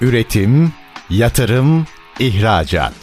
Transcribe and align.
Üretim, 0.00 0.72
yatırım, 1.10 1.86
ihracat. 2.18 2.94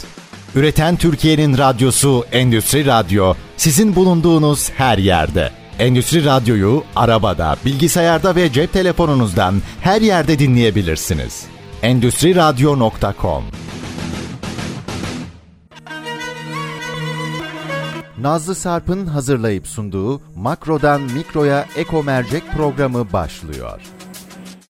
Üreten 0.55 0.95
Türkiye'nin 0.95 1.57
radyosu 1.57 2.25
Endüstri 2.31 2.85
Radyo 2.85 3.33
sizin 3.57 3.95
bulunduğunuz 3.95 4.69
her 4.69 4.97
yerde. 4.97 5.51
Endüstri 5.79 6.25
Radyo'yu 6.25 6.83
arabada, 6.95 7.55
bilgisayarda 7.65 8.35
ve 8.35 8.51
cep 8.51 8.73
telefonunuzdan 8.73 9.61
her 9.81 10.01
yerde 10.01 10.39
dinleyebilirsiniz. 10.39 11.45
Endüstri 11.81 12.35
Radyo.com 12.35 13.43
Nazlı 18.19 18.55
Sarp'ın 18.55 19.05
hazırlayıp 19.05 19.67
sunduğu 19.67 20.21
Makro'dan 20.35 21.01
Mikro'ya 21.01 21.65
Eko 21.75 22.03
Mercek 22.03 22.43
programı 22.51 23.13
başlıyor. 23.13 23.94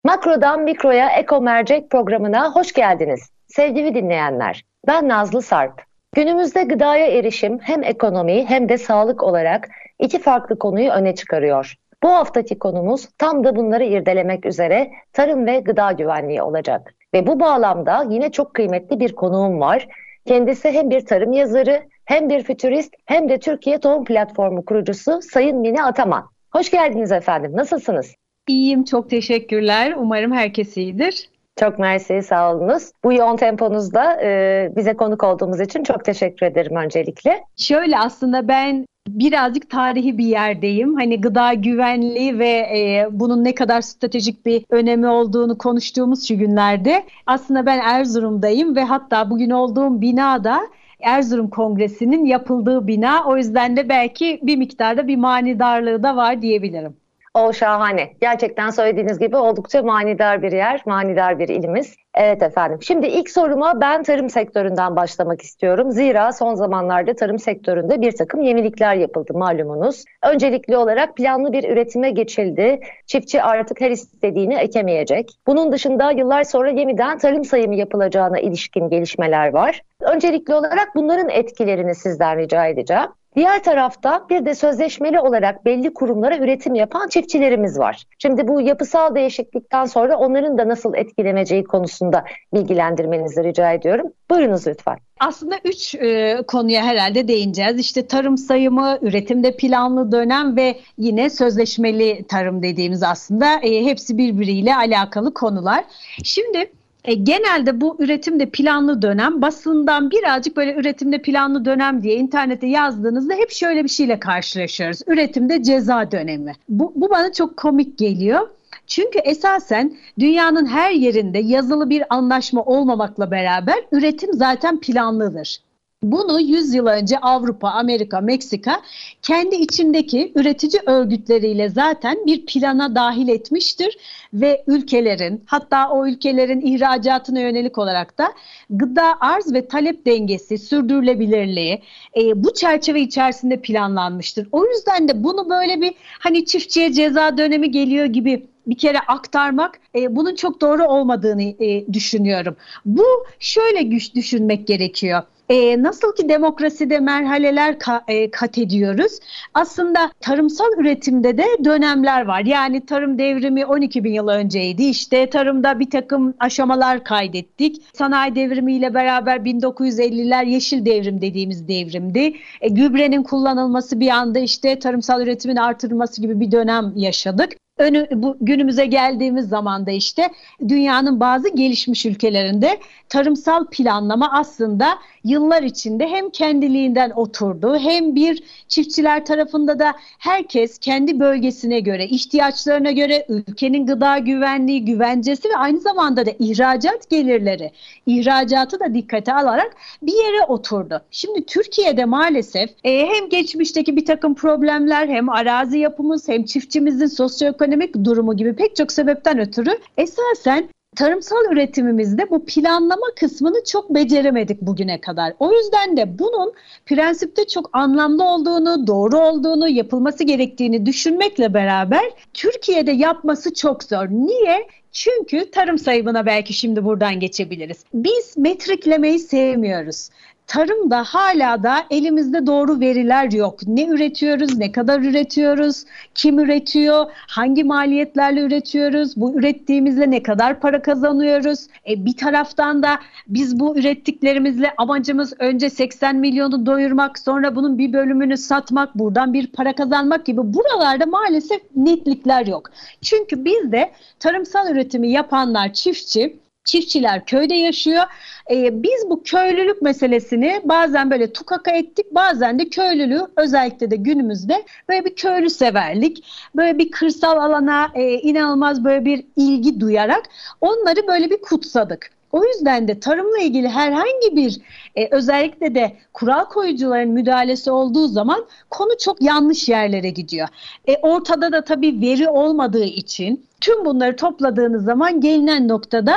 Makro'dan 0.04 0.62
Mikro'ya 0.62 1.08
Eko 1.08 1.40
Mercek 1.40 1.90
programına 1.90 2.54
hoş 2.54 2.72
geldiniz. 2.72 3.30
Sevgili 3.48 3.94
dinleyenler, 3.94 4.64
ben 4.86 5.08
Nazlı 5.08 5.42
Sarp. 5.42 5.82
Günümüzde 6.14 6.62
gıdaya 6.62 7.06
erişim 7.06 7.58
hem 7.58 7.82
ekonomi 7.82 8.44
hem 8.46 8.68
de 8.68 8.78
sağlık 8.78 9.22
olarak 9.22 9.68
iki 9.98 10.18
farklı 10.18 10.58
konuyu 10.58 10.90
öne 10.90 11.14
çıkarıyor. 11.14 11.74
Bu 12.02 12.08
haftaki 12.08 12.58
konumuz 12.58 13.08
tam 13.18 13.44
da 13.44 13.56
bunları 13.56 13.84
irdelemek 13.84 14.46
üzere 14.46 14.90
tarım 15.12 15.46
ve 15.46 15.60
gıda 15.60 15.92
güvenliği 15.92 16.42
olacak. 16.42 16.94
Ve 17.14 17.26
bu 17.26 17.40
bağlamda 17.40 18.06
yine 18.10 18.32
çok 18.32 18.54
kıymetli 18.54 19.00
bir 19.00 19.14
konuğum 19.14 19.60
var. 19.60 19.88
Kendisi 20.26 20.70
hem 20.70 20.90
bir 20.90 21.06
tarım 21.06 21.32
yazarı, 21.32 21.82
hem 22.04 22.28
bir 22.28 22.42
fütürist, 22.42 22.94
hem 23.06 23.28
de 23.28 23.38
Türkiye 23.38 23.80
Tohum 23.80 24.04
Platformu 24.04 24.64
kurucusu 24.64 25.22
Sayın 25.22 25.58
Mine 25.58 25.82
Ataman. 25.82 26.30
Hoş 26.52 26.70
geldiniz 26.70 27.12
efendim. 27.12 27.52
Nasılsınız? 27.54 28.14
İyiyim, 28.48 28.84
çok 28.84 29.10
teşekkürler. 29.10 29.94
Umarım 29.98 30.32
herkes 30.32 30.76
iyidir. 30.76 31.28
Çok 31.60 31.78
mersi, 31.78 32.22
sağ 32.22 32.54
olunuz. 32.54 32.90
Bu 33.04 33.12
yoğun 33.12 33.36
temponuzda 33.36 34.22
e, 34.22 34.72
bize 34.76 34.96
konuk 34.96 35.24
olduğumuz 35.24 35.60
için 35.60 35.82
çok 35.82 36.04
teşekkür 36.04 36.46
ederim 36.46 36.76
öncelikle. 36.76 37.44
Şöyle 37.56 37.98
aslında 37.98 38.48
ben 38.48 38.86
birazcık 39.08 39.70
tarihi 39.70 40.18
bir 40.18 40.24
yerdeyim. 40.24 40.94
Hani 40.94 41.20
gıda 41.20 41.54
güvenliği 41.54 42.38
ve 42.38 42.48
e, 42.48 43.08
bunun 43.10 43.44
ne 43.44 43.54
kadar 43.54 43.80
stratejik 43.80 44.46
bir 44.46 44.64
önemi 44.70 45.06
olduğunu 45.06 45.58
konuştuğumuz 45.58 46.28
şu 46.28 46.38
günlerde 46.38 47.04
aslında 47.26 47.66
ben 47.66 47.78
Erzurum'dayım 47.78 48.76
ve 48.76 48.84
hatta 48.84 49.30
bugün 49.30 49.50
olduğum 49.50 50.00
binada 50.00 50.60
Erzurum 51.00 51.50
Kongresi'nin 51.50 52.24
yapıldığı 52.24 52.86
bina. 52.86 53.24
O 53.26 53.36
yüzden 53.36 53.76
de 53.76 53.88
belki 53.88 54.40
bir 54.42 54.56
miktarda 54.56 55.08
bir 55.08 55.16
manidarlığı 55.16 56.02
da 56.02 56.16
var 56.16 56.42
diyebilirim. 56.42 56.96
O 57.34 57.52
şahane. 57.52 58.12
Gerçekten 58.20 58.70
söylediğiniz 58.70 59.18
gibi 59.18 59.36
oldukça 59.36 59.82
manidar 59.82 60.42
bir 60.42 60.52
yer, 60.52 60.82
manidar 60.86 61.38
bir 61.38 61.48
ilimiz. 61.48 61.96
Evet 62.14 62.42
efendim. 62.42 62.78
Şimdi 62.82 63.06
ilk 63.06 63.30
soruma 63.30 63.80
ben 63.80 64.02
tarım 64.02 64.30
sektöründen 64.30 64.96
başlamak 64.96 65.42
istiyorum. 65.42 65.92
Zira 65.92 66.32
son 66.32 66.54
zamanlarda 66.54 67.14
tarım 67.14 67.38
sektöründe 67.38 68.00
bir 68.00 68.12
takım 68.12 68.42
yenilikler 68.42 68.94
yapıldı 68.94 69.34
malumunuz. 69.34 70.04
Öncelikli 70.22 70.76
olarak 70.76 71.16
planlı 71.16 71.52
bir 71.52 71.68
üretime 71.68 72.10
geçildi. 72.10 72.80
Çiftçi 73.06 73.42
artık 73.42 73.80
her 73.80 73.90
istediğini 73.90 74.54
ekemeyecek. 74.54 75.30
Bunun 75.46 75.72
dışında 75.72 76.10
yıllar 76.10 76.44
sonra 76.44 76.70
yeniden 76.70 77.18
tarım 77.18 77.44
sayımı 77.44 77.74
yapılacağına 77.74 78.38
ilişkin 78.38 78.88
gelişmeler 78.88 79.52
var. 79.52 79.82
Öncelikli 80.00 80.54
olarak 80.54 80.88
bunların 80.94 81.28
etkilerini 81.28 81.94
sizden 81.94 82.38
rica 82.38 82.66
edeceğim. 82.66 83.08
Diğer 83.36 83.62
tarafta 83.62 84.26
bir 84.30 84.44
de 84.44 84.54
sözleşmeli 84.54 85.20
olarak 85.20 85.64
belli 85.64 85.94
kurumlara 85.94 86.36
üretim 86.38 86.74
yapan 86.74 87.08
çiftçilerimiz 87.08 87.78
var. 87.78 88.04
Şimdi 88.18 88.48
bu 88.48 88.60
yapısal 88.60 89.14
değişiklikten 89.14 89.84
sonra 89.84 90.16
onların 90.16 90.58
da 90.58 90.68
nasıl 90.68 90.94
etkileneceği 90.94 91.64
konusunda 91.64 92.24
bilgilendirmenizi 92.54 93.44
rica 93.44 93.72
ediyorum. 93.72 94.12
Buyurunuz 94.30 94.66
lütfen. 94.66 94.98
Aslında 95.20 95.54
üç 95.64 95.94
e, 95.94 96.38
konuya 96.46 96.84
herhalde 96.84 97.28
değineceğiz. 97.28 97.78
İşte 97.78 98.06
tarım 98.06 98.38
sayımı, 98.38 98.98
üretimde 99.02 99.56
planlı 99.56 100.12
dönem 100.12 100.56
ve 100.56 100.76
yine 100.98 101.30
sözleşmeli 101.30 102.24
tarım 102.28 102.62
dediğimiz 102.62 103.02
aslında 103.02 103.60
e, 103.62 103.84
hepsi 103.84 104.18
birbiriyle 104.18 104.76
alakalı 104.76 105.34
konular. 105.34 105.84
Şimdi 106.24 106.72
e, 107.04 107.14
genelde 107.14 107.80
bu 107.80 107.96
üretimde 107.98 108.46
planlı 108.46 109.02
dönem 109.02 109.42
basından 109.42 110.10
birazcık 110.10 110.56
böyle 110.56 110.74
üretimde 110.74 111.22
planlı 111.22 111.64
dönem 111.64 112.02
diye 112.02 112.14
internete 112.14 112.66
yazdığınızda 112.66 113.34
hep 113.34 113.50
şöyle 113.50 113.84
bir 113.84 113.88
şeyle 113.88 114.20
karşılaşıyoruz. 114.20 115.00
Üretimde 115.06 115.62
ceza 115.62 116.10
dönemi. 116.10 116.52
Bu, 116.68 116.92
bu 116.96 117.10
bana 117.10 117.32
çok 117.32 117.56
komik 117.56 117.98
geliyor. 117.98 118.48
Çünkü 118.86 119.18
esasen 119.18 119.96
dünyanın 120.18 120.66
her 120.66 120.90
yerinde 120.90 121.38
yazılı 121.38 121.90
bir 121.90 122.04
anlaşma 122.10 122.62
olmamakla 122.62 123.30
beraber 123.30 123.76
üretim 123.92 124.32
zaten 124.32 124.80
planlıdır. 124.80 125.60
Bunu 126.02 126.40
100 126.40 126.74
yıl 126.74 126.86
önce 126.86 127.18
Avrupa, 127.18 127.70
Amerika, 127.70 128.20
Meksika 128.20 128.82
kendi 129.22 129.56
içindeki 129.56 130.32
üretici 130.34 130.82
örgütleriyle 130.86 131.68
zaten 131.68 132.26
bir 132.26 132.46
plana 132.46 132.94
dahil 132.94 133.28
etmiştir 133.28 133.98
ve 134.34 134.64
ülkelerin 134.66 135.44
hatta 135.46 135.90
o 135.90 136.06
ülkelerin 136.06 136.60
ihracatına 136.60 137.40
yönelik 137.40 137.78
olarak 137.78 138.18
da 138.18 138.32
gıda 138.70 139.20
arz 139.20 139.54
ve 139.54 139.68
talep 139.68 140.06
dengesi, 140.06 140.58
sürdürülebilirliği 140.58 141.82
e, 142.16 142.44
bu 142.44 142.54
çerçeve 142.54 143.00
içerisinde 143.00 143.60
planlanmıştır. 143.60 144.48
O 144.52 144.66
yüzden 144.66 145.08
de 145.08 145.24
bunu 145.24 145.50
böyle 145.50 145.80
bir 145.80 145.94
hani 146.18 146.44
çiftçiye 146.44 146.92
ceza 146.92 147.38
dönemi 147.38 147.70
geliyor 147.70 148.06
gibi 148.06 148.46
bir 148.66 148.78
kere 148.78 148.98
aktarmak 148.98 149.80
e, 149.94 150.16
bunun 150.16 150.34
çok 150.34 150.60
doğru 150.60 150.84
olmadığını 150.84 151.42
e, 151.42 151.92
düşünüyorum. 151.92 152.56
Bu 152.84 153.04
şöyle 153.38 153.82
güç 153.82 154.14
düşünmek 154.14 154.66
gerekiyor. 154.66 155.22
E, 155.50 155.82
nasıl 155.82 156.14
ki 156.14 156.28
demokraside 156.28 157.00
merhaleler 157.00 157.78
ka, 157.78 158.04
e, 158.08 158.30
kat 158.30 158.58
ediyoruz. 158.58 159.12
Aslında 159.54 160.10
tarımsal 160.20 160.72
üretimde 160.78 161.38
de 161.38 161.44
dönemler 161.64 162.26
var. 162.26 162.40
Yani 162.40 162.86
tarım 162.86 163.18
devrimi 163.18 163.66
12 163.66 164.04
bin 164.04 164.12
yıl 164.12 164.28
önceydi. 164.28 164.82
İşte 164.82 165.30
tarımda 165.30 165.80
bir 165.80 165.90
takım 165.90 166.34
aşamalar 166.40 167.04
kaydettik. 167.04 167.82
Sanayi 167.94 168.34
devrimiyle 168.34 168.94
beraber 168.94 169.36
1950'ler 169.36 170.46
yeşil 170.46 170.84
devrim 170.84 171.20
dediğimiz 171.20 171.68
devrimdi. 171.68 172.32
E, 172.60 172.68
gübrenin 172.68 173.22
kullanılması 173.22 174.00
bir 174.00 174.08
anda 174.08 174.38
işte 174.38 174.78
tarımsal 174.78 175.22
üretimin 175.22 175.56
artırılması 175.56 176.22
gibi 176.22 176.40
bir 176.40 176.52
dönem 176.52 176.92
yaşadık 176.96 177.50
önü, 177.80 178.06
bu 178.14 178.36
günümüze 178.40 178.86
geldiğimiz 178.86 179.48
zaman 179.48 179.86
da 179.86 179.90
işte 179.90 180.28
dünyanın 180.68 181.20
bazı 181.20 181.48
gelişmiş 181.48 182.06
ülkelerinde 182.06 182.78
tarımsal 183.08 183.66
planlama 183.66 184.32
aslında 184.32 184.98
yıllar 185.24 185.62
içinde 185.62 186.08
hem 186.08 186.30
kendiliğinden 186.30 187.10
oturdu 187.10 187.78
hem 187.78 188.14
bir 188.14 188.42
çiftçiler 188.68 189.24
tarafında 189.24 189.78
da 189.78 189.94
herkes 190.18 190.78
kendi 190.78 191.20
bölgesine 191.20 191.80
göre, 191.80 192.04
ihtiyaçlarına 192.06 192.90
göre 192.90 193.26
ülkenin 193.28 193.86
gıda 193.86 194.18
güvenliği, 194.18 194.84
güvencesi 194.84 195.48
ve 195.48 195.56
aynı 195.56 195.80
zamanda 195.80 196.26
da 196.26 196.30
ihracat 196.38 197.10
gelirleri, 197.10 197.72
ihracatı 198.06 198.80
da 198.80 198.94
dikkate 198.94 199.34
alarak 199.34 199.76
bir 200.02 200.12
yere 200.12 200.44
oturdu. 200.48 201.02
Şimdi 201.10 201.46
Türkiye'de 201.46 202.04
maalesef 202.04 202.70
e, 202.84 203.06
hem 203.06 203.28
geçmişteki 203.28 203.96
bir 203.96 204.04
takım 204.04 204.34
problemler 204.34 205.08
hem 205.08 205.28
arazi 205.28 205.78
yapımız 205.78 206.28
hem 206.28 206.44
çiftçimizin 206.44 207.06
sosyoekonomik 207.06 207.69
durumu 208.04 208.36
gibi 208.36 208.56
pek 208.56 208.76
çok 208.76 208.92
sebepten 208.92 209.38
ötürü 209.38 209.78
esasen 209.96 210.68
tarımsal 210.96 211.52
üretimimizde 211.52 212.30
bu 212.30 212.44
planlama 212.44 213.06
kısmını 213.20 213.64
çok 213.64 213.94
beceremedik 213.94 214.60
bugüne 214.60 215.00
kadar. 215.00 215.32
O 215.38 215.52
yüzden 215.52 215.96
de 215.96 216.18
bunun 216.18 216.52
prensipte 216.86 217.46
çok 217.46 217.70
anlamlı 217.72 218.24
olduğunu, 218.24 218.86
doğru 218.86 219.18
olduğunu, 219.18 219.68
yapılması 219.68 220.24
gerektiğini 220.24 220.86
düşünmekle 220.86 221.54
beraber 221.54 222.04
Türkiye'de 222.34 222.92
yapması 222.92 223.54
çok 223.54 223.84
zor. 223.84 224.06
Niye? 224.10 224.68
Çünkü 224.92 225.50
tarım 225.50 225.78
sayımına 225.78 226.26
belki 226.26 226.52
şimdi 226.52 226.84
buradan 226.84 227.20
geçebiliriz. 227.20 227.84
Biz 227.94 228.36
metriklemeyi 228.36 229.18
sevmiyoruz 229.18 230.08
tarımda 230.50 231.04
hala 231.04 231.62
da 231.62 231.76
elimizde 231.90 232.46
doğru 232.46 232.80
veriler 232.80 233.32
yok. 233.32 233.60
Ne 233.66 233.86
üretiyoruz, 233.86 234.58
ne 234.58 234.72
kadar 234.72 235.00
üretiyoruz, 235.00 235.84
kim 236.14 236.38
üretiyor, 236.38 237.06
hangi 237.28 237.64
maliyetlerle 237.64 238.40
üretiyoruz, 238.40 239.16
bu 239.16 239.34
ürettiğimizle 239.34 240.10
ne 240.10 240.22
kadar 240.22 240.60
para 240.60 240.82
kazanıyoruz. 240.82 241.66
E, 241.88 242.04
bir 242.04 242.16
taraftan 242.16 242.82
da 242.82 242.98
biz 243.28 243.60
bu 243.60 243.78
ürettiklerimizle 243.78 244.74
amacımız 244.78 245.32
önce 245.38 245.70
80 245.70 246.16
milyonu 246.16 246.66
doyurmak, 246.66 247.18
sonra 247.18 247.56
bunun 247.56 247.78
bir 247.78 247.92
bölümünü 247.92 248.36
satmak, 248.36 248.94
buradan 248.94 249.32
bir 249.32 249.46
para 249.46 249.72
kazanmak 249.72 250.26
gibi 250.26 250.40
buralarda 250.54 251.06
maalesef 251.06 251.60
netlikler 251.76 252.46
yok. 252.46 252.70
Çünkü 253.02 253.44
bizde 253.44 253.90
tarımsal 254.18 254.70
üretimi 254.70 255.10
yapanlar 255.10 255.72
çiftçi 255.72 256.36
Çiftçiler 256.64 257.24
köyde 257.24 257.54
yaşıyor. 257.54 258.02
Ee, 258.50 258.82
biz 258.82 259.10
bu 259.10 259.22
köylülük 259.22 259.82
meselesini 259.82 260.60
bazen 260.64 261.10
böyle 261.10 261.32
tukaka 261.32 261.70
ettik, 261.70 262.06
bazen 262.10 262.58
de 262.58 262.68
köylülüğü 262.68 263.26
özellikle 263.36 263.90
de 263.90 263.96
günümüzde 263.96 264.64
böyle 264.88 265.04
bir 265.04 265.14
köylü 265.14 265.50
severlik, 265.50 266.24
böyle 266.56 266.78
bir 266.78 266.90
kırsal 266.90 267.36
alana 267.36 267.90
e, 267.94 268.12
inanılmaz 268.12 268.84
böyle 268.84 269.04
bir 269.04 269.24
ilgi 269.36 269.80
duyarak 269.80 270.22
onları 270.60 271.06
böyle 271.06 271.30
bir 271.30 271.42
kutsadık. 271.42 272.19
O 272.32 272.44
yüzden 272.44 272.88
de 272.88 273.00
tarımla 273.00 273.38
ilgili 273.38 273.68
herhangi 273.68 274.36
bir 274.36 274.60
e, 274.96 275.08
özellikle 275.10 275.74
de 275.74 275.96
kural 276.12 276.44
koyucuların 276.44 277.10
müdahalesi 277.10 277.70
olduğu 277.70 278.08
zaman 278.08 278.46
konu 278.70 278.90
çok 278.98 279.22
yanlış 279.22 279.68
yerlere 279.68 280.10
gidiyor. 280.10 280.48
E, 280.88 280.96
ortada 280.96 281.52
da 281.52 281.64
tabii 281.64 282.00
veri 282.00 282.28
olmadığı 282.28 282.84
için 282.84 283.46
tüm 283.60 283.84
bunları 283.84 284.16
topladığınız 284.16 284.84
zaman 284.84 285.20
gelinen 285.20 285.68
noktada 285.68 286.14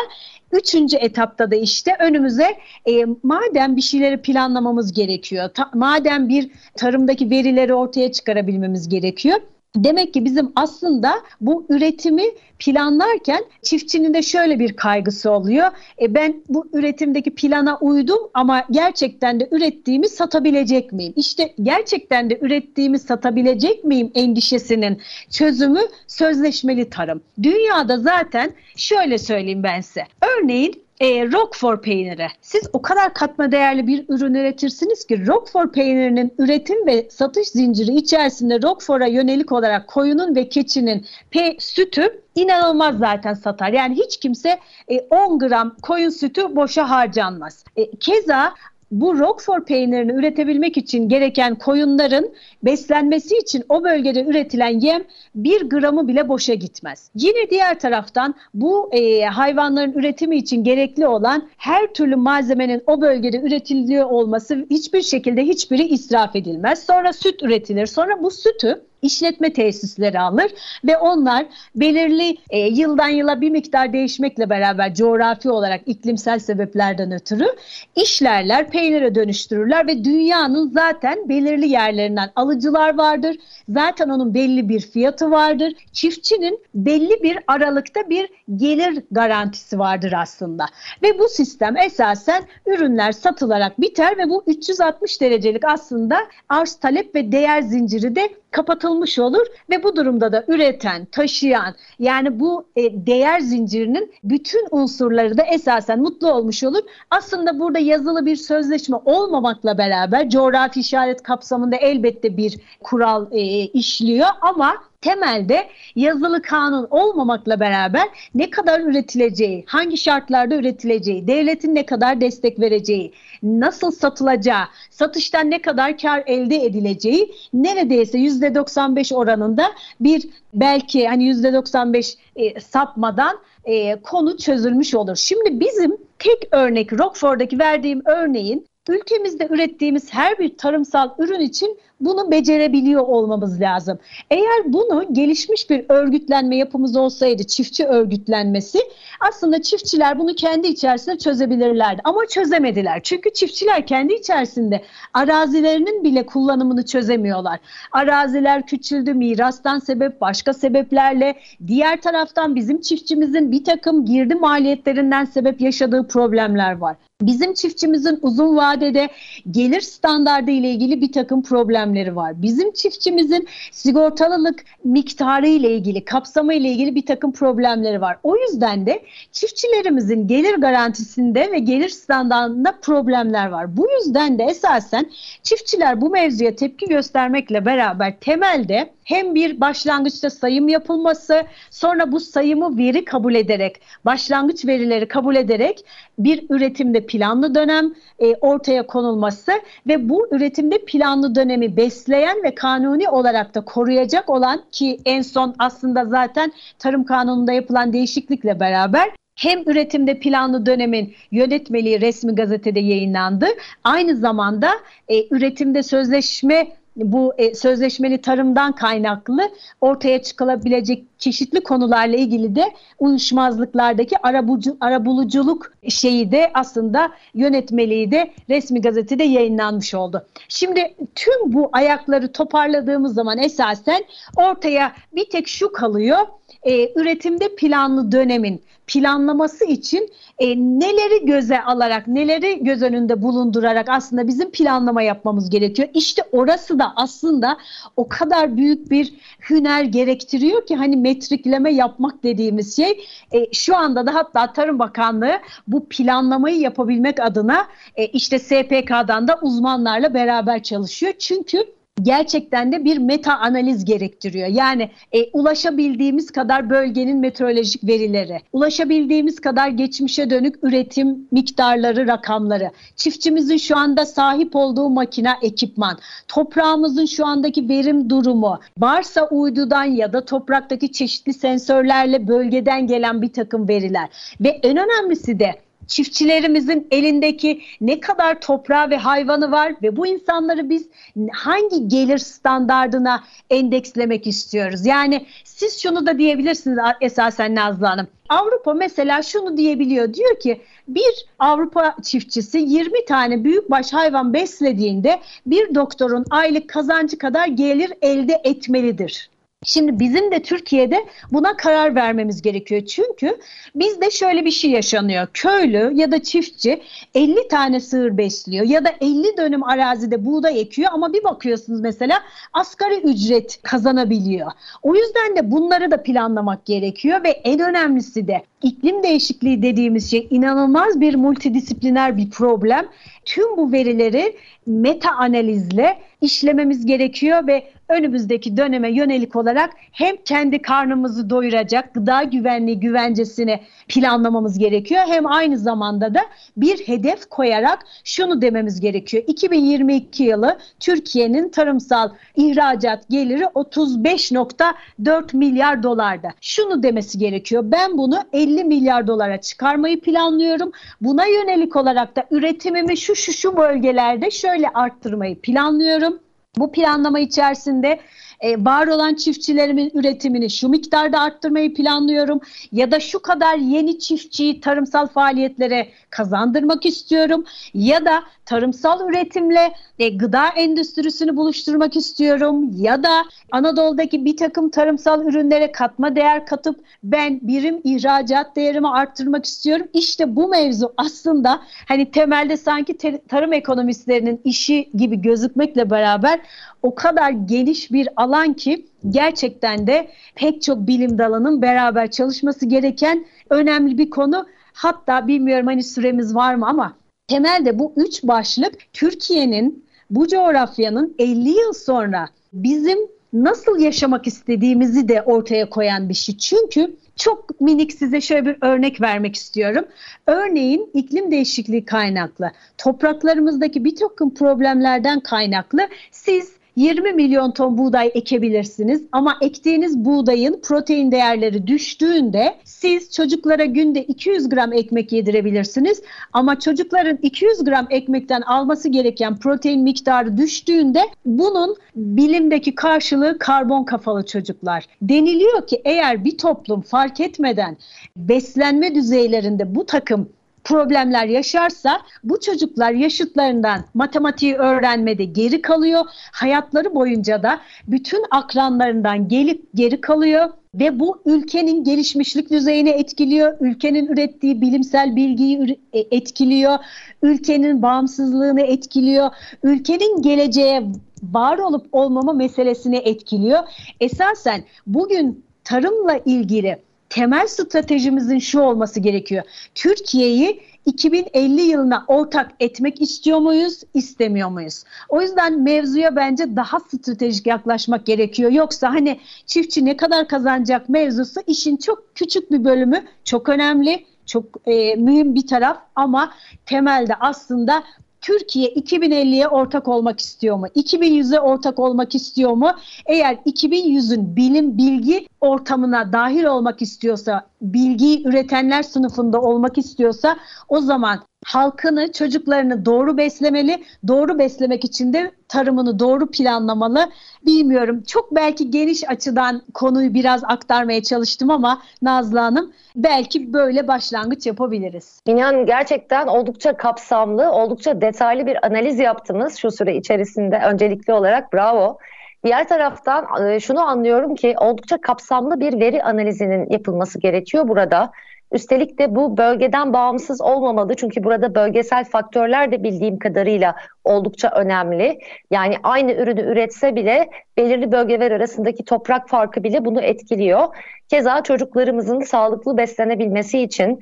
Üçüncü 0.54 0.98
etapta 0.98 1.52
da 1.52 1.56
işte 1.56 1.96
önümüze 2.00 2.58
e, 2.90 3.06
madem 3.24 3.76
bir 3.76 3.82
şeyleri 3.82 4.22
planlamamız 4.22 4.94
gerekiyor, 4.94 5.50
ta, 5.50 5.70
madem 5.74 6.30
bir 6.30 6.52
tarımdaki 6.76 7.30
verileri 7.30 7.74
ortaya 7.74 8.12
çıkarabilmemiz 8.12 8.90
gerekiyor. 8.90 9.40
Demek 9.76 10.14
ki 10.14 10.26
bizim 10.26 10.52
aslında 10.56 11.14
bu 11.42 11.66
üretimi 11.70 12.24
planlarken 12.60 13.46
çiftçinin 13.62 14.14
de 14.14 14.22
şöyle 14.22 14.60
bir 14.60 14.74
kaygısı 14.74 15.32
oluyor. 15.32 15.72
E 16.02 16.14
ben 16.14 16.44
bu 16.50 16.68
üretimdeki 16.74 17.36
plana 17.36 17.78
uydum 17.78 18.20
ama 18.34 18.66
gerçekten 18.72 19.40
de 19.40 19.48
ürettiğimi 19.52 20.08
satabilecek 20.08 20.94
miyim? 20.94 21.14
İşte 21.16 21.54
gerçekten 21.64 22.30
de 22.30 22.40
ürettiğimi 22.42 23.00
satabilecek 23.00 23.84
miyim 23.84 24.12
endişesinin 24.16 25.02
çözümü 25.30 25.82
sözleşmeli 26.08 26.90
tarım. 26.90 27.22
Dünyada 27.44 27.98
zaten 27.98 28.52
şöyle 28.76 29.18
söyleyeyim 29.18 29.64
ben 29.64 29.82
size. 29.82 30.04
Örneğin 30.22 30.84
e, 31.04 31.32
Roquefort 31.32 31.84
peyniri. 31.84 32.28
Siz 32.42 32.70
o 32.74 32.82
kadar 32.82 33.14
katma 33.14 33.52
değerli 33.52 33.88
bir 33.88 34.06
ürün 34.10 34.34
üretirsiniz 34.34 35.06
ki 35.06 35.28
Roquefort 35.28 35.74
peynirinin 35.74 36.34
üretim 36.38 36.88
ve 36.88 37.10
satış 37.10 37.48
zinciri 37.48 37.92
içerisinde 37.92 38.62
Roquefort'a 38.62 39.08
yönelik 39.08 39.52
olarak 39.52 39.88
koyunun 39.88 40.36
ve 40.36 40.50
keçinin 40.50 41.06
pe 41.32 41.56
sütü 41.60 42.22
inanılmaz 42.36 42.98
zaten 42.98 43.34
satar. 43.34 43.70
Yani 43.70 43.96
hiç 43.96 44.18
kimse 44.18 44.60
e, 44.88 45.00
10 45.00 45.40
gram 45.40 45.76
koyun 45.82 46.10
sütü 46.10 46.56
boşa 46.56 46.90
harcanmaz. 46.90 47.64
E, 47.76 47.92
keza 47.92 48.54
bu 48.94 49.20
Roquefort 49.20 49.68
peynirini 49.68 50.12
üretebilmek 50.12 50.78
için 50.78 51.10
gereken 51.10 51.56
koyunların 51.56 52.30
beslenmesi 52.64 53.38
için 53.38 53.64
o 53.70 53.84
bölgede 53.84 54.24
üretilen 54.24 54.80
yem 54.80 55.04
bir 55.36 55.70
gramı 55.70 56.08
bile 56.08 56.30
boşa 56.30 56.54
gitmez. 56.54 57.10
Yine 57.16 57.50
diğer 57.50 57.80
taraftan 57.80 58.36
bu 58.54 58.90
e, 58.94 59.22
hayvanların 59.22 59.94
üretimi 59.94 60.36
için 60.38 60.64
gerekli 60.64 61.08
olan 61.08 61.50
her 61.58 61.94
türlü 61.94 62.16
malzemenin 62.16 62.84
o 62.88 63.02
bölgede 63.02 63.42
üretiliyor 63.42 64.06
olması 64.06 64.66
hiçbir 64.70 65.02
şekilde 65.02 65.44
hiçbiri 65.44 65.84
israf 65.84 66.36
edilmez. 66.36 66.86
Sonra 66.86 67.14
süt 67.14 67.44
üretilir. 67.44 67.86
Sonra 67.86 68.24
bu 68.24 68.32
sütü 68.32 68.82
işletme 69.04 69.54
tesisleri 69.54 70.20
alır 70.20 70.52
ve 70.86 70.98
onlar 70.98 71.46
belirli 71.76 72.38
e, 72.50 72.60
yıldan 72.60 73.10
yıla 73.10 73.42
bir 73.42 73.50
miktar 73.50 73.94
değişmekle 73.94 74.50
beraber 74.50 74.96
coğrafi 74.96 75.50
olarak 75.50 75.82
iklimsel 75.86 76.40
sebeplerden 76.40 77.12
ötürü 77.12 77.48
işlerler, 77.96 78.70
peynire 78.70 79.16
dönüştürürler 79.16 79.88
ve 79.88 80.04
dünyanın 80.04 80.70
zaten 80.70 81.30
belirli 81.30 81.68
yerlerinden 81.70 82.32
alıcılar 82.36 82.98
vardır. 82.98 83.36
Zaten 83.70 84.10
onun 84.10 84.34
belli 84.34 84.70
bir 84.70 84.80
fiyatı 84.80 85.32
vardır. 85.32 85.74
Çiftçinin 85.92 86.60
belli 86.76 87.24
bir 87.24 87.40
aralıkta 87.48 88.10
bir 88.10 88.30
gelir 88.56 89.04
garantisi 89.12 89.80
vardır 89.80 90.14
aslında. 90.18 90.66
Ve 91.04 91.20
bu 91.20 91.30
sistem 91.30 91.78
esasen 91.78 92.44
ürünler 92.66 93.12
satılarak 93.12 93.82
biter 93.82 94.18
ve 94.18 94.30
bu 94.30 94.44
360 94.48 95.22
derecelik 95.22 95.66
aslında 95.66 96.18
arz 96.50 96.76
talep 96.76 97.16
ve 97.16 97.32
değer 97.32 97.62
zinciri 97.62 98.16
de 98.16 98.30
kapatılmış 98.54 99.20
olur 99.20 99.46
ve 99.70 99.84
bu 99.84 99.96
durumda 99.96 100.32
da 100.32 100.46
üreten, 100.48 101.06
taşıyan 101.06 101.76
yani 102.00 102.40
bu 102.40 102.66
e, 102.76 103.06
değer 103.08 103.40
zincirinin 103.40 104.14
bütün 104.24 104.68
unsurları 104.72 105.38
da 105.38 105.44
esasen 105.44 106.00
mutlu 106.00 106.32
olmuş 106.32 106.64
olur. 106.64 106.82
Aslında 107.10 107.60
burada 107.60 107.80
yazılı 107.80 108.26
bir 108.26 108.36
sözleşme 108.36 108.98
olmamakla 109.06 109.78
beraber 109.78 110.30
coğrafi 110.30 110.80
işaret 110.80 111.24
kapsamında 111.24 111.76
elbette 111.76 112.38
bir 112.38 112.58
kural 112.84 113.28
e, 113.32 113.42
işliyor 113.66 114.28
ama 114.42 114.76
temelde 115.04 115.68
yazılı 115.96 116.42
kanun 116.42 116.88
olmamakla 116.90 117.60
beraber 117.60 118.08
ne 118.36 118.50
kadar 118.50 118.80
üretileceği, 118.80 119.64
hangi 119.68 119.98
şartlarda 119.98 120.56
üretileceği, 120.56 121.28
devletin 121.28 121.76
ne 121.76 121.86
kadar 121.86 122.22
destek 122.22 122.60
vereceği, 122.60 123.14
nasıl 123.44 123.92
satılacağı, 123.92 124.64
satıştan 124.90 125.52
ne 125.52 125.62
kadar 125.62 125.98
kar 125.98 126.24
elde 126.26 126.56
edileceği 126.56 127.34
neredeyse 127.54 128.18
%95 128.18 129.16
oranında 129.16 129.72
bir 130.00 130.30
belki 130.54 131.08
hani 131.08 131.32
%95 131.32 132.16
e, 132.36 132.60
sapmadan 132.60 133.40
e, 133.66 133.96
konu 133.96 134.38
çözülmüş 134.38 134.96
olur. 134.96 135.16
Şimdi 135.16 135.60
bizim 135.60 135.98
tek 136.20 136.48
örnek 136.52 136.94
Rockford'daki 136.94 137.60
verdiğim 137.60 138.02
örneğin 138.06 138.68
ülkemizde 138.90 139.48
ürettiğimiz 139.50 140.14
her 140.14 140.40
bir 140.40 140.58
tarımsal 140.58 141.10
ürün 141.18 141.40
için 141.40 141.80
bunu 142.06 142.32
becerebiliyor 142.32 143.02
olmamız 143.02 143.62
lazım. 143.62 144.00
Eğer 144.32 144.74
bunu 144.74 145.14
gelişmiş 145.14 145.70
bir 145.70 145.86
örgütlenme 145.90 146.56
yapımız 146.56 146.96
olsaydı, 146.96 147.44
çiftçi 147.44 147.86
örgütlenmesi 147.86 148.80
aslında 149.20 149.62
çiftçiler 149.62 150.20
bunu 150.20 150.36
kendi 150.36 150.68
içerisinde 150.68 151.18
çözebilirlerdi. 151.18 152.02
Ama 152.04 152.26
çözemediler. 152.26 153.04
Çünkü 153.04 153.34
çiftçiler 153.34 153.88
kendi 153.88 154.14
içerisinde 154.14 154.82
arazilerinin 155.14 156.04
bile 156.04 156.26
kullanımını 156.26 156.86
çözemiyorlar. 156.86 157.60
Araziler 157.92 158.66
küçüldü, 158.66 159.14
mirastan 159.14 159.80
sebep, 159.80 160.22
başka 160.22 160.54
sebeplerle. 160.54 161.36
Diğer 161.68 162.02
taraftan 162.02 162.56
bizim 162.56 162.82
çiftçimizin 162.82 163.52
bir 163.52 163.64
takım 163.64 164.06
girdi 164.06 164.36
maliyetlerinden 164.36 165.26
sebep 165.26 165.62
yaşadığı 165.62 166.08
problemler 166.08 166.78
var. 166.78 166.96
Bizim 167.22 167.54
çiftçimizin 167.54 168.20
uzun 168.22 168.58
vadede 168.58 169.10
gelir 169.52 169.82
standardı 169.82 170.52
ile 170.52 170.70
ilgili 170.72 171.02
bir 171.02 171.12
takım 171.12 171.44
problemleri 171.94 172.16
var. 172.16 172.42
Bizim 172.42 172.74
çiftçimizin 172.74 173.48
sigortalılık 173.72 174.66
miktarı 174.84 175.48
ile 175.48 175.76
ilgili, 175.76 176.06
kapsamı 176.06 176.54
ile 176.54 176.70
ilgili 176.70 176.96
bir 176.96 177.06
takım 177.06 177.32
problemleri 177.32 178.02
var. 178.02 178.18
O 178.24 178.36
yüzden 178.38 178.86
de 178.86 179.04
çiftçilerimizin 179.32 180.28
gelir 180.28 180.56
garantisinde 180.56 181.52
ve 181.52 181.60
gelir 181.60 181.90
standartında 181.90 182.74
problemler 182.82 183.48
var. 183.48 183.78
Bu 183.78 183.88
yüzden 183.92 184.40
de 184.40 184.44
esasen 184.44 185.12
çiftçiler 185.44 186.02
bu 186.02 186.10
mevzuya 186.10 186.56
tepki 186.56 186.86
göstermekle 186.86 187.66
beraber 187.66 188.20
temelde 188.20 188.90
hem 189.04 189.36
bir 189.36 189.62
başlangıçta 189.62 190.30
sayım 190.30 190.68
yapılması, 190.68 191.44
sonra 191.70 192.12
bu 192.12 192.20
sayımı 192.20 192.78
veri 192.78 193.06
kabul 193.06 193.36
ederek, 193.36 193.82
başlangıç 194.06 194.66
verileri 194.66 195.08
kabul 195.08 195.36
ederek 195.36 195.86
bir 196.20 196.46
üretimde 196.50 197.06
planlı 197.06 197.56
dönem 197.56 197.94
e, 198.20 198.36
ortaya 198.36 198.88
konulması 198.88 199.52
ve 199.88 200.10
bu 200.10 200.28
üretimde 200.32 200.78
planlı 200.86 201.36
dönemi 201.36 201.78
besleyen 201.78 202.44
ve 202.44 202.56
kanuni 202.56 203.10
olarak 203.10 203.56
da 203.56 203.62
koruyacak 203.62 204.30
olan 204.30 204.62
ki 204.72 205.00
en 205.06 205.22
son 205.22 205.56
aslında 205.60 206.06
zaten 206.06 206.52
tarım 206.80 207.04
kanununda 207.04 207.52
yapılan 207.52 207.94
değişiklikle 207.94 208.60
beraber 208.60 209.10
hem 209.36 209.70
üretimde 209.70 210.20
planlı 210.20 210.66
dönemin 210.66 211.16
yönetmeliği 211.32 212.02
resmi 212.02 212.36
gazetede 212.36 212.80
yayınlandı. 212.80 213.46
Aynı 213.84 214.16
zamanda 214.16 214.72
e, 215.08 215.36
üretimde 215.36 215.84
sözleşme 215.84 216.68
bu 216.96 217.34
e, 217.38 217.56
sözleşmeli 217.56 218.22
tarımdan 218.22 218.72
kaynaklı 218.72 219.50
ortaya 219.82 220.24
çıkılabilecek 220.24 221.20
çeşitli 221.20 221.64
konularla 221.64 222.16
ilgili 222.16 222.56
de 222.56 222.72
uyuşmazlıklardaki 223.00 224.18
arabulucu, 224.18 224.78
arabuluculuk 224.82 225.74
şeyi 225.90 226.32
de 226.32 226.52
aslında 226.54 227.12
yönetmeliği 227.34 228.12
de 228.12 228.32
resmi 228.50 228.82
gazetede 228.82 229.24
yayınlanmış 229.24 229.94
oldu. 229.94 230.26
Şimdi 230.50 230.96
tüm 231.16 231.54
bu 231.54 231.70
ayakları 231.72 232.32
toparladığımız 232.32 233.14
zaman 233.14 233.38
esasen 233.38 234.04
ortaya 234.36 234.92
bir 235.16 235.30
tek 235.30 235.48
şu 235.48 235.72
kalıyor. 235.72 236.18
E, 236.66 237.00
üretimde 237.00 237.56
planlı 237.56 238.12
dönemin 238.12 238.62
planlaması 238.88 239.66
için 239.66 240.10
e, 240.40 240.48
neleri 240.58 241.26
göze 241.26 241.62
alarak, 241.62 242.08
neleri 242.08 242.64
göz 242.64 242.82
önünde 242.82 243.22
bulundurarak 243.22 243.90
aslında 243.90 244.28
bizim 244.28 244.52
planlama 244.52 245.02
yapmamız 245.02 245.50
gerekiyor. 245.50 245.90
İşte 245.94 246.22
orası 246.32 246.80
da 246.80 246.94
aslında 246.96 247.58
o 247.98 248.08
kadar 248.10 248.58
büyük 248.58 248.92
bir 248.92 249.14
hüner 249.50 249.84
gerektiriyor 249.84 250.66
ki 250.66 250.76
hani 250.76 250.98
metrikleme 250.98 251.74
yapmak 251.74 252.24
dediğimiz 252.24 252.76
şey 252.76 253.06
e, 253.32 253.54
şu 253.54 253.76
anda 253.78 254.06
da 254.06 254.14
hatta 254.14 254.54
Tarım 254.54 254.80
Bakanlığı 254.80 255.40
bu 255.68 255.86
planlamayı 255.90 256.60
yapabilmek 256.60 257.20
adına 257.20 257.68
e, 257.96 258.06
işte 258.06 258.40
SPK'dan 258.40 259.28
da 259.28 259.40
uzmanlarla 259.42 260.14
beraber 260.14 260.64
çalışıyor. 260.64 261.14
Çünkü 261.20 261.66
gerçekten 262.02 262.72
de 262.72 262.86
bir 262.86 262.98
meta 262.98 263.38
analiz 263.38 263.86
gerektiriyor. 263.86 264.48
Yani 264.48 264.90
e, 265.12 265.30
ulaşabildiğimiz 265.34 266.32
kadar 266.32 266.70
bölgenin 266.70 267.18
meteorolojik 267.18 267.84
verileri, 267.84 268.42
ulaşabildiğimiz 268.54 269.40
kadar 269.40 269.68
geçmişe 269.68 270.30
dönük 270.30 270.56
üretim 270.64 271.28
miktarları, 271.32 272.08
rakamları, 272.08 272.72
çiftçimizin 272.96 273.58
şu 273.58 273.78
anda 273.78 274.06
sahip 274.06 274.56
olduğu 274.56 274.90
makine, 274.90 275.34
ekipman, 275.42 275.98
toprağımızın 276.28 277.06
şu 277.06 277.26
andaki 277.26 277.70
verim 277.70 278.10
durumu, 278.10 278.60
varsa 278.78 279.28
uydudan 279.28 279.84
ya 279.84 280.14
da 280.14 280.26
topraktaki 280.26 280.92
çeşitli 280.92 281.34
sensörlerle 281.34 282.28
bölgeden 282.28 282.88
gelen 282.88 283.22
bir 283.22 283.34
takım 283.34 283.68
veriler 283.68 284.10
ve 284.42 284.50
en 284.50 284.78
önemlisi 284.78 285.40
de 285.40 285.56
çiftçilerimizin 285.88 286.88
elindeki 286.92 287.62
ne 287.82 288.00
kadar 288.00 288.42
toprağı 288.42 288.90
ve 288.90 288.98
hayvanı 288.98 289.52
var 289.52 289.76
ve 289.84 289.96
bu 289.98 290.08
insanları 290.08 290.70
biz 290.70 290.88
hangi 291.32 291.88
gelir 291.88 292.18
standardına 292.18 293.24
endekslemek 293.50 294.28
istiyoruz? 294.28 294.86
Yani 294.86 295.26
siz 295.44 295.82
şunu 295.82 296.06
da 296.06 296.18
diyebilirsiniz 296.18 296.78
esasen 297.02 297.56
Nazlı 297.56 297.86
Hanım. 297.86 298.08
Avrupa 298.30 298.74
mesela 298.74 299.22
şunu 299.22 299.58
diyebiliyor. 299.58 300.14
Diyor 300.14 300.40
ki 300.40 300.62
bir 300.88 301.26
Avrupa 301.40 301.96
çiftçisi 302.04 302.58
20 302.58 303.06
tane 303.06 303.44
büyükbaş 303.44 303.94
hayvan 303.94 304.34
beslediğinde 304.34 305.20
bir 305.46 305.76
doktorun 305.76 306.26
aylık 306.30 306.70
kazancı 306.70 307.18
kadar 307.18 307.48
gelir 307.48 307.94
elde 308.02 308.42
etmelidir. 308.44 309.30
Şimdi 309.66 310.00
bizim 310.00 310.32
de 310.32 310.42
Türkiye'de 310.42 311.06
buna 311.32 311.58
karar 311.58 311.96
vermemiz 311.96 312.42
gerekiyor. 312.42 312.86
Çünkü 312.86 313.38
bizde 313.76 314.12
şöyle 314.12 314.46
bir 314.46 314.52
şey 314.52 314.72
yaşanıyor. 314.72 315.28
Köylü 315.34 315.92
ya 315.96 316.12
da 316.12 316.24
çiftçi 316.24 316.82
50 317.16 317.48
tane 317.48 317.80
sığır 317.80 318.18
besliyor 318.18 318.66
ya 318.66 318.86
da 318.86 318.90
50 319.02 319.38
dönüm 319.38 319.64
arazide 319.64 320.26
buğday 320.26 320.62
ekiyor 320.62 320.92
ama 320.94 321.14
bir 321.14 321.24
bakıyorsunuz 321.24 321.82
mesela 321.82 322.24
asgari 322.54 322.96
ücret 322.96 323.60
kazanabiliyor. 323.64 324.52
O 324.82 324.96
yüzden 324.96 325.36
de 325.36 325.52
bunları 325.52 325.92
da 325.92 326.04
planlamak 326.04 326.66
gerekiyor 326.66 327.24
ve 327.24 327.30
en 327.30 327.60
önemlisi 327.60 328.28
de 328.28 328.44
iklim 328.64 329.04
değişikliği 329.04 329.62
dediğimiz 329.62 330.12
şey 330.12 330.28
inanılmaz 330.30 331.02
bir 331.02 331.16
multidisipliner 331.16 332.18
bir 332.18 332.30
problem. 332.30 332.86
Tüm 333.26 333.58
bu 333.58 333.72
verileri 333.72 334.38
meta 334.66 335.12
analizle 335.12 335.98
işlememiz 336.22 336.86
gerekiyor 336.86 337.48
ve 337.48 337.64
önümüzdeki 337.90 338.58
döneme 338.58 338.92
yönelik 338.92 339.36
olarak 339.36 339.70
hem 339.92 340.16
kendi 340.16 340.62
karnımızı 340.62 341.30
doyuracak 341.30 341.94
gıda 341.94 342.24
güvenliği 342.24 342.80
güvencesini 342.80 343.60
planlamamız 343.88 344.60
gerekiyor 344.60 345.02
hem 345.08 345.26
aynı 345.26 345.58
zamanda 345.58 346.14
da 346.14 346.22
bir 346.58 346.88
hedef 346.88 347.30
koyarak 347.30 347.86
şunu 348.04 348.42
dememiz 348.42 348.80
gerekiyor. 348.80 349.24
2022 349.28 350.24
yılı 350.24 350.58
Türkiye'nin 350.80 351.50
tarımsal 351.50 352.10
ihracat 352.36 353.10
geliri 353.10 353.44
35.4 353.44 355.38
milyar 355.38 355.84
dolarda. 355.84 356.30
Şunu 356.42 356.84
demesi 356.84 357.18
gerekiyor. 357.18 357.64
Ben 357.66 357.98
bunu 357.98 358.20
50 358.34 358.53
milyar 358.62 359.08
dolara 359.08 359.42
çıkarmayı 359.42 360.02
planlıyorum. 360.02 360.72
Buna 361.02 361.26
yönelik 361.26 361.76
olarak 361.76 362.16
da 362.16 362.26
üretimimi 362.32 362.98
şu 362.98 363.16
şu 363.16 363.34
şu 363.34 363.58
bölgelerde 363.58 364.32
şöyle 364.32 364.70
arttırmayı 364.70 365.42
planlıyorum. 365.42 366.20
Bu 366.58 366.72
planlama 366.72 367.20
içerisinde 367.20 368.00
e, 368.44 368.66
var 368.66 368.88
olan 368.88 369.14
çiftçilerimin 369.16 369.92
üretimini 369.94 370.50
şu 370.50 370.70
miktarda 370.70 371.20
arttırmayı 371.20 371.74
planlıyorum 371.74 372.40
ya 372.72 372.92
da 372.92 373.00
şu 373.00 373.20
kadar 373.20 373.58
yeni 373.58 374.00
çiftçiyi 374.00 374.62
tarımsal 374.62 375.08
faaliyetlere 375.08 375.90
kazandırmak 376.10 376.86
istiyorum 376.86 377.46
ya 377.74 378.06
da 378.06 378.24
tarımsal 378.46 379.10
üretimle 379.10 379.74
e, 380.00 380.10
gıda 380.10 380.48
endüstrisini 380.48 381.36
buluşturmak 381.36 381.96
istiyorum 381.96 382.70
ya 382.76 383.04
da 383.04 383.26
Anadolu'daki 383.52 384.26
bir 384.26 384.38
takım 384.38 384.70
tarımsal 384.70 385.26
ürünlere 385.26 385.72
katma 385.72 386.16
değer 386.16 386.46
katıp 386.46 386.80
ben 387.04 387.40
birim 387.42 387.82
ihracat 387.84 388.56
değerimi 388.56 388.90
arttırmak 388.90 389.46
istiyorum. 389.46 389.88
İşte 389.94 390.36
bu 390.36 390.48
mevzu 390.48 390.94
aslında 390.98 391.62
hani 391.88 392.12
temelde 392.12 392.58
sanki 392.58 392.98
tarım 393.28 393.54
ekonomistlerinin 393.54 394.42
işi 394.44 394.90
gibi 394.94 395.22
gözükmekle 395.22 395.90
beraber 395.90 396.40
o 396.82 396.96
kadar 396.96 397.30
geniş 397.30 397.92
bir 397.92 398.10
alan 398.16 398.33
ki 398.54 398.86
gerçekten 399.10 399.88
de 399.88 400.08
pek 400.36 400.62
çok 400.62 400.88
bilim 400.88 401.18
dalının 401.18 401.62
beraber 401.62 402.12
çalışması 402.12 402.66
gereken 402.66 403.26
önemli 403.50 403.98
bir 403.98 404.10
konu. 404.10 404.48
Hatta 404.74 405.28
bilmiyorum 405.28 405.68
hani 405.68 405.84
süremiz 405.84 406.36
var 406.36 406.56
mı 406.56 406.68
ama 406.68 406.98
temelde 407.28 407.80
bu 407.80 407.94
üç 407.96 408.24
başlık 408.24 408.74
Türkiye'nin 408.94 409.86
bu 410.10 410.28
coğrafyanın 410.28 411.16
50 411.20 411.50
yıl 411.50 411.74
sonra 411.74 412.30
bizim 412.54 412.98
nasıl 413.34 413.80
yaşamak 413.80 414.28
istediğimizi 414.28 415.08
de 415.08 415.22
ortaya 415.22 415.70
koyan 415.70 416.10
bir 416.10 416.14
şey. 416.14 416.38
Çünkü 416.38 416.96
çok 417.16 417.62
minik 417.62 417.94
size 417.94 418.22
şöyle 418.22 418.46
bir 418.46 418.58
örnek 418.62 419.02
vermek 419.02 419.36
istiyorum. 419.36 419.86
Örneğin 420.28 420.90
iklim 420.94 421.32
değişikliği 421.32 421.86
kaynaklı, 421.86 422.52
topraklarımızdaki 422.78 423.86
bir 423.86 423.96
problemlerden 424.36 425.20
kaynaklı 425.20 425.88
siz 426.12 426.63
20 426.76 427.14
milyon 427.14 427.52
ton 427.52 427.78
buğday 427.78 428.12
ekebilirsiniz 428.14 429.04
ama 429.12 429.38
ektiğiniz 429.42 429.98
buğdayın 430.06 430.60
protein 430.64 431.12
değerleri 431.12 431.68
düştüğünde 431.68 432.56
siz 432.64 433.12
çocuklara 433.12 433.66
günde 433.66 434.04
200 434.04 434.50
gram 434.50 434.74
ekmek 434.74 435.12
yedirebilirsiniz 435.12 436.02
ama 436.34 436.60
çocukların 436.60 437.20
200 437.22 437.64
gram 437.64 437.88
ekmekten 437.90 438.42
alması 438.42 438.90
gereken 438.90 439.38
protein 439.38 439.84
miktarı 439.84 440.38
düştüğünde 440.38 441.02
bunun 441.26 441.76
bilimdeki 441.96 442.76
karşılığı 442.76 443.40
karbon 443.40 443.84
kafalı 443.84 444.26
çocuklar. 444.26 444.88
Deniliyor 445.02 445.68
ki 445.68 445.82
eğer 445.86 446.26
bir 446.26 446.38
toplum 446.38 446.82
fark 446.82 447.20
etmeden 447.20 447.78
beslenme 448.18 448.96
düzeylerinde 448.96 449.76
bu 449.76 449.86
takım 449.86 450.30
problemler 450.64 451.26
yaşarsa 451.26 452.02
bu 452.24 452.40
çocuklar 452.40 452.92
yaşıtlarından 452.92 453.86
matematiği 453.94 454.56
öğrenmede 454.56 455.26
geri 455.26 455.62
kalıyor. 455.62 456.06
Hayatları 456.32 456.96
boyunca 456.96 457.44
da 457.44 457.60
bütün 457.88 458.24
akranlarından 458.32 459.28
gelip 459.28 459.66
geri 459.76 460.02
kalıyor 460.02 460.50
ve 460.76 461.00
bu 461.00 461.22
ülkenin 461.26 461.84
gelişmişlik 461.84 462.52
düzeyini 462.52 462.90
etkiliyor, 462.90 463.58
ülkenin 463.60 464.08
ürettiği 464.08 464.62
bilimsel 464.62 465.16
bilgiyi 465.16 465.80
e, 465.94 466.00
etkiliyor, 466.00 466.78
ülkenin 467.22 467.82
bağımsızlığını 467.82 468.62
etkiliyor, 468.62 469.30
ülkenin 469.64 470.22
geleceğe 470.22 470.84
var 471.24 471.58
olup 471.58 471.88
olmama 471.92 472.34
meselesini 472.34 472.98
etkiliyor. 472.98 473.60
Esasen 474.00 474.64
bugün 474.88 475.44
tarımla 475.64 476.18
ilgili 476.26 476.80
temel 477.14 477.48
stratejimizin 477.48 478.40
şu 478.40 478.60
olması 478.60 479.00
gerekiyor. 479.00 479.44
Türkiye'yi 479.76 480.62
2050 480.86 481.62
yılına 481.62 482.06
ortak 482.08 482.52
etmek 482.60 483.02
istiyor 483.02 483.40
muyuz, 483.40 483.82
istemiyor 483.94 484.50
muyuz? 484.50 484.84
O 485.10 485.22
yüzden 485.22 485.62
mevzuya 485.62 486.16
bence 486.16 486.56
daha 486.56 486.80
stratejik 486.80 487.48
yaklaşmak 487.48 488.06
gerekiyor. 488.06 488.52
Yoksa 488.52 488.90
hani 488.90 489.20
çiftçi 489.46 489.86
ne 489.86 489.98
kadar 489.98 490.28
kazanacak 490.28 490.90
mevzusu 490.90 491.40
işin 491.48 491.78
çok 491.78 492.16
küçük 492.16 492.52
bir 492.52 492.64
bölümü 492.64 493.04
çok 493.24 493.50
önemli 493.50 494.06
çok 494.26 494.46
e, 494.66 494.96
mühim 494.96 495.36
bir 495.36 495.48
taraf 495.48 495.78
ama 495.96 496.34
temelde 496.66 497.16
aslında 497.16 497.84
Türkiye 498.24 498.74
2050'ye 498.74 499.48
ortak 499.48 499.88
olmak 499.88 500.20
istiyor 500.20 500.56
mu? 500.58 500.68
2100'e 500.68 501.40
ortak 501.40 501.80
olmak 501.80 502.16
istiyor 502.16 502.52
mu? 502.52 502.72
Eğer 503.06 503.34
2100'ün 503.36 504.36
bilim 504.36 504.78
bilgi 504.78 505.28
ortamına 505.42 506.14
dahil 506.14 506.44
olmak 506.44 506.82
istiyorsa, 506.82 507.48
bilgiyi 507.62 508.28
üretenler 508.28 508.84
sınıfında 508.84 509.42
olmak 509.42 509.78
istiyorsa 509.78 510.38
o 510.70 510.82
zaman 510.82 511.20
halkını, 511.46 512.12
çocuklarını 512.12 512.86
doğru 512.86 513.18
beslemeli. 513.18 513.84
Doğru 514.08 514.40
beslemek 514.40 514.86
için 514.86 515.14
de 515.14 515.32
tarımını 515.48 516.00
doğru 516.00 516.32
planlamalı. 516.32 517.10
Bilmiyorum 517.46 518.04
çok 518.08 518.36
belki 518.36 518.72
geniş 518.72 519.10
açıdan 519.10 519.62
konuyu 519.74 520.14
biraz 520.14 520.44
aktarmaya 520.44 521.04
çalıştım 521.04 521.50
ama 521.50 521.82
Nazlı 522.02 522.40
Hanım 522.40 522.74
belki 522.96 523.54
böyle 523.54 523.88
başlangıç 523.88 524.46
yapabiliriz. 524.46 525.22
İnan 525.26 525.66
gerçekten 525.66 526.28
oldukça 526.28 526.78
kapsamlı, 526.78 527.52
oldukça 527.52 528.02
detaylı 528.02 528.46
bir 528.46 528.66
analiz 528.66 529.00
yaptınız 529.00 529.56
şu 529.56 529.72
süre 529.72 529.96
içerisinde 529.96 530.62
öncelikli 530.66 531.14
olarak 531.14 531.54
bravo. 531.54 531.98
Diğer 532.46 532.68
taraftan 532.68 533.48
e, 533.48 533.60
şunu 533.60 533.80
anlıyorum 533.88 534.36
ki 534.36 534.56
oldukça 534.60 535.02
kapsamlı 535.02 535.60
bir 535.60 535.80
veri 535.80 536.04
analizinin 536.04 536.70
yapılması 536.70 537.20
gerekiyor 537.20 537.68
burada. 537.68 538.12
Üstelik 538.54 539.00
de 539.00 539.16
bu 539.16 539.38
bölgeden 539.38 539.94
bağımsız 539.94 540.42
olmamalı. 540.42 540.96
Çünkü 540.96 541.24
burada 541.24 541.56
bölgesel 541.56 542.06
faktörler 542.06 542.72
de 542.72 542.84
bildiğim 542.84 543.20
kadarıyla 543.20 543.76
oldukça 544.04 544.50
önemli. 544.56 545.20
Yani 545.52 545.76
aynı 545.84 546.12
ürünü 546.14 546.42
üretse 546.42 546.96
bile 546.96 547.30
belirli 547.58 547.92
bölgeler 547.92 548.32
arasındaki 548.32 548.86
toprak 548.86 549.30
farkı 549.30 549.64
bile 549.64 549.86
bunu 549.86 550.02
etkiliyor. 550.02 550.68
Keza 551.10 551.44
çocuklarımızın 551.44 552.20
sağlıklı 552.20 552.78
beslenebilmesi 552.78 553.60
için 553.60 554.00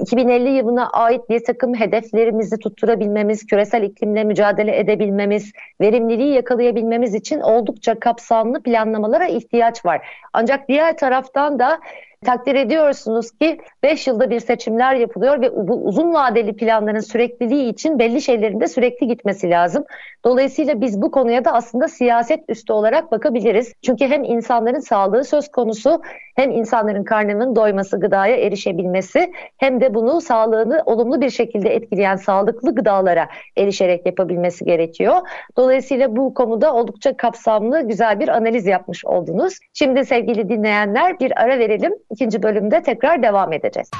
2050 0.00 0.48
e, 0.48 0.52
yılına 0.52 0.90
ait 0.90 1.30
bir 1.30 1.44
takım 1.44 1.74
hedeflerimizi 1.74 2.58
tutturabilmemiz, 2.58 3.46
küresel 3.46 3.82
iklimle 3.82 4.24
mücadele 4.24 4.78
edebilmemiz, 4.78 5.52
verimliliği 5.80 6.34
yakalayabilmemiz 6.34 7.14
için 7.14 7.40
oldukça 7.40 8.00
kapsamlı 8.00 8.62
planlamalara 8.62 9.26
ihtiyaç 9.26 9.84
var. 9.84 10.08
Ancak 10.32 10.68
diğer 10.68 10.96
taraftan 10.96 11.58
da 11.58 11.80
Takdir 12.24 12.54
ediyorsunuz 12.54 13.30
ki 13.30 13.58
5 13.82 14.06
yılda 14.06 14.30
bir 14.30 14.40
seçimler 14.40 14.94
yapılıyor 14.94 15.40
ve 15.40 15.68
bu 15.68 15.74
uzun 15.74 16.14
vadeli 16.14 16.56
planların 16.56 17.00
sürekliliği 17.00 17.72
için 17.72 17.98
belli 17.98 18.22
şeylerin 18.22 18.60
de 18.60 18.68
sürekli 18.68 19.08
gitmesi 19.08 19.29
lazım. 19.50 19.84
Dolayısıyla 20.24 20.80
biz 20.80 21.02
bu 21.02 21.10
konuya 21.10 21.44
da 21.44 21.52
aslında 21.52 21.88
siyaset 21.88 22.40
üstü 22.48 22.72
olarak 22.72 23.12
bakabiliriz. 23.12 23.72
Çünkü 23.82 24.06
hem 24.06 24.24
insanların 24.24 24.80
sağlığı 24.80 25.24
söz 25.24 25.48
konusu 25.48 26.02
hem 26.36 26.50
insanların 26.50 27.04
karnının 27.04 27.56
doyması, 27.56 28.00
gıdaya 28.00 28.36
erişebilmesi 28.36 29.32
hem 29.56 29.80
de 29.80 29.94
bunu 29.94 30.20
sağlığını 30.20 30.82
olumlu 30.86 31.20
bir 31.20 31.30
şekilde 31.30 31.74
etkileyen 31.74 32.16
sağlıklı 32.16 32.74
gıdalara 32.74 33.28
erişerek 33.56 34.06
yapabilmesi 34.06 34.64
gerekiyor. 34.64 35.16
Dolayısıyla 35.56 36.16
bu 36.16 36.34
konuda 36.34 36.74
oldukça 36.74 37.16
kapsamlı 37.16 37.88
güzel 37.88 38.20
bir 38.20 38.28
analiz 38.28 38.66
yapmış 38.66 39.04
oldunuz. 39.04 39.58
Şimdi 39.74 40.04
sevgili 40.04 40.48
dinleyenler 40.48 41.20
bir 41.20 41.42
ara 41.42 41.58
verelim. 41.58 41.92
İkinci 42.10 42.42
bölümde 42.42 42.82
tekrar 42.82 43.22
devam 43.22 43.52
edeceğiz. 43.52 43.90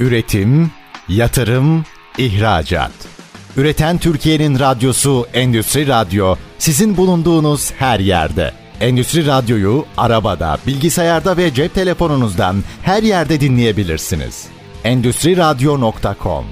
Üretim, 0.00 0.70
yatırım, 1.08 1.84
ihracat. 2.18 3.21
Üreten 3.56 3.98
Türkiye'nin 3.98 4.58
radyosu 4.58 5.26
Endüstri 5.34 5.88
Radyo 5.88 6.34
sizin 6.58 6.96
bulunduğunuz 6.96 7.72
her 7.72 8.00
yerde. 8.00 8.50
Endüstri 8.80 9.26
Radyo'yu 9.26 9.84
arabada, 9.96 10.56
bilgisayarda 10.66 11.36
ve 11.36 11.54
cep 11.54 11.74
telefonunuzdan 11.74 12.56
her 12.82 13.02
yerde 13.02 13.40
dinleyebilirsiniz. 13.40 14.48
Endüstri 14.84 15.36
Radyo.com 15.36 16.44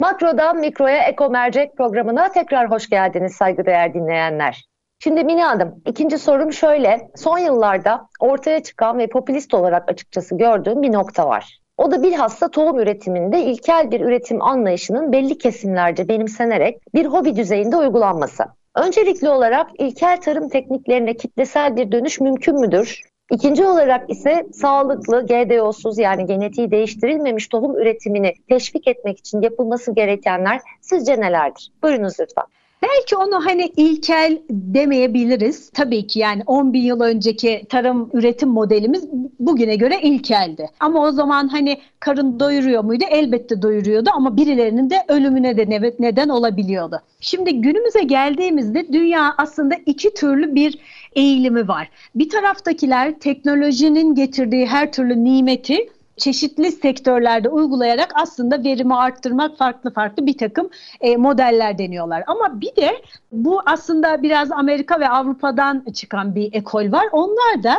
Makrodan 0.00 0.56
Mikro'ya 0.56 1.02
Eko 1.02 1.30
Mercek 1.30 1.76
programına 1.76 2.32
tekrar 2.32 2.70
hoş 2.70 2.88
geldiniz 2.88 3.32
saygıdeğer 3.32 3.94
dinleyenler. 3.94 4.64
Şimdi 4.98 5.24
Mine 5.24 5.44
Hanım, 5.44 5.74
ikinci 5.86 6.18
sorum 6.18 6.52
şöyle. 6.52 7.10
Son 7.16 7.38
yıllarda 7.38 8.08
ortaya 8.20 8.62
çıkan 8.62 8.98
ve 8.98 9.06
popülist 9.06 9.54
olarak 9.54 9.90
açıkçası 9.90 10.38
gördüğüm 10.38 10.82
bir 10.82 10.92
nokta 10.92 11.28
var. 11.28 11.59
O 11.80 11.90
da 11.90 12.02
bilhassa 12.02 12.48
tohum 12.48 12.78
üretiminde 12.78 13.40
ilkel 13.40 13.90
bir 13.90 14.00
üretim 14.00 14.42
anlayışının 14.42 15.12
belli 15.12 15.38
kesimlerce 15.38 16.08
benimsenerek 16.08 16.94
bir 16.94 17.06
hobi 17.06 17.36
düzeyinde 17.36 17.76
uygulanması. 17.76 18.44
Öncelikli 18.76 19.28
olarak 19.28 19.70
ilkel 19.78 20.20
tarım 20.20 20.48
tekniklerine 20.48 21.16
kitlesel 21.16 21.76
bir 21.76 21.92
dönüş 21.92 22.20
mümkün 22.20 22.60
müdür? 22.60 23.00
İkinci 23.30 23.66
olarak 23.66 24.10
ise 24.10 24.46
sağlıklı, 24.52 25.26
GDO'suz 25.26 25.98
yani 25.98 26.26
genetiği 26.26 26.70
değiştirilmemiş 26.70 27.48
tohum 27.48 27.76
üretimini 27.76 28.34
teşvik 28.48 28.88
etmek 28.88 29.18
için 29.18 29.42
yapılması 29.42 29.94
gerekenler 29.94 30.60
sizce 30.80 31.20
nelerdir? 31.20 31.72
Buyurunuz 31.82 32.20
lütfen. 32.20 32.44
Belki 32.82 33.16
onu 33.16 33.46
hani 33.46 33.72
ilkel 33.76 34.38
demeyebiliriz. 34.50 35.70
Tabii 35.70 36.06
ki 36.06 36.18
yani 36.18 36.42
10 36.46 36.72
bin 36.72 36.82
yıl 36.82 37.00
önceki 37.00 37.66
tarım 37.68 38.10
üretim 38.12 38.48
modelimiz 38.48 39.08
bugüne 39.38 39.76
göre 39.76 40.00
ilkeldi. 40.02 40.68
Ama 40.80 41.02
o 41.06 41.12
zaman 41.12 41.48
hani 41.48 41.80
karın 42.00 42.40
doyuruyor 42.40 42.84
muydu? 42.84 43.04
Elbette 43.10 43.62
doyuruyordu 43.62 44.10
ama 44.14 44.36
birilerinin 44.36 44.90
de 44.90 45.04
ölümüne 45.08 45.56
de 45.56 45.92
neden 45.98 46.28
olabiliyordu. 46.28 47.00
Şimdi 47.20 47.60
günümüze 47.60 48.02
geldiğimizde 48.02 48.92
dünya 48.92 49.34
aslında 49.38 49.74
iki 49.86 50.14
türlü 50.14 50.54
bir 50.54 50.78
eğilimi 51.12 51.68
var. 51.68 51.90
Bir 52.14 52.28
taraftakiler 52.28 53.18
teknolojinin 53.18 54.14
getirdiği 54.14 54.66
her 54.66 54.92
türlü 54.92 55.24
nimeti 55.24 55.88
çeşitli 56.20 56.72
sektörlerde 56.72 57.48
uygulayarak 57.48 58.12
aslında 58.14 58.64
verimi 58.64 58.94
arttırmak 58.94 59.56
farklı 59.56 59.92
farklı 59.92 60.26
bir 60.26 60.38
takım 60.38 60.70
e, 61.00 61.16
modeller 61.16 61.78
deniyorlar. 61.78 62.24
Ama 62.26 62.60
bir 62.60 62.76
de 62.76 63.02
bu 63.32 63.60
aslında 63.66 64.22
biraz 64.22 64.52
Amerika 64.52 65.00
ve 65.00 65.08
Avrupa'dan 65.08 65.84
çıkan 65.94 66.34
bir 66.34 66.52
ekol 66.52 66.92
var. 66.92 67.06
Onlar 67.12 67.62
da 67.62 67.74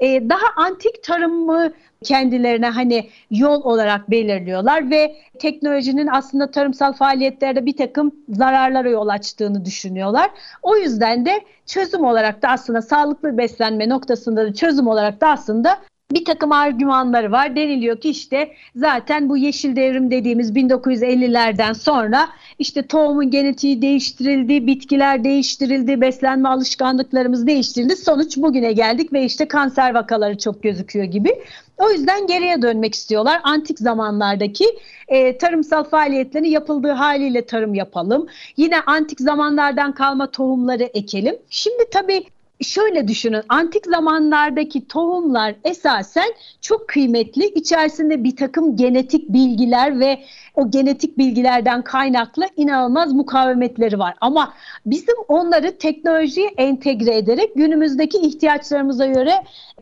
e, 0.00 0.28
daha 0.28 0.46
antik 0.56 1.02
tarımı 1.02 1.72
kendilerine 2.04 2.68
hani 2.68 3.08
yol 3.30 3.62
olarak 3.62 4.10
belirliyorlar 4.10 4.90
ve 4.90 5.16
teknolojinin 5.38 6.06
aslında 6.06 6.50
tarımsal 6.50 6.92
faaliyetlerde 6.92 7.66
bir 7.66 7.76
takım 7.76 8.12
zararlara 8.28 8.88
yol 8.88 9.08
açtığını 9.08 9.64
düşünüyorlar. 9.64 10.30
O 10.62 10.76
yüzden 10.76 11.26
de 11.26 11.40
çözüm 11.66 12.04
olarak 12.04 12.42
da 12.42 12.48
aslında 12.48 12.82
sağlıklı 12.82 13.38
beslenme 13.38 13.88
noktasında 13.88 14.46
da 14.46 14.54
çözüm 14.54 14.86
olarak 14.86 15.20
da 15.20 15.28
aslında 15.28 15.78
bir 16.12 16.24
takım 16.24 16.52
argümanları 16.52 17.32
var. 17.32 17.56
Deniliyor 17.56 18.00
ki 18.00 18.10
işte 18.10 18.52
zaten 18.76 19.28
bu 19.28 19.36
yeşil 19.36 19.76
devrim 19.76 20.10
dediğimiz 20.10 20.52
1950'lerden 20.52 21.72
sonra 21.72 22.28
işte 22.58 22.86
tohumun 22.86 23.30
genetiği 23.30 23.82
değiştirildi, 23.82 24.66
bitkiler 24.66 25.24
değiştirildi, 25.24 26.00
beslenme 26.00 26.48
alışkanlıklarımız 26.48 27.46
değiştirildi. 27.46 27.96
Sonuç 27.96 28.36
bugüne 28.36 28.72
geldik 28.72 29.12
ve 29.12 29.24
işte 29.24 29.48
kanser 29.48 29.94
vakaları 29.94 30.38
çok 30.38 30.62
gözüküyor 30.62 31.04
gibi. 31.04 31.30
O 31.78 31.90
yüzden 31.90 32.26
geriye 32.26 32.62
dönmek 32.62 32.94
istiyorlar. 32.94 33.40
Antik 33.42 33.78
zamanlardaki 33.78 34.64
e, 35.08 35.38
tarımsal 35.38 35.84
faaliyetlerin 35.84 36.44
yapıldığı 36.44 36.90
haliyle 36.90 37.46
tarım 37.46 37.74
yapalım. 37.74 38.26
Yine 38.56 38.80
antik 38.80 39.20
zamanlardan 39.20 39.92
kalma 39.92 40.30
tohumları 40.30 40.82
ekelim. 40.82 41.36
Şimdi 41.50 41.84
tabii 41.92 42.24
şöyle 42.60 43.08
düşünün 43.08 43.42
antik 43.48 43.86
zamanlardaki 43.86 44.88
tohumlar 44.88 45.54
esasen 45.64 46.28
çok 46.60 46.88
kıymetli. 46.88 47.46
İçerisinde 47.46 48.24
bir 48.24 48.36
takım 48.36 48.76
genetik 48.76 49.28
bilgiler 49.28 50.00
ve 50.00 50.24
o 50.54 50.70
genetik 50.70 51.18
bilgilerden 51.18 51.82
kaynaklı 51.82 52.44
inanılmaz 52.56 53.12
mukavemetleri 53.12 53.98
var 53.98 54.14
ama 54.20 54.54
bizim 54.86 55.14
onları 55.28 55.78
teknolojiye 55.78 56.48
entegre 56.56 57.16
ederek 57.16 57.54
günümüzdeki 57.54 58.18
ihtiyaçlarımıza 58.18 59.06
göre 59.06 59.32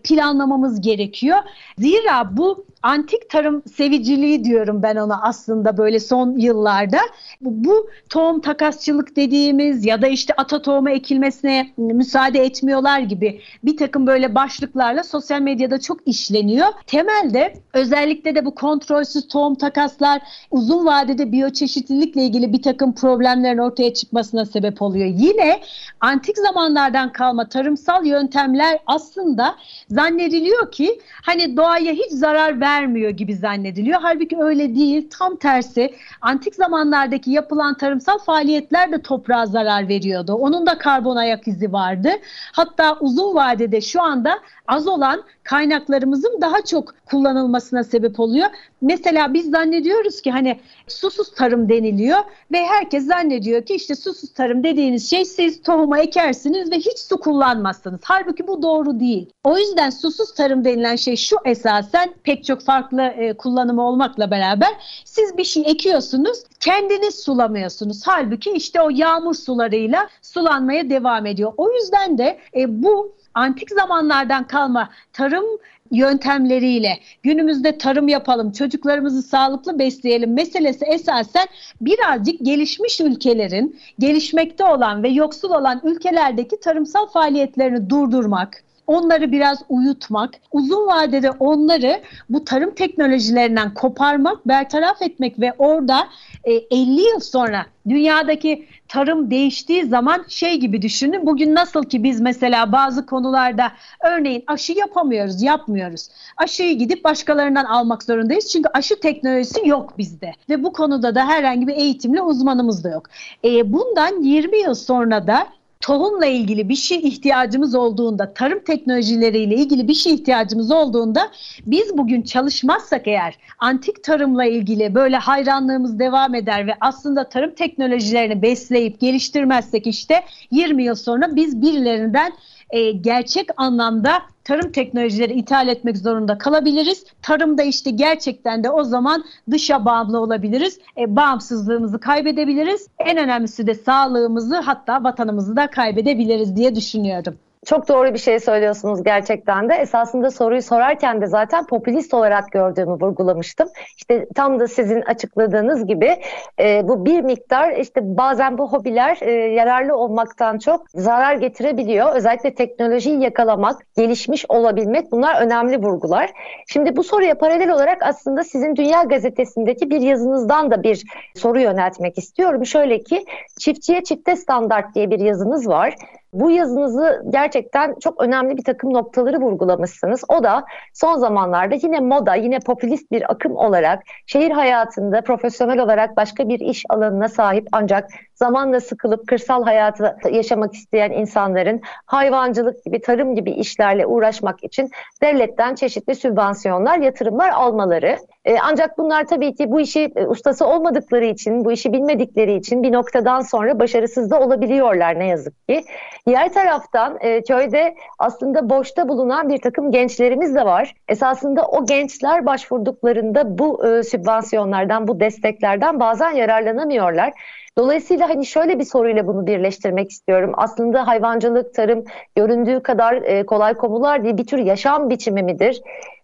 planlamamız 0.05 0.81
gerekiyor. 0.81 1.39
Zira 1.79 2.37
bu 2.37 2.65
antik 2.83 3.31
tarım 3.31 3.63
seviciliği 3.77 4.45
diyorum 4.45 4.83
ben 4.83 4.97
ona 4.97 5.23
aslında 5.23 5.77
böyle 5.77 6.01
son 6.01 6.39
yıllarda. 6.39 6.99
Bu, 7.41 7.65
bu 7.65 7.91
tohum 8.09 8.41
takasçılık 8.41 9.17
dediğimiz 9.17 9.87
ya 9.87 10.03
da 10.03 10.07
işte 10.07 10.35
ata 10.37 10.63
tohumu 10.63 10.91
ekilmesine 10.91 11.73
müsaade 11.77 12.45
etmiyorlar 12.45 13.01
gibi 13.01 13.41
bir 13.65 13.77
takım 13.77 14.07
böyle 14.07 14.35
başlıklarla 14.35 15.05
sosyal 15.05 15.41
medyada 15.41 15.81
çok 15.81 16.09
işleniyor. 16.09 16.69
Temelde 16.87 17.55
özellikle 17.73 18.35
de 18.35 18.45
bu 18.45 18.55
kontrolsüz 18.55 19.29
tohum 19.29 19.55
takaslar 19.55 20.23
uzun 20.63 20.87
vadede 20.87 21.33
biyoçeşitlilikle 21.33 22.23
ilgili 22.23 22.53
bir 22.53 22.63
takım 22.63 22.95
problemlerin 22.95 23.59
ortaya 23.59 23.95
çıkmasına 23.95 24.45
sebep 24.45 24.83
oluyor. 24.83 25.07
Yine 25.07 25.61
antik 26.01 26.39
zamanlardan 26.39 27.13
kalma 27.13 27.49
tarımsal 27.49 28.07
yöntemler 28.07 28.79
aslında 28.87 29.55
zannediliyor 29.89 30.73
ki 30.73 31.01
hani 31.23 31.57
doğaya 31.57 31.93
hiç 31.93 32.11
zarar 32.11 32.61
vermiyor 32.61 33.11
gibi 33.11 33.37
zannediliyor. 33.37 34.01
Halbuki 34.03 34.37
öyle 34.39 34.75
değil. 34.75 35.09
Tam 35.19 35.37
tersi 35.37 35.95
antik 36.21 36.55
zamanlardaki 36.55 37.31
yapılan 37.31 37.75
tarımsal 37.75 38.19
faaliyetler 38.19 38.93
de 38.93 39.03
toprağa 39.03 39.47
zarar 39.47 39.89
veriyordu. 39.89 40.35
Onun 40.35 40.67
da 40.67 40.79
karbon 40.79 41.17
ayak 41.17 41.49
izi 41.49 41.73
vardı. 41.73 42.11
Hatta 42.53 42.97
uzun 43.01 43.35
vadede 43.35 43.81
şu 43.81 44.03
anda 44.03 44.39
az 44.69 44.89
olan 44.89 45.23
kaynaklarımızın 45.43 46.41
daha 46.41 46.65
çok 46.65 46.95
kullanılmasına 47.07 47.85
sebep 47.85 48.21
oluyor. 48.21 48.47
Mesela 48.83 49.35
biz 49.35 49.51
zannediyoruz 49.51 50.21
ki 50.21 50.31
hani 50.31 50.52
susuz 50.89 51.35
tarım 51.35 51.69
deniliyor 51.69 52.19
ve 52.53 52.67
herkes 52.67 53.07
zannediyor 53.07 53.63
ki 53.67 53.75
işte 53.75 53.95
susuz 53.95 54.33
tarım 54.33 54.65
dediğiniz 54.65 55.11
şey 55.11 55.25
siz 55.25 55.63
tohuma 55.63 55.99
ekersiniz 55.99 56.71
ve 56.71 56.77
hiç 56.77 56.99
su 56.99 57.21
kullanmazsınız. 57.21 58.01
Halbuki 58.05 58.47
bu 58.47 58.63
doğru 58.63 59.01
değil. 59.01 59.31
O 59.45 59.59
yüzden 59.59 59.91
susuz 59.91 60.35
tarım 60.35 60.65
denilen 60.65 60.97
şey 60.97 61.17
şu 61.17 61.37
esasen 61.45 62.15
pek 62.23 62.45
çok 62.45 62.63
farklı 62.63 63.03
e, 63.03 63.33
kullanımı 63.33 63.89
olmakla 63.89 64.31
beraber 64.31 65.03
siz 65.05 65.39
bir 65.39 65.45
şey 65.45 65.63
ekiyorsunuz 65.67 66.39
kendiniz 66.61 67.15
sulamıyorsunuz. 67.15 68.03
Halbuki 68.07 68.51
işte 68.51 68.81
o 68.81 68.91
yağmur 68.91 69.35
sularıyla 69.35 70.09
sulanmaya 70.23 70.91
devam 70.91 71.27
ediyor. 71.27 71.53
O 71.57 71.73
yüzden 71.73 72.19
de 72.19 72.39
e, 72.57 72.83
bu 72.83 73.13
antik 73.35 73.71
zamanlardan 73.71 74.47
kalma 74.47 74.91
tarım 75.13 75.45
yöntemleriyle 75.93 76.99
günümüzde 77.23 77.79
tarım 77.79 78.09
yapalım, 78.09 78.53
çocuklarımızı 78.53 79.23
sağlıklı 79.23 79.79
besleyelim 79.79 80.33
meselesi 80.33 80.85
esasen 80.85 81.47
birazcık 81.81 82.41
gelişmiş 82.41 83.01
ülkelerin, 83.01 83.81
gelişmekte 83.99 84.65
olan 84.65 85.03
ve 85.03 85.09
yoksul 85.09 85.51
olan 85.51 85.81
ülkelerdeki 85.85 86.61
tarımsal 86.61 87.07
faaliyetlerini 87.07 87.91
durdurmak, 87.91 88.65
onları 88.87 89.33
biraz 89.33 89.63
uyutmak, 89.69 90.31
uzun 90.53 90.87
vadede 90.87 91.31
onları 91.31 92.01
bu 92.29 92.45
tarım 92.45 92.75
teknolojilerinden 92.75 93.75
koparmak, 93.75 94.49
bertaraf 94.49 95.03
etmek 95.03 95.41
ve 95.41 95.53
orada 95.59 96.09
e, 96.45 96.53
50 96.53 97.01
yıl 97.01 97.21
sonra 97.21 97.67
dünyadaki 97.89 98.67
tarım 98.93 99.31
değiştiği 99.31 99.85
zaman 99.85 100.25
şey 100.29 100.57
gibi 100.57 100.83
düşünün. 100.83 101.27
Bugün 101.27 101.55
nasıl 101.55 101.85
ki 101.85 102.03
biz 102.03 102.21
mesela 102.21 102.73
bazı 102.73 103.07
konularda 103.07 103.73
örneğin 104.05 104.45
aşı 104.47 104.73
yapamıyoruz, 104.73 105.43
yapmıyoruz. 105.43 106.09
Aşıyı 106.37 106.79
gidip 106.79 107.05
başkalarından 107.05 107.65
almak 107.65 108.03
zorundayız. 108.03 108.49
Çünkü 108.53 108.69
aşı 108.75 109.01
teknolojisi 109.01 109.69
yok 109.69 109.99
bizde. 109.99 110.33
Ve 110.49 110.63
bu 110.63 110.73
konuda 110.73 111.15
da 111.15 111.27
herhangi 111.27 111.69
bir 111.69 111.75
eğitimli 111.75 112.23
uzmanımız 112.23 112.85
da 112.85 112.89
yok. 112.89 113.07
E, 113.45 113.73
bundan 113.73 114.23
20 114.23 114.59
yıl 114.59 114.75
sonra 114.75 115.27
da 115.27 115.47
tohumla 115.83 116.27
ilgili 116.27 116.69
bir 116.69 116.75
şey 116.75 116.99
ihtiyacımız 116.99 117.75
olduğunda, 117.75 118.35
tarım 118.35 118.65
teknolojileriyle 118.65 119.55
ilgili 119.55 119.89
bir 119.89 119.95
şey 119.95 120.15
ihtiyacımız 120.15 120.71
olduğunda 120.71 121.31
biz 121.67 121.99
bugün 121.99 122.23
çalışmazsak 122.23 123.09
eğer 123.09 123.35
antik 123.59 124.05
tarımla 124.05 124.45
ilgili 124.45 124.95
böyle 124.95 125.17
hayranlığımız 125.17 125.99
devam 125.99 126.35
eder 126.35 126.67
ve 126.67 126.75
aslında 126.81 127.29
tarım 127.29 127.55
teknolojilerini 127.55 128.43
besleyip 128.43 129.01
geliştirmezsek 129.01 129.87
işte 129.87 130.23
20 130.51 130.85
yıl 130.85 130.95
sonra 130.95 131.37
biz 131.37 131.63
birilerinden 131.63 132.33
e, 132.73 132.91
gerçek 132.91 133.49
anlamda 133.57 134.23
tarım 134.45 134.73
teknolojileri 134.73 135.33
ithal 135.33 135.69
etmek 135.69 135.99
zorunda 135.99 136.39
kalabiliriz. 136.39 137.05
Tarımda 137.23 137.63
işte 137.63 137.91
gerçekten 137.91 138.65
de 138.65 138.71
o 138.71 138.85
zaman 138.85 139.25
dışa 139.51 139.85
bağımlı 139.85 140.21
olabiliriz. 140.21 140.79
E, 140.99 141.17
bağımsızlığımızı 141.17 142.01
kaybedebiliriz. 142.01 142.89
En 142.99 143.19
önemlisi 143.19 143.67
de 143.67 143.75
sağlığımızı 143.75 144.57
hatta 144.57 145.05
vatanımızı 145.05 145.57
da 145.57 145.67
kaybedebiliriz 145.67 146.57
diye 146.57 146.75
düşünüyorum. 146.75 147.39
Çok 147.67 147.89
doğru 147.89 148.15
bir 148.15 148.19
şey 148.19 148.41
söylüyorsunuz 148.41 149.03
gerçekten 149.03 149.69
de. 149.69 149.75
Esasında 149.75 150.31
soruyu 150.31 150.63
sorarken 150.63 151.21
de 151.21 151.27
zaten 151.27 151.67
popülist 151.67 152.15
olarak 152.15 152.53
gördüğümü 152.53 152.93
vurgulamıştım. 152.93 153.69
İşte 153.97 154.27
tam 154.35 154.61
da 154.61 154.69
sizin 154.69 155.01
açıkladığınız 155.01 155.87
gibi 155.87 156.17
e, 156.61 156.89
bu 156.89 157.05
bir 157.07 157.21
miktar 157.21 157.73
işte 157.73 158.01
bazen 158.05 158.59
bu 158.59 158.73
hobiler 158.73 159.19
e, 159.21 159.31
yararlı 159.31 159.97
olmaktan 159.97 160.59
çok 160.59 160.87
zarar 160.95 161.35
getirebiliyor. 161.35 162.15
Özellikle 162.15 162.55
teknolojiyi 162.55 163.21
yakalamak, 163.21 163.77
gelişmiş 163.97 164.45
olabilmek 164.49 165.13
bunlar 165.13 165.43
önemli 165.43 165.83
vurgular. 165.83 166.31
Şimdi 166.67 166.97
bu 166.97 167.05
soruya 167.05 167.39
paralel 167.39 167.71
olarak 167.71 168.03
aslında 168.03 168.45
sizin 168.45 168.77
Dünya 168.77 169.03
Gazetesi'ndeki 169.03 169.91
bir 169.91 170.01
yazınızdan 170.01 170.71
da 170.71 170.83
bir 170.83 171.03
soru 171.37 171.61
yöneltmek 171.61 172.19
istiyorum. 172.19 172.67
Şöyle 172.67 173.03
ki 173.03 173.25
çiftçiye 173.59 174.05
çifte 174.05 174.37
standart 174.37 174.95
diye 174.95 175.11
bir 175.11 175.19
yazınız 175.19 175.69
var. 175.69 175.95
Bu 176.33 176.51
yazınızı 176.51 177.23
gerçekten 177.29 177.95
çok 178.01 178.23
önemli 178.23 178.57
bir 178.57 178.65
takım 178.65 178.93
noktaları 178.95 179.41
vurgulamışsınız. 179.41 180.25
O 180.29 180.45
da 180.45 180.65
son 180.95 181.17
zamanlarda 181.17 181.75
yine 181.75 182.01
moda, 182.01 182.35
yine 182.35 182.59
popülist 182.61 183.11
bir 183.11 183.33
akım 183.33 183.57
olarak 183.57 184.03
şehir 184.27 184.51
hayatında 184.51 185.21
profesyonel 185.21 185.79
olarak 185.79 186.17
başka 186.17 186.49
bir 186.49 186.61
iş 186.61 186.85
alanına 186.89 187.29
sahip 187.29 187.69
ancak 187.73 188.11
zamanla 188.35 188.81
sıkılıp 188.81 189.29
kırsal 189.29 189.65
hayatı 189.65 190.17
yaşamak 190.31 190.75
isteyen 190.75 191.11
insanların 191.11 191.81
hayvancılık 192.07 192.85
gibi, 192.85 193.01
tarım 193.01 193.35
gibi 193.35 193.51
işlerle 193.51 194.07
uğraşmak 194.07 194.65
için 194.65 194.91
devletten 195.23 195.75
çeşitli 195.75 196.15
sübvansiyonlar, 196.15 196.99
yatırımlar 196.99 197.49
almaları. 197.49 198.17
E, 198.45 198.57
ancak 198.63 198.99
bunlar 198.99 199.27
tabii 199.27 199.55
ki 199.55 199.71
bu 199.71 199.81
işi 199.81 200.13
e, 200.17 200.27
ustası 200.27 200.67
olmadıkları 200.67 201.25
için, 201.25 201.65
bu 201.65 201.73
işi 201.73 201.93
bilmedikleri 201.93 202.55
için 202.55 202.83
bir 202.83 202.93
noktadan 202.93 203.41
sonra 203.41 203.81
başarısız 203.81 204.31
da 204.31 204.41
olabiliyorlar 204.41 205.19
ne 205.19 205.27
yazık 205.27 205.69
ki. 205.69 205.85
Diğer 206.27 206.53
taraftan 206.53 207.19
e, 207.21 207.43
köyde 207.43 207.95
aslında 208.19 208.71
boşta 208.71 209.09
bulunan 209.09 209.49
bir 209.49 209.61
takım 209.61 209.91
gençlerimiz 209.91 210.55
de 210.55 210.65
var. 210.65 210.95
Esasında 211.09 211.67
o 211.67 211.87
gençler 211.87 212.47
başvurduklarında 212.47 213.59
bu 213.59 213.87
e, 213.87 214.03
sübvansiyonlardan, 214.03 215.09
bu 215.09 215.21
desteklerden 215.21 216.01
bazen 216.01 216.31
yararlanamıyorlar. 216.31 217.33
Dolayısıyla 217.79 218.29
hani 218.29 218.47
şöyle 218.47 218.79
bir 218.79 218.85
soruyla 218.85 219.27
bunu 219.27 219.47
birleştirmek 219.47 220.11
istiyorum. 220.11 220.53
Aslında 220.57 221.07
hayvancılık, 221.07 221.75
tarım 221.75 222.05
göründüğü 222.37 222.83
kadar 222.83 223.15
e, 223.15 223.47
kolay 223.47 223.75
konular 223.75 224.25
değil 224.25 224.37
bir 224.37 224.47
tür 224.47 224.59
yaşam 224.59 225.11
biçimi 225.11 225.43
midir? 225.43 225.83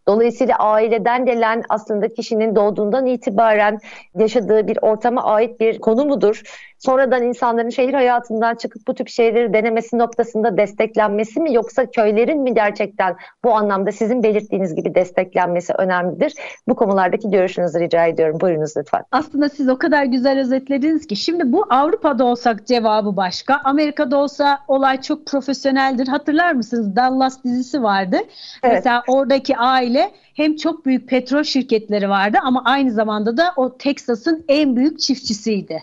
Dolayısıyla 0.09 0.57
aileden 0.57 1.25
gelen 1.25 1.62
aslında 1.68 2.14
kişinin 2.14 2.57
doğduğundan 2.57 3.07
itibaren 3.07 3.79
yaşadığı 4.14 4.68
bir 4.68 4.79
ortama 4.83 5.25
ait 5.25 5.61
bir 5.61 5.79
konu 5.79 6.05
mudur? 6.05 6.42
Sonradan 6.79 7.23
insanların 7.23 7.71
şehir 7.71 7.95
hayatından 7.95 8.55
çıkıp 8.55 8.87
bu 8.87 8.95
tip 8.95 9.09
şeyleri 9.09 9.53
denemesi 9.53 9.99
noktasında 9.99 10.57
desteklenmesi 10.57 11.41
mi 11.41 11.55
yoksa 11.55 11.91
köylerin 11.91 12.41
mi 12.41 12.55
gerçekten 12.55 13.17
bu 13.45 13.55
anlamda 13.55 13.93
sizin 13.93 14.23
belirttiğiniz 14.23 14.75
gibi 14.75 14.95
desteklenmesi 14.95 15.73
önemlidir? 15.73 16.35
Bu 16.69 16.77
konulardaki 16.77 17.31
görüşünüzü 17.31 17.81
rica 17.81 18.07
ediyorum. 18.07 18.41
Buyurunuz 18.41 18.77
lütfen. 18.77 19.03
Aslında 19.12 19.49
siz 19.49 19.69
o 19.69 19.79
kadar 19.79 20.05
güzel 20.05 20.41
özetlediniz 20.41 21.07
ki 21.07 21.17
şimdi 21.17 21.53
bu 21.53 21.67
Avrupa'da 21.71 22.25
olsak 22.25 22.67
cevabı 22.67 23.17
başka. 23.17 23.61
Amerika'da 23.64 24.17
olsa 24.17 24.59
olay 24.69 25.01
çok 25.01 25.27
profesyoneldir. 25.27 26.09
Hatırlar 26.09 26.53
mısınız? 26.53 26.97
Dallas 26.97 27.45
dizisi 27.45 27.83
vardı. 27.83 28.17
Evet. 28.62 28.75
Mesela 28.75 29.03
oradaki 29.09 29.57
aile 29.57 30.11
hem 30.35 30.57
çok 30.57 30.87
büyük 30.87 31.09
petrol 31.09 31.43
şirketleri 31.43 32.09
vardı 32.09 32.38
ama 32.43 32.62
aynı 32.64 32.91
zamanda 32.91 33.37
da 33.37 33.53
o 33.57 33.77
Texas'ın 33.77 34.45
en 34.49 34.77
büyük 34.77 35.01
çiftçisiydi. 35.01 35.83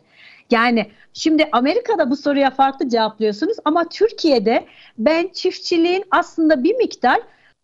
Yani 0.52 0.92
şimdi 1.14 1.50
Amerika'da 1.52 2.10
bu 2.10 2.16
soruya 2.16 2.50
farklı 2.50 2.90
cevaplıyorsunuz 2.90 3.58
ama 3.66 3.90
Türkiye'de 3.90 4.66
ben 4.98 5.28
çiftçiliğin 5.28 6.04
aslında 6.12 6.64
bir 6.64 6.76
miktar 6.76 7.20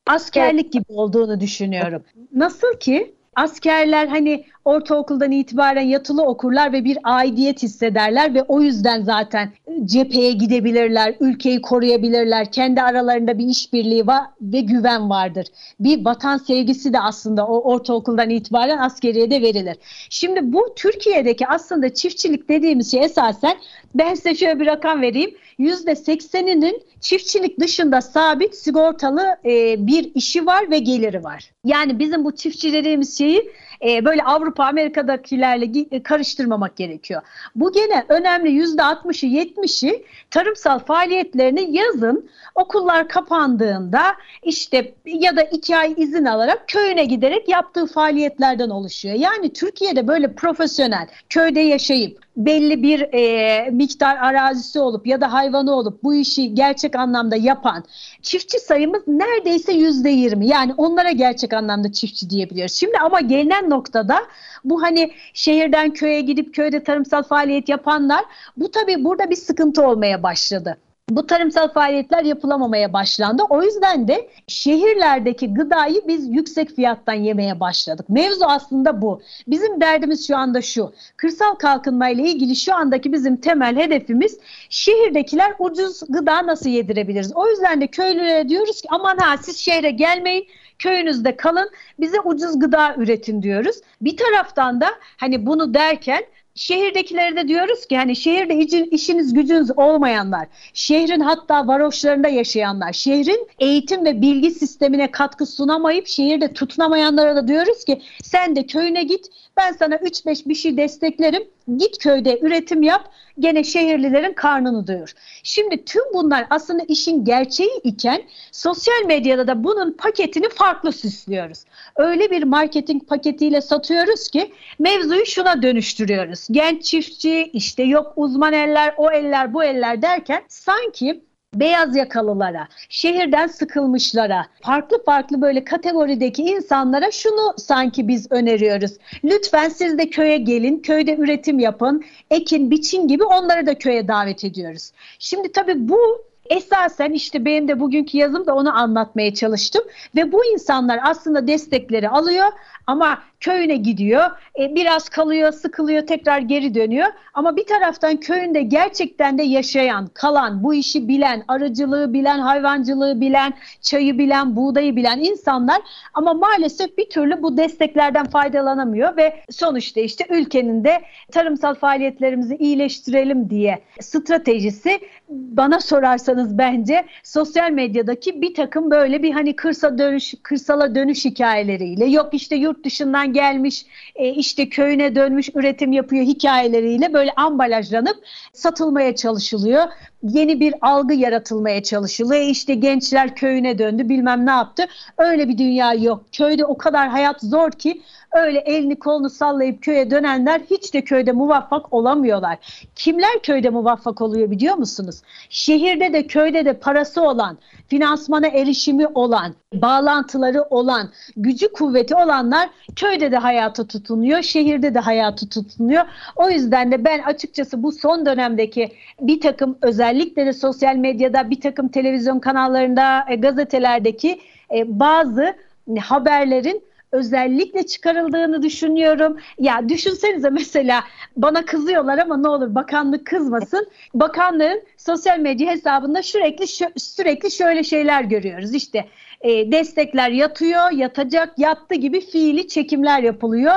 askerlik 0.08 0.74
gibi 0.74 0.86
olduğunu 0.88 1.40
düşünüyorum. 1.40 2.04
Nasıl 2.34 2.80
ki 2.80 3.16
askerler 3.36 4.08
hani 4.08 4.46
ortaokuldan 4.66 5.32
itibaren 5.32 5.82
yatılı 5.82 6.24
okurlar 6.24 6.74
ve 6.74 6.86
bir 6.86 6.98
aidiyet 7.04 7.64
hissederler 7.64 8.34
ve 8.34 8.44
o 8.44 8.62
yüzden 8.62 9.02
zaten 9.02 9.52
cepheye 9.86 10.32
gidebilirler, 10.32 11.16
ülkeyi 11.20 11.62
koruyabilirler. 11.62 12.52
Kendi 12.52 12.82
aralarında 12.82 13.38
bir 13.38 13.46
işbirliği 13.46 14.08
var 14.08 14.24
ve 14.42 14.62
güven 14.62 15.10
vardır. 15.10 15.48
Bir 15.80 16.06
vatan 16.06 16.38
sevgisi 16.38 16.94
de 16.94 17.00
aslında 17.00 17.48
o 17.48 17.74
ortaokuldan 17.74 18.30
itibaren 18.30 18.78
askeriye 18.78 19.32
de 19.32 19.42
verilir. 19.42 19.78
Şimdi 20.10 20.54
bu 20.54 20.74
Türkiye'deki 20.76 21.48
aslında 21.48 21.94
çiftçilik 21.94 22.50
dediğimiz 22.50 22.92
şey 22.92 23.04
esasen 23.04 23.58
ben 23.96 24.14
size 24.14 24.36
şöyle 24.36 24.60
bir 24.60 24.66
rakam 24.66 25.02
vereyim. 25.02 25.32
%80'inin 25.60 26.84
çiftçilik 27.00 27.60
dışında 27.60 28.02
sabit 28.02 28.56
sigortalı 28.56 29.36
e, 29.46 29.88
bir 29.88 30.12
işi 30.16 30.46
var 30.46 30.72
ve 30.72 30.80
geliri 30.80 31.24
var. 31.24 31.52
Yani 31.66 32.00
bizim 32.00 32.26
bu 32.26 32.36
çiftçi 32.36 32.74
dediğimiz 32.74 33.18
şeyi 33.18 33.52
e, 33.88 34.06
böyle 34.06 34.24
Avrupa 34.24 34.66
Amerika'dakilerle 34.66 35.86
e, 35.92 36.04
karıştırmamak 36.04 36.76
gerekiyor. 36.76 37.22
Bu 37.56 37.72
gene 37.72 38.06
önemli 38.10 38.52
yüzde 38.52 38.82
60'ı 38.82 39.30
70'i 39.30 40.06
tarımsal 40.30 40.80
faaliyetlerini 40.80 41.78
yazın 41.78 42.30
okullar 42.56 43.08
kapandığında 43.08 44.02
işte 44.44 44.94
ya 45.06 45.36
da 45.36 45.42
iki 45.42 45.78
ay 45.78 45.94
izin 45.98 46.26
alarak 46.26 46.68
köyüne 46.68 47.06
giderek 47.06 47.50
yaptığı 47.50 47.86
faaliyetlerden 47.86 48.70
oluşuyor. 48.70 49.16
Yani 49.16 49.54
Türkiye'de 49.54 50.08
böyle 50.08 50.34
profesyonel 50.34 51.08
köyde 51.30 51.60
yaşayıp 51.60 52.31
belli 52.38 52.84
bir 52.84 53.02
e, 53.14 53.70
miktar 53.72 54.18
arazisi 54.18 54.80
olup 54.80 55.08
ya 55.08 55.22
da 55.22 55.34
hayvanı 55.34 55.76
olup 55.76 56.04
bu 56.04 56.14
işi 56.14 56.56
gerçek 56.56 56.96
anlamda 56.96 57.36
yapan 57.36 57.84
çiftçi 58.22 58.60
sayımız 58.60 59.02
neredeyse 59.08 59.74
yüzde 59.74 60.10
yirmi. 60.10 60.48
Yani 60.48 60.74
onlara 60.78 61.12
gerçek 61.12 61.54
anlamda 61.54 61.92
çiftçi 61.92 62.30
diyebiliyoruz. 62.30 62.76
Şimdi 62.76 62.98
ama 62.98 63.20
gelinen 63.20 63.70
noktada 63.70 64.20
bu 64.64 64.82
hani 64.82 65.12
şehirden 65.34 65.94
köye 65.94 66.22
gidip 66.22 66.54
köyde 66.56 66.84
tarımsal 66.84 67.24
faaliyet 67.24 67.70
yapanlar 67.70 68.26
bu 68.58 68.72
tabii 68.72 69.04
burada 69.04 69.30
bir 69.30 69.36
sıkıntı 69.36 69.88
olmaya 69.88 70.24
başladı 70.24 70.78
bu 71.16 71.28
tarımsal 71.28 71.68
faaliyetler 71.68 72.24
yapılamamaya 72.24 72.94
başlandı. 72.94 73.44
O 73.50 73.64
yüzden 73.64 74.08
de 74.08 74.30
şehirlerdeki 74.48 75.54
gıdayı 75.54 76.02
biz 76.08 76.30
yüksek 76.30 76.76
fiyattan 76.76 77.14
yemeye 77.14 77.60
başladık. 77.60 78.10
Mevzu 78.10 78.46
aslında 78.46 79.02
bu. 79.02 79.22
Bizim 79.48 79.82
derdimiz 79.82 80.28
şu 80.28 80.38
anda 80.38 80.62
şu. 80.62 80.94
Kırsal 81.18 81.56
kalkınma 81.56 82.10
ile 82.10 82.24
ilgili 82.24 82.56
şu 82.56 82.76
andaki 82.76 83.14
bizim 83.14 83.38
temel 83.38 83.76
hedefimiz 83.76 84.40
şehirdekiler 84.70 85.54
ucuz 85.60 86.00
gıda 86.10 86.48
nasıl 86.48 86.70
yedirebiliriz? 86.70 87.36
O 87.36 87.50
yüzden 87.50 87.82
de 87.82 87.88
köylülere 87.88 88.50
diyoruz 88.50 88.82
ki 88.82 88.88
aman 88.92 89.18
ha 89.18 89.38
siz 89.38 89.58
şehre 89.58 89.92
gelmeyin 89.92 90.48
köyünüzde 90.80 91.36
kalın 91.36 91.70
bize 92.00 92.20
ucuz 92.20 92.60
gıda 92.60 92.96
üretin 92.98 93.44
diyoruz. 93.44 93.76
Bir 94.02 94.18
taraftan 94.18 94.82
da 94.82 94.88
hani 95.18 95.46
bunu 95.46 95.74
derken 95.74 96.24
Şehirdekilere 96.56 97.36
de 97.36 97.48
diyoruz 97.48 97.86
ki 97.86 97.98
hani 97.98 98.16
şehirde 98.16 98.86
işiniz 98.86 99.34
gücünüz 99.34 99.78
olmayanlar, 99.78 100.48
şehrin 100.74 101.20
hatta 101.20 101.68
varoşlarında 101.68 102.28
yaşayanlar, 102.28 102.94
şehrin 102.94 103.48
eğitim 103.60 104.06
ve 104.06 104.22
bilgi 104.22 104.52
sistemine 104.52 105.12
katkı 105.12 105.46
sunamayıp 105.46 106.08
şehirde 106.08 106.54
tutunamayanlara 106.54 107.36
da 107.36 107.48
diyoruz 107.48 107.86
ki 107.86 108.02
sen 108.24 108.56
de 108.56 108.66
köyüne 108.66 109.04
git 109.04 109.28
ben 109.58 109.72
sana 109.72 109.96
3-5 109.96 110.50
bir 110.50 110.56
şey 110.56 110.78
desteklerim 110.78 111.44
Git 111.78 111.98
köyde 111.98 112.40
üretim 112.42 112.84
yap, 112.84 113.12
gene 113.40 113.64
şehirlilerin 113.64 114.34
karnını 114.34 114.88
doyur. 114.88 115.14
Şimdi 115.44 115.86
tüm 115.86 116.04
bunlar 116.14 116.46
aslında 116.50 116.84
işin 116.88 117.26
gerçeği 117.26 117.82
iken 117.84 118.22
sosyal 118.52 119.06
medyada 119.08 119.48
da 119.48 119.64
bunun 119.64 119.92
paketini 119.92 120.50
farklı 120.50 120.92
süslüyoruz. 120.92 121.60
Öyle 121.96 122.32
bir 122.32 122.44
marketing 122.44 123.08
paketiyle 123.08 123.62
satıyoruz 123.62 124.30
ki 124.30 124.54
mevzuyu 124.80 125.26
şuna 125.26 125.62
dönüştürüyoruz. 125.62 126.48
Genç 126.52 126.84
çiftçi, 126.84 127.50
işte 127.54 127.84
yok 127.84 128.14
uzman 128.16 128.54
eller, 128.54 128.94
o 128.98 129.12
eller, 129.12 129.54
bu 129.54 129.64
eller 129.64 130.02
derken 130.02 130.44
sanki 130.48 131.22
beyaz 131.56 131.96
yakalılara, 131.96 132.68
şehirden 132.90 133.48
sıkılmışlara, 133.48 134.46
farklı 134.62 135.04
farklı 135.04 135.42
böyle 135.42 135.64
kategorideki 135.64 136.44
insanlara 136.44 137.12
şunu 137.12 137.54
sanki 137.58 138.08
biz 138.08 138.32
öneriyoruz. 138.32 138.92
Lütfen 139.24 139.70
siz 139.70 139.98
de 139.98 140.10
köye 140.10 140.38
gelin, 140.38 140.80
köyde 140.80 141.16
üretim 141.16 141.60
yapın, 141.60 142.04
ekin, 142.30 142.72
biçin 142.72 143.08
gibi 143.08 143.24
onları 143.24 143.66
da 143.66 143.78
köye 143.78 144.08
davet 144.08 144.44
ediyoruz. 144.44 144.92
Şimdi 145.20 145.52
tabii 145.52 145.90
bu 145.90 146.26
esasen 146.46 147.12
işte 147.12 147.46
benim 147.46 147.68
de 147.68 147.80
bugünkü 147.80 148.18
yazım 148.18 148.46
da 148.46 148.56
onu 148.56 148.78
anlatmaya 148.78 149.34
çalıştım 149.34 149.84
ve 150.16 150.32
bu 150.32 150.46
insanlar 150.46 151.00
aslında 151.04 151.48
destekleri 151.48 152.10
alıyor 152.10 152.48
ama 152.88 153.20
köyüne 153.42 153.76
gidiyor. 153.76 154.24
E, 154.60 154.76
biraz 154.76 155.10
kalıyor, 155.10 155.52
sıkılıyor, 155.52 156.08
tekrar 156.08 156.40
geri 156.40 156.76
dönüyor. 156.76 157.08
Ama 157.34 157.56
bir 157.56 157.66
taraftan 157.66 158.18
köyünde 158.18 158.62
gerçekten 158.62 159.38
de 159.38 159.44
yaşayan, 159.44 160.08
kalan, 160.14 160.64
bu 160.64 160.74
işi 160.74 161.08
bilen, 161.08 161.44
arıcılığı 161.48 162.14
bilen, 162.14 162.40
hayvancılığı 162.40 163.22
bilen, 163.22 163.54
çayı 163.82 164.18
bilen, 164.18 164.56
buğdayı 164.56 164.96
bilen 164.96 165.20
insanlar 165.20 165.82
ama 166.14 166.34
maalesef 166.34 166.98
bir 166.98 167.10
türlü 167.10 167.44
bu 167.44 167.58
desteklerden 167.58 168.26
faydalanamıyor 168.26 169.18
ve 169.18 169.36
sonuçta 169.50 170.02
işte 170.02 170.26
ülkenin 170.30 170.84
de 170.84 171.02
tarımsal 171.32 171.76
faaliyetlerimizi 171.76 172.56
iyileştirelim 172.56 173.50
diye 173.50 173.80
stratejisi 174.00 175.00
bana 175.30 175.80
sorarsanız 175.80 176.58
bence 176.58 177.06
sosyal 177.24 177.72
medyadaki 177.72 178.42
bir 178.42 178.54
takım 178.54 178.92
böyle 178.92 179.24
bir 179.24 179.32
hani 179.32 179.56
kırsa 179.56 179.98
dönüş, 179.98 180.34
kırsala 180.44 180.96
dönüş 180.96 181.26
hikayeleriyle 181.26 182.06
yok 182.06 182.34
işte 182.34 182.56
yurt 182.56 182.86
dışından 182.86 183.31
gelmiş 183.34 183.86
e, 184.16 184.30
işte 184.30 184.70
köyüne 184.70 185.16
dönmüş 185.16 185.50
üretim 185.56 185.92
yapıyor 185.92 186.26
hikayeleriyle 186.26 187.14
böyle 187.14 187.32
ambalajlanıp 187.32 188.18
satılmaya 188.54 189.16
çalışılıyor. 189.16 189.84
Yeni 190.24 190.60
bir 190.60 190.74
algı 190.82 191.14
yaratılmaya 191.14 191.84
çalışılıyor. 191.84 192.42
İşte 192.42 192.74
gençler 192.74 193.36
köyüne 193.36 193.78
döndü 193.78 194.10
bilmem 194.10 194.46
ne 194.46 194.52
yaptı. 194.52 194.86
Öyle 195.18 195.50
bir 195.50 195.58
dünya 195.58 195.94
yok. 195.94 196.26
Köyde 196.32 196.66
o 196.66 196.78
kadar 196.78 197.10
hayat 197.10 197.42
zor 197.42 197.72
ki 197.72 198.02
öyle 198.34 198.60
elini 198.60 199.00
kolunu 199.00 199.30
sallayıp 199.30 199.84
köye 199.84 200.12
dönenler 200.12 200.62
hiç 200.70 200.94
de 200.94 201.02
köyde 201.02 201.32
muvaffak 201.32 201.94
olamıyorlar. 201.94 202.58
Kimler 202.96 203.42
köyde 203.44 203.70
muvaffak 203.70 204.22
oluyor 204.22 204.52
biliyor 204.52 204.76
musunuz? 204.76 205.22
Şehirde 205.50 206.14
de 206.14 206.28
köyde 206.28 206.66
de 206.66 206.74
parası 206.74 207.22
olan, 207.22 207.58
finansmana 207.88 208.48
erişimi 208.48 209.08
olan, 209.08 209.56
bağlantıları 209.74 210.64
olan, 210.64 211.10
gücü 211.38 211.74
kuvveti 211.74 212.16
olanlar 212.16 212.70
köyde 212.96 213.32
de 213.32 213.38
hayata 213.38 213.88
tutunuyor, 213.88 214.42
şehirde 214.42 214.94
de 214.94 215.00
hayata 215.00 215.50
tutunuyor. 215.50 216.06
O 216.36 216.50
yüzden 216.50 216.92
de 216.92 217.06
ben 217.06 217.20
açıkçası 217.20 217.84
bu 217.84 217.92
son 217.92 218.26
dönemdeki 218.26 218.92
bir 219.22 219.42
takım 219.42 219.78
özellikle 219.82 220.46
de 220.46 220.54
sosyal 220.54 220.96
medyada 220.96 221.50
bir 221.50 221.62
takım 221.62 221.88
televizyon 221.88 222.40
kanallarında, 222.40 223.26
e, 223.30 223.36
gazetelerdeki 223.36 224.40
e, 224.76 225.00
bazı 225.00 225.56
haberlerin 226.00 226.91
özellikle 227.12 227.86
çıkarıldığını 227.86 228.64
düşünüyorum. 228.64 229.38
Ya 229.60 229.90
düşünsenize 229.90 230.50
mesela 230.50 231.04
bana 231.38 231.66
kızıyorlar 231.66 232.18
ama 232.18 232.38
ne 232.38 232.48
olur 232.48 232.76
bakanlık 232.76 233.26
kızmasın. 233.26 233.88
Bakanlığın 234.14 234.82
sosyal 234.98 235.40
medya 235.40 235.72
hesabında 235.72 236.24
sürekli 236.24 236.68
sürekli 236.98 237.52
şöyle 237.52 237.84
şeyler 237.84 238.24
görüyoruz. 238.24 238.74
İşte 238.74 239.06
e, 239.42 239.72
destekler 239.72 240.30
yatıyor, 240.30 240.92
yatacak, 240.92 241.60
yattı 241.60 241.96
gibi 241.96 242.22
fiili 242.22 242.68
çekimler 242.68 243.24
yapılıyor. 243.24 243.74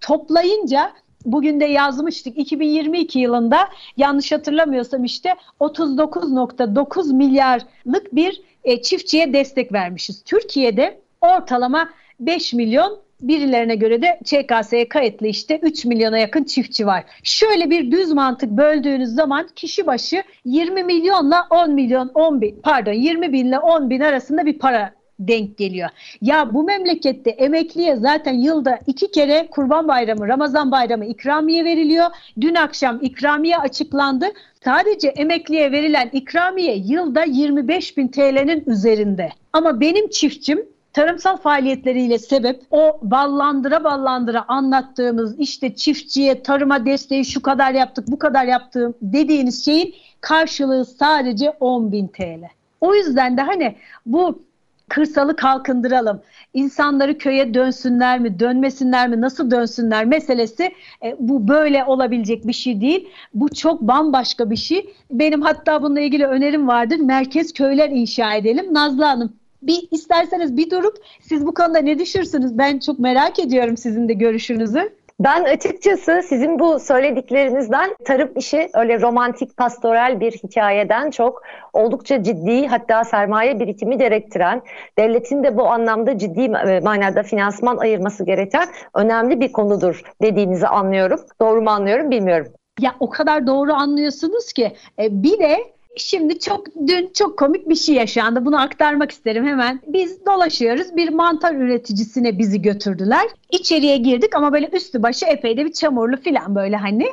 Toplayınca 0.00 0.92
bugün 1.24 1.60
de 1.60 1.64
yazmıştık 1.64 2.38
2022 2.38 3.18
yılında 3.18 3.58
yanlış 3.96 4.32
hatırlamıyorsam 4.32 5.04
işte 5.04 5.34
39.9 5.60 7.14
milyarlık 7.14 8.14
bir 8.14 8.42
e, 8.64 8.82
çiftçiye 8.82 9.32
destek 9.32 9.72
vermişiz. 9.72 10.22
Türkiye'de 10.22 11.00
ortalama 11.20 11.88
5 12.20 12.52
milyon 12.52 12.98
birilerine 13.20 13.76
göre 13.76 14.02
de 14.02 14.20
ÇKS'ye 14.24 14.88
kayıtlı 14.88 15.26
işte 15.26 15.58
3 15.62 15.84
milyona 15.84 16.18
yakın 16.18 16.44
çiftçi 16.44 16.86
var. 16.86 17.04
Şöyle 17.22 17.70
bir 17.70 17.90
düz 17.90 18.12
mantık 18.12 18.50
böldüğünüz 18.50 19.08
zaman 19.08 19.48
kişi 19.56 19.86
başı 19.86 20.22
20 20.44 20.84
milyonla 20.84 21.46
10 21.50 21.70
milyon 21.70 22.10
10 22.14 22.40
bin 22.40 22.60
pardon 22.62 22.92
20 22.92 23.32
binle 23.32 23.58
10 23.58 23.90
bin 23.90 24.00
arasında 24.00 24.46
bir 24.46 24.58
para 24.58 24.92
denk 25.18 25.58
geliyor. 25.58 25.88
Ya 26.22 26.54
bu 26.54 26.62
memlekette 26.62 27.30
emekliye 27.30 27.96
zaten 27.96 28.34
yılda 28.34 28.78
iki 28.86 29.10
kere 29.10 29.46
Kurban 29.50 29.88
Bayramı, 29.88 30.28
Ramazan 30.28 30.70
Bayramı 30.70 31.04
ikramiye 31.04 31.64
veriliyor. 31.64 32.06
Dün 32.40 32.54
akşam 32.54 32.98
ikramiye 33.02 33.58
açıklandı. 33.58 34.26
Sadece 34.64 35.08
emekliye 35.08 35.72
verilen 35.72 36.10
ikramiye 36.12 36.76
yılda 36.76 37.24
25 37.24 37.96
bin 37.96 38.08
TL'nin 38.08 38.64
üzerinde. 38.66 39.28
Ama 39.52 39.80
benim 39.80 40.08
çiftçim 40.08 40.66
tarımsal 40.96 41.36
faaliyetleriyle 41.36 42.18
sebep 42.18 42.62
o 42.70 43.00
ballandıra 43.02 43.84
ballandıra 43.84 44.44
anlattığımız 44.48 45.38
işte 45.38 45.74
çiftçiye 45.74 46.42
tarıma 46.42 46.86
desteği 46.86 47.24
şu 47.24 47.42
kadar 47.42 47.72
yaptık 47.72 48.04
bu 48.08 48.18
kadar 48.18 48.44
yaptığım 48.44 48.94
dediğiniz 49.02 49.64
şeyin 49.64 49.94
karşılığı 50.20 50.84
sadece 50.84 51.50
10 51.50 51.92
bin 51.92 52.08
TL. 52.08 52.44
O 52.80 52.94
yüzden 52.94 53.36
de 53.36 53.42
hani 53.42 53.76
bu 54.06 54.42
kırsalı 54.88 55.36
kalkındıralım. 55.36 56.22
İnsanları 56.54 57.18
köye 57.18 57.54
dönsünler 57.54 58.18
mi, 58.18 58.40
dönmesinler 58.40 59.08
mi, 59.08 59.20
nasıl 59.20 59.50
dönsünler 59.50 60.04
meselesi 60.04 60.72
e, 61.04 61.16
bu 61.18 61.48
böyle 61.48 61.84
olabilecek 61.84 62.46
bir 62.46 62.52
şey 62.52 62.80
değil. 62.80 63.08
Bu 63.34 63.48
çok 63.48 63.80
bambaşka 63.80 64.50
bir 64.50 64.56
şey. 64.56 64.94
Benim 65.10 65.42
hatta 65.42 65.82
bununla 65.82 66.00
ilgili 66.00 66.26
önerim 66.26 66.68
vardır. 66.68 66.96
Merkez 66.96 67.52
köyler 67.52 67.90
inşa 67.90 68.34
edelim. 68.34 68.74
Nazlı 68.74 69.04
Hanım 69.04 69.32
bir 69.66 69.88
isterseniz 69.90 70.56
bir 70.56 70.70
durup 70.70 70.96
siz 71.20 71.46
bu 71.46 71.54
konuda 71.54 71.78
ne 71.78 71.98
düşünürsünüz? 71.98 72.58
Ben 72.58 72.78
çok 72.78 72.98
merak 72.98 73.38
ediyorum 73.38 73.76
sizin 73.76 74.08
de 74.08 74.12
görüşünüzü. 74.12 74.90
Ben 75.20 75.44
açıkçası 75.44 76.22
sizin 76.28 76.58
bu 76.58 76.78
söylediklerinizden 76.78 77.96
tarım 78.04 78.30
işi 78.36 78.68
öyle 78.74 79.00
romantik 79.00 79.56
pastoral 79.56 80.20
bir 80.20 80.32
hikayeden 80.32 81.10
çok 81.10 81.42
oldukça 81.72 82.22
ciddi 82.22 82.66
hatta 82.66 83.04
sermaye 83.04 83.60
birikimi 83.60 83.98
gerektiren, 83.98 84.62
devletin 84.98 85.44
de 85.44 85.56
bu 85.56 85.66
anlamda 85.66 86.18
ciddi 86.18 86.40
e, 86.40 86.80
manada 86.80 87.22
finansman 87.22 87.76
ayırması 87.76 88.24
gereken 88.24 88.68
önemli 88.94 89.40
bir 89.40 89.52
konudur 89.52 90.02
dediğinizi 90.22 90.66
anlıyorum. 90.66 91.20
Doğru 91.40 91.62
mu 91.62 91.70
anlıyorum 91.70 92.10
bilmiyorum. 92.10 92.52
Ya 92.80 92.94
o 93.00 93.10
kadar 93.10 93.46
doğru 93.46 93.72
anlıyorsunuz 93.72 94.52
ki 94.52 94.72
e, 94.98 95.22
bir 95.22 95.38
de 95.38 95.75
Şimdi 95.96 96.38
çok 96.38 96.66
dün 96.86 97.10
çok 97.14 97.38
komik 97.38 97.68
bir 97.68 97.74
şey 97.74 97.94
yaşandı. 97.94 98.44
Bunu 98.44 98.60
aktarmak 98.60 99.10
isterim 99.10 99.46
hemen. 99.46 99.80
Biz 99.86 100.26
dolaşıyoruz. 100.26 100.96
Bir 100.96 101.08
mantar 101.08 101.54
üreticisine 101.54 102.38
bizi 102.38 102.62
götürdüler. 102.62 103.26
İçeriye 103.50 103.96
girdik 103.96 104.36
ama 104.36 104.52
böyle 104.52 104.68
üstü 104.72 105.02
başı 105.02 105.26
epey 105.26 105.56
de 105.56 105.64
bir 105.64 105.72
çamurlu 105.72 106.16
falan 106.16 106.54
böyle 106.54 106.76
hani 106.76 107.06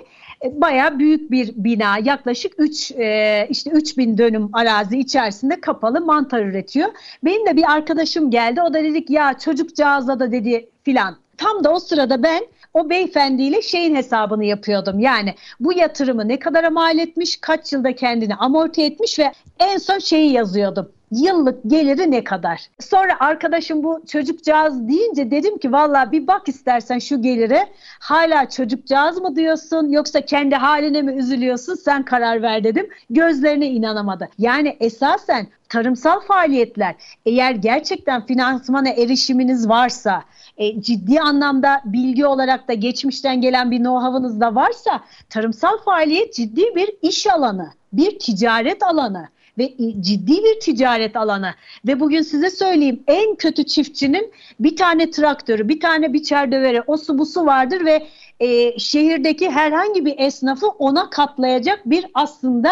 e, 0.45 0.61
baya 0.61 0.99
büyük 0.99 1.31
bir 1.31 1.51
bina 1.55 1.97
yaklaşık 1.97 2.53
3 2.57 2.91
e, 2.91 3.47
işte 3.49 3.69
3000 3.69 4.17
dönüm 4.17 4.49
arazi 4.53 4.99
içerisinde 4.99 5.61
kapalı 5.61 6.01
mantar 6.01 6.45
üretiyor. 6.45 6.89
Benim 7.23 7.45
de 7.45 7.55
bir 7.55 7.71
arkadaşım 7.71 8.31
geldi. 8.31 8.61
O 8.61 8.73
da 8.73 8.83
dedik 8.83 9.09
ya 9.09 9.39
çocukcağıza 9.39 10.19
da 10.19 10.31
dedi 10.31 10.69
filan. 10.83 11.15
Tam 11.37 11.63
da 11.63 11.73
o 11.73 11.79
sırada 11.79 12.23
ben 12.23 12.43
o 12.73 12.89
beyefendiyle 12.89 13.62
şeyin 13.62 13.95
hesabını 13.95 14.45
yapıyordum. 14.45 14.99
Yani 14.99 15.36
bu 15.59 15.73
yatırımı 15.73 16.27
ne 16.27 16.39
kadar 16.39 16.69
mal 16.71 16.97
etmiş, 16.97 17.38
kaç 17.41 17.73
yılda 17.73 17.95
kendini 17.95 18.36
amorti 18.36 18.81
etmiş 18.81 19.19
ve 19.19 19.31
en 19.59 19.77
son 19.77 19.99
şeyi 19.99 20.31
yazıyordum 20.31 20.91
yıllık 21.13 21.60
geliri 21.67 22.12
ne 22.12 22.23
kadar? 22.23 22.62
Sonra 22.80 23.15
arkadaşım 23.19 23.84
bu 23.84 24.02
çocukcağız 24.08 24.88
deyince 24.88 25.32
dedim 25.32 25.58
ki 25.58 25.71
valla 25.71 26.12
bir 26.12 26.28
bak 26.28 26.47
istersen 26.47 26.99
şu 26.99 27.21
gelire 27.21 27.67
hala 27.99 28.49
çocukcağız 28.49 29.21
mı 29.21 29.36
diyorsun 29.36 29.89
yoksa 29.89 30.21
kendi 30.21 30.56
haline 30.56 31.02
mi 31.02 31.12
üzülüyorsun 31.12 31.76
sen 31.76 32.04
karar 32.04 32.41
ver 32.41 32.63
dedim. 32.63 32.89
Gözlerine 33.10 33.67
inanamadı. 33.67 34.30
Yani 34.38 34.78
esasen 34.80 35.47
tarımsal 35.69 36.19
faaliyetler 36.19 36.95
eğer 37.26 37.52
gerçekten 37.52 38.26
finansmana 38.26 38.89
erişiminiz 38.89 39.69
varsa 39.69 40.23
e, 40.58 40.82
ciddi 40.82 41.19
anlamda 41.19 41.82
bilgi 41.86 42.26
olarak 42.26 42.67
da 42.67 42.73
geçmişten 42.73 43.41
gelen 43.41 43.71
bir 43.71 43.78
know-how'ınız 43.78 44.39
da 44.39 44.56
varsa 44.56 44.99
tarımsal 45.30 45.78
faaliyet 45.78 46.34
ciddi 46.34 46.76
bir 46.76 46.89
iş 47.02 47.28
alanı, 47.28 47.69
bir 47.93 48.19
ticaret 48.19 48.84
alanı 48.84 49.28
ve 49.57 49.73
ciddi 49.99 50.43
bir 50.43 50.59
ticaret 50.59 51.15
alanı 51.15 51.53
ve 51.87 51.99
bugün 51.99 52.21
size 52.21 52.49
söyleyeyim 52.49 53.03
en 53.07 53.35
kötü 53.35 53.63
çiftçinin 53.63 54.31
bir 54.59 54.75
tane 54.75 55.11
traktörü, 55.11 55.69
bir 55.69 55.79
tane 55.79 56.13
biçer 56.13 56.51
döveri, 56.51 56.81
o 56.87 56.97
su 56.97 57.17
bu 57.17 57.25
su 57.25 57.45
vardır 57.45 57.85
ve 57.85 58.07
e, 58.39 58.79
şehirdeki 58.79 59.49
herhangi 59.49 60.05
bir 60.05 60.15
esnafı 60.17 60.67
ona 60.67 61.09
katlayacak 61.09 61.81
bir 61.85 62.05
aslında 62.13 62.71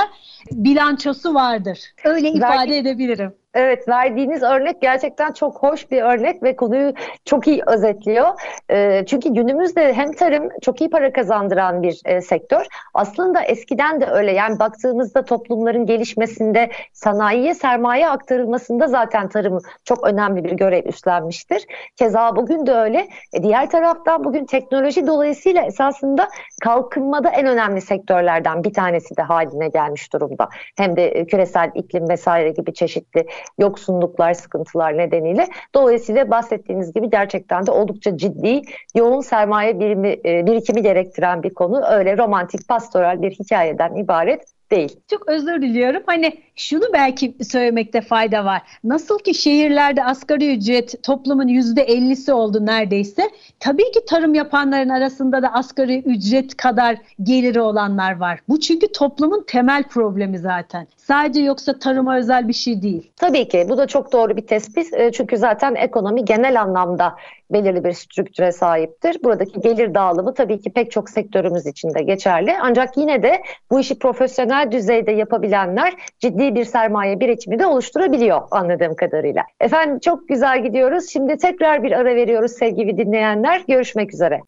bilançosu 0.52 1.34
vardır. 1.34 1.80
Öyle 2.04 2.30
ifade 2.30 2.58
Vergi, 2.58 2.74
edebilirim. 2.74 3.34
Evet 3.54 3.88
verdiğiniz 3.88 4.44
örnek 4.44 4.82
gerçekten 4.82 5.32
çok 5.32 5.64
hoş 5.64 5.92
bir 5.92 6.02
örnek 6.02 6.44
ve 6.44 6.56
konuyu 6.56 6.94
çok 7.26 7.48
iyi 7.48 7.62
özetliyor. 7.68 8.28
E, 8.70 9.06
çünkü 9.06 9.34
günümüzde 9.34 9.94
hem 9.94 10.12
tarım 10.12 10.50
çok 10.62 10.82
iyi 10.82 10.90
para 10.90 11.14
kazandıran 11.14 11.84
bir 11.84 12.02
e, 12.06 12.22
sektör. 12.22 12.66
Aslında 12.94 13.44
eskiden 13.44 14.02
de 14.02 14.06
öyle 14.06 14.32
yani 14.32 14.60
baktığımızda 14.60 15.26
toplumların 15.26 15.86
gelişmesinde 15.86 16.70
sanayiye 16.94 17.54
sermaye 17.54 18.10
aktarılmasında 18.10 18.88
zaten 18.88 19.30
tarım 19.30 19.60
çok 19.86 20.08
önemli 20.08 20.44
bir 20.44 20.52
görev 20.52 20.86
üstlenmiştir. 20.86 21.66
Keza 21.96 22.36
bugün 22.36 22.66
de 22.66 22.74
öyle. 22.74 23.08
E, 23.34 23.44
diğer 23.44 23.70
taraftan 23.70 24.24
bugün 24.24 24.46
teknoloji 24.46 25.08
dolayısıyla 25.08 25.62
esasında 25.62 26.28
kalkınmada 26.62 27.30
en 27.30 27.48
önemli 27.48 27.82
sektörlerden 27.82 28.64
bir 28.64 28.74
tanesi 28.74 29.18
de 29.18 29.22
haline 29.22 29.68
gelmiş 29.68 30.14
durumda. 30.14 30.50
Hem 30.78 30.96
de 30.96 31.08
e, 31.08 31.26
küresel 31.26 31.72
iklim 31.76 32.10
vesaire 32.10 32.50
gibi 32.50 32.74
çeşitli 32.74 33.26
yoksunluklar, 33.60 34.34
sıkıntılar 34.34 34.98
nedeniyle. 34.98 35.48
Dolayısıyla 35.74 36.30
bahsettiğiniz 36.30 36.94
gibi 36.94 37.10
gerçekten 37.10 37.66
de 37.66 37.72
oldukça 37.72 38.18
ciddi, 38.18 38.62
yoğun 38.96 39.22
sermaye 39.22 39.80
birimi, 39.80 40.18
e, 40.26 40.46
birikimi 40.46 40.82
gerektiren 40.82 41.44
bir 41.44 41.54
konu. 41.54 41.86
Öyle 41.86 42.18
romantik, 42.18 42.68
pastoral 42.68 43.22
bir 43.22 43.32
hikayeden 43.32 43.96
ibaret 43.96 44.42
değil. 44.72 45.00
Çok 45.10 45.30
özür 45.30 45.62
diliyorum. 45.62 46.04
Hani 46.06 46.34
şunu 46.56 46.84
belki 46.94 47.36
söylemekte 47.44 48.02
fayda 48.02 48.46
var. 48.46 48.62
Nasıl 48.84 49.20
ki 49.20 49.34
şehirlerde 49.34 50.04
asgari 50.04 50.56
ücret 50.56 51.04
toplumun 51.04 51.48
yüzde 51.48 51.82
ellisi 51.82 52.34
oldu 52.34 52.66
neredeyse. 52.66 53.30
Tabii 53.60 53.92
ki 53.92 54.06
tarım 54.10 54.34
yapanların 54.34 54.90
arasında 54.90 55.42
da 55.42 55.54
asgari 55.54 56.00
ücret 56.00 56.58
kadar 56.58 56.98
geliri 57.24 57.62
olanlar 57.62 58.18
var. 58.18 58.40
Bu 58.50 58.60
çünkü 58.60 58.92
toplumun 58.92 59.44
temel 59.48 59.84
problemi 59.84 60.40
zaten. 60.40 60.88
Sadece 60.98 61.42
yoksa 61.42 61.80
tarıma 61.80 62.18
özel 62.18 62.48
bir 62.48 62.54
şey 62.54 62.82
değil. 62.82 63.12
Tabii 63.16 63.48
ki 63.48 63.66
bu 63.70 63.78
da 63.78 63.88
çok 63.88 64.12
doğru 64.12 64.38
bir 64.38 64.48
tespit. 64.48 64.94
E, 64.94 65.12
çünkü 65.12 65.38
zaten 65.38 65.76
ekonomi 65.76 66.26
genel 66.26 66.62
anlamda 66.62 67.16
belirli 67.54 67.84
bir 67.84 67.92
strüktüre 67.92 68.52
sahiptir. 68.52 69.18
Buradaki 69.24 69.62
gelir 69.62 69.94
dağılımı 69.94 70.34
tabii 70.34 70.62
ki 70.62 70.74
pek 70.74 70.92
çok 70.92 71.10
sektörümüz 71.10 71.66
için 71.66 71.94
de 71.94 72.04
geçerli. 72.04 72.58
Ancak 72.62 72.98
yine 72.98 73.24
de 73.24 73.42
bu 73.72 73.80
işi 73.80 74.00
profesyonel 74.00 74.72
düzeyde 74.72 75.12
yapabilenler 75.12 75.94
ciddi 76.20 76.56
bir 76.56 76.66
sermaye 76.66 77.20
birikimi 77.20 77.60
de 77.60 77.66
oluşturabiliyor 77.66 78.42
anladığım 78.52 78.96
kadarıyla. 78.96 79.44
Efendim 79.60 80.00
çok 80.00 80.28
güzel 80.28 80.64
gidiyoruz. 80.64 81.10
Şimdi 81.10 81.38
tekrar 81.38 81.84
bir 81.84 81.92
ara 81.92 82.16
veriyoruz 82.16 82.52
sevgili 82.52 82.98
dinleyenler. 82.98 83.62
Görüşmek 83.68 84.14
üzere. 84.14 84.42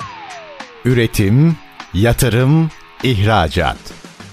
Üretim, 0.85 1.55
yatırım, 1.93 2.69
ihracat. 3.03 3.77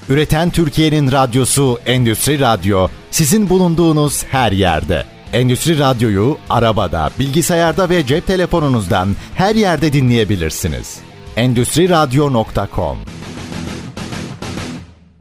Üreten 0.08 0.50
Türkiye'nin 0.50 1.12
radyosu 1.12 1.78
Endüstri 1.86 2.40
Radyo 2.40 2.88
sizin 3.10 3.48
bulunduğunuz 3.48 4.24
her 4.24 4.52
yerde. 4.52 5.04
Endüstri 5.32 5.78
Radyo'yu 5.78 6.36
arabada, 6.50 7.08
bilgisayarda 7.18 7.90
ve 7.90 8.06
cep 8.06 8.26
telefonunuzdan 8.26 9.08
her 9.34 9.54
yerde 9.54 9.92
dinleyebilirsiniz. 9.92 11.02
Endüstri 11.36 11.90
Radyo.com 11.90 12.98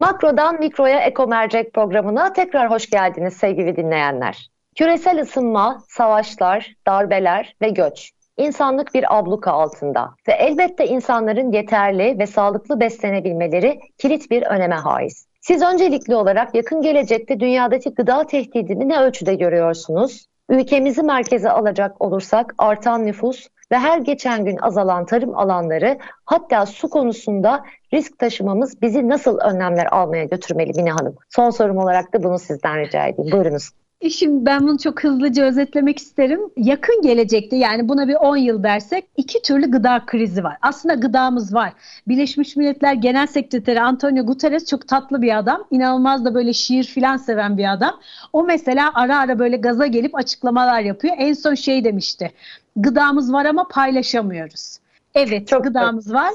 Makrodan 0.00 0.58
Mikro'ya 0.58 1.00
Eko 1.00 1.26
Mercek 1.26 1.74
programına 1.74 2.32
tekrar 2.32 2.70
hoş 2.70 2.90
geldiniz 2.90 3.34
sevgili 3.34 3.76
dinleyenler. 3.76 4.50
Küresel 4.76 5.20
ısınma, 5.20 5.82
savaşlar, 5.88 6.74
darbeler 6.86 7.54
ve 7.62 7.68
göç 7.68 8.10
insanlık 8.36 8.94
bir 8.94 9.18
abluka 9.18 9.52
altında 9.52 10.14
ve 10.28 10.32
elbette 10.32 10.86
insanların 10.86 11.52
yeterli 11.52 12.18
ve 12.18 12.26
sağlıklı 12.26 12.80
beslenebilmeleri 12.80 13.80
kilit 13.98 14.30
bir 14.30 14.42
öneme 14.42 14.74
haiz. 14.74 15.29
Siz 15.50 15.62
öncelikli 15.62 16.14
olarak 16.14 16.54
yakın 16.54 16.82
gelecekte 16.82 17.40
dünyadaki 17.40 17.94
gıda 17.94 18.26
tehdidini 18.26 18.88
ne 18.88 19.00
ölçüde 19.00 19.34
görüyorsunuz? 19.34 20.26
Ülkemizi 20.48 21.02
merkeze 21.02 21.50
alacak 21.50 22.02
olursak 22.02 22.54
artan 22.58 23.06
nüfus 23.06 23.48
ve 23.72 23.78
her 23.78 23.98
geçen 23.98 24.44
gün 24.44 24.56
azalan 24.56 25.06
tarım 25.06 25.38
alanları 25.38 25.98
hatta 26.24 26.66
su 26.66 26.90
konusunda 26.90 27.64
risk 27.92 28.18
taşımamız 28.18 28.82
bizi 28.82 29.08
nasıl 29.08 29.38
önlemler 29.38 29.86
almaya 29.86 30.24
götürmeli 30.24 30.72
Mine 30.76 30.90
Hanım? 30.90 31.16
Son 31.28 31.50
sorum 31.50 31.78
olarak 31.78 32.14
da 32.14 32.22
bunu 32.22 32.38
sizden 32.38 32.78
rica 32.78 33.06
edeyim. 33.06 33.32
Buyurunuz. 33.32 33.70
Şimdi 34.08 34.46
ben 34.46 34.68
bunu 34.68 34.78
çok 34.78 35.04
hızlıca 35.04 35.44
özetlemek 35.44 35.98
isterim. 35.98 36.40
Yakın 36.56 37.02
gelecekte 37.02 37.56
yani 37.56 37.88
buna 37.88 38.08
bir 38.08 38.14
10 38.14 38.36
yıl 38.36 38.62
dersek 38.62 39.04
iki 39.16 39.42
türlü 39.42 39.70
gıda 39.70 40.02
krizi 40.06 40.44
var. 40.44 40.56
Aslında 40.62 40.94
gıdamız 40.94 41.54
var. 41.54 41.72
Birleşmiş 42.08 42.56
Milletler 42.56 42.94
Genel 42.94 43.26
Sekreteri 43.26 43.80
Antonio 43.80 44.26
Guterres 44.26 44.66
çok 44.66 44.88
tatlı 44.88 45.22
bir 45.22 45.38
adam. 45.38 45.64
İnanılmaz 45.70 46.24
da 46.24 46.34
böyle 46.34 46.52
şiir 46.52 46.84
filan 46.84 47.16
seven 47.16 47.58
bir 47.58 47.72
adam. 47.72 48.00
O 48.32 48.44
mesela 48.44 48.90
ara 48.94 49.18
ara 49.18 49.38
böyle 49.38 49.56
gaza 49.56 49.86
gelip 49.86 50.14
açıklamalar 50.14 50.80
yapıyor. 50.80 51.14
En 51.18 51.32
son 51.32 51.54
şey 51.54 51.84
demişti. 51.84 52.32
Gıdamız 52.76 53.32
var 53.32 53.44
ama 53.44 53.68
paylaşamıyoruz. 53.68 54.78
Evet 55.14 55.48
çok 55.48 55.64
gıdamız 55.64 56.12
var 56.12 56.30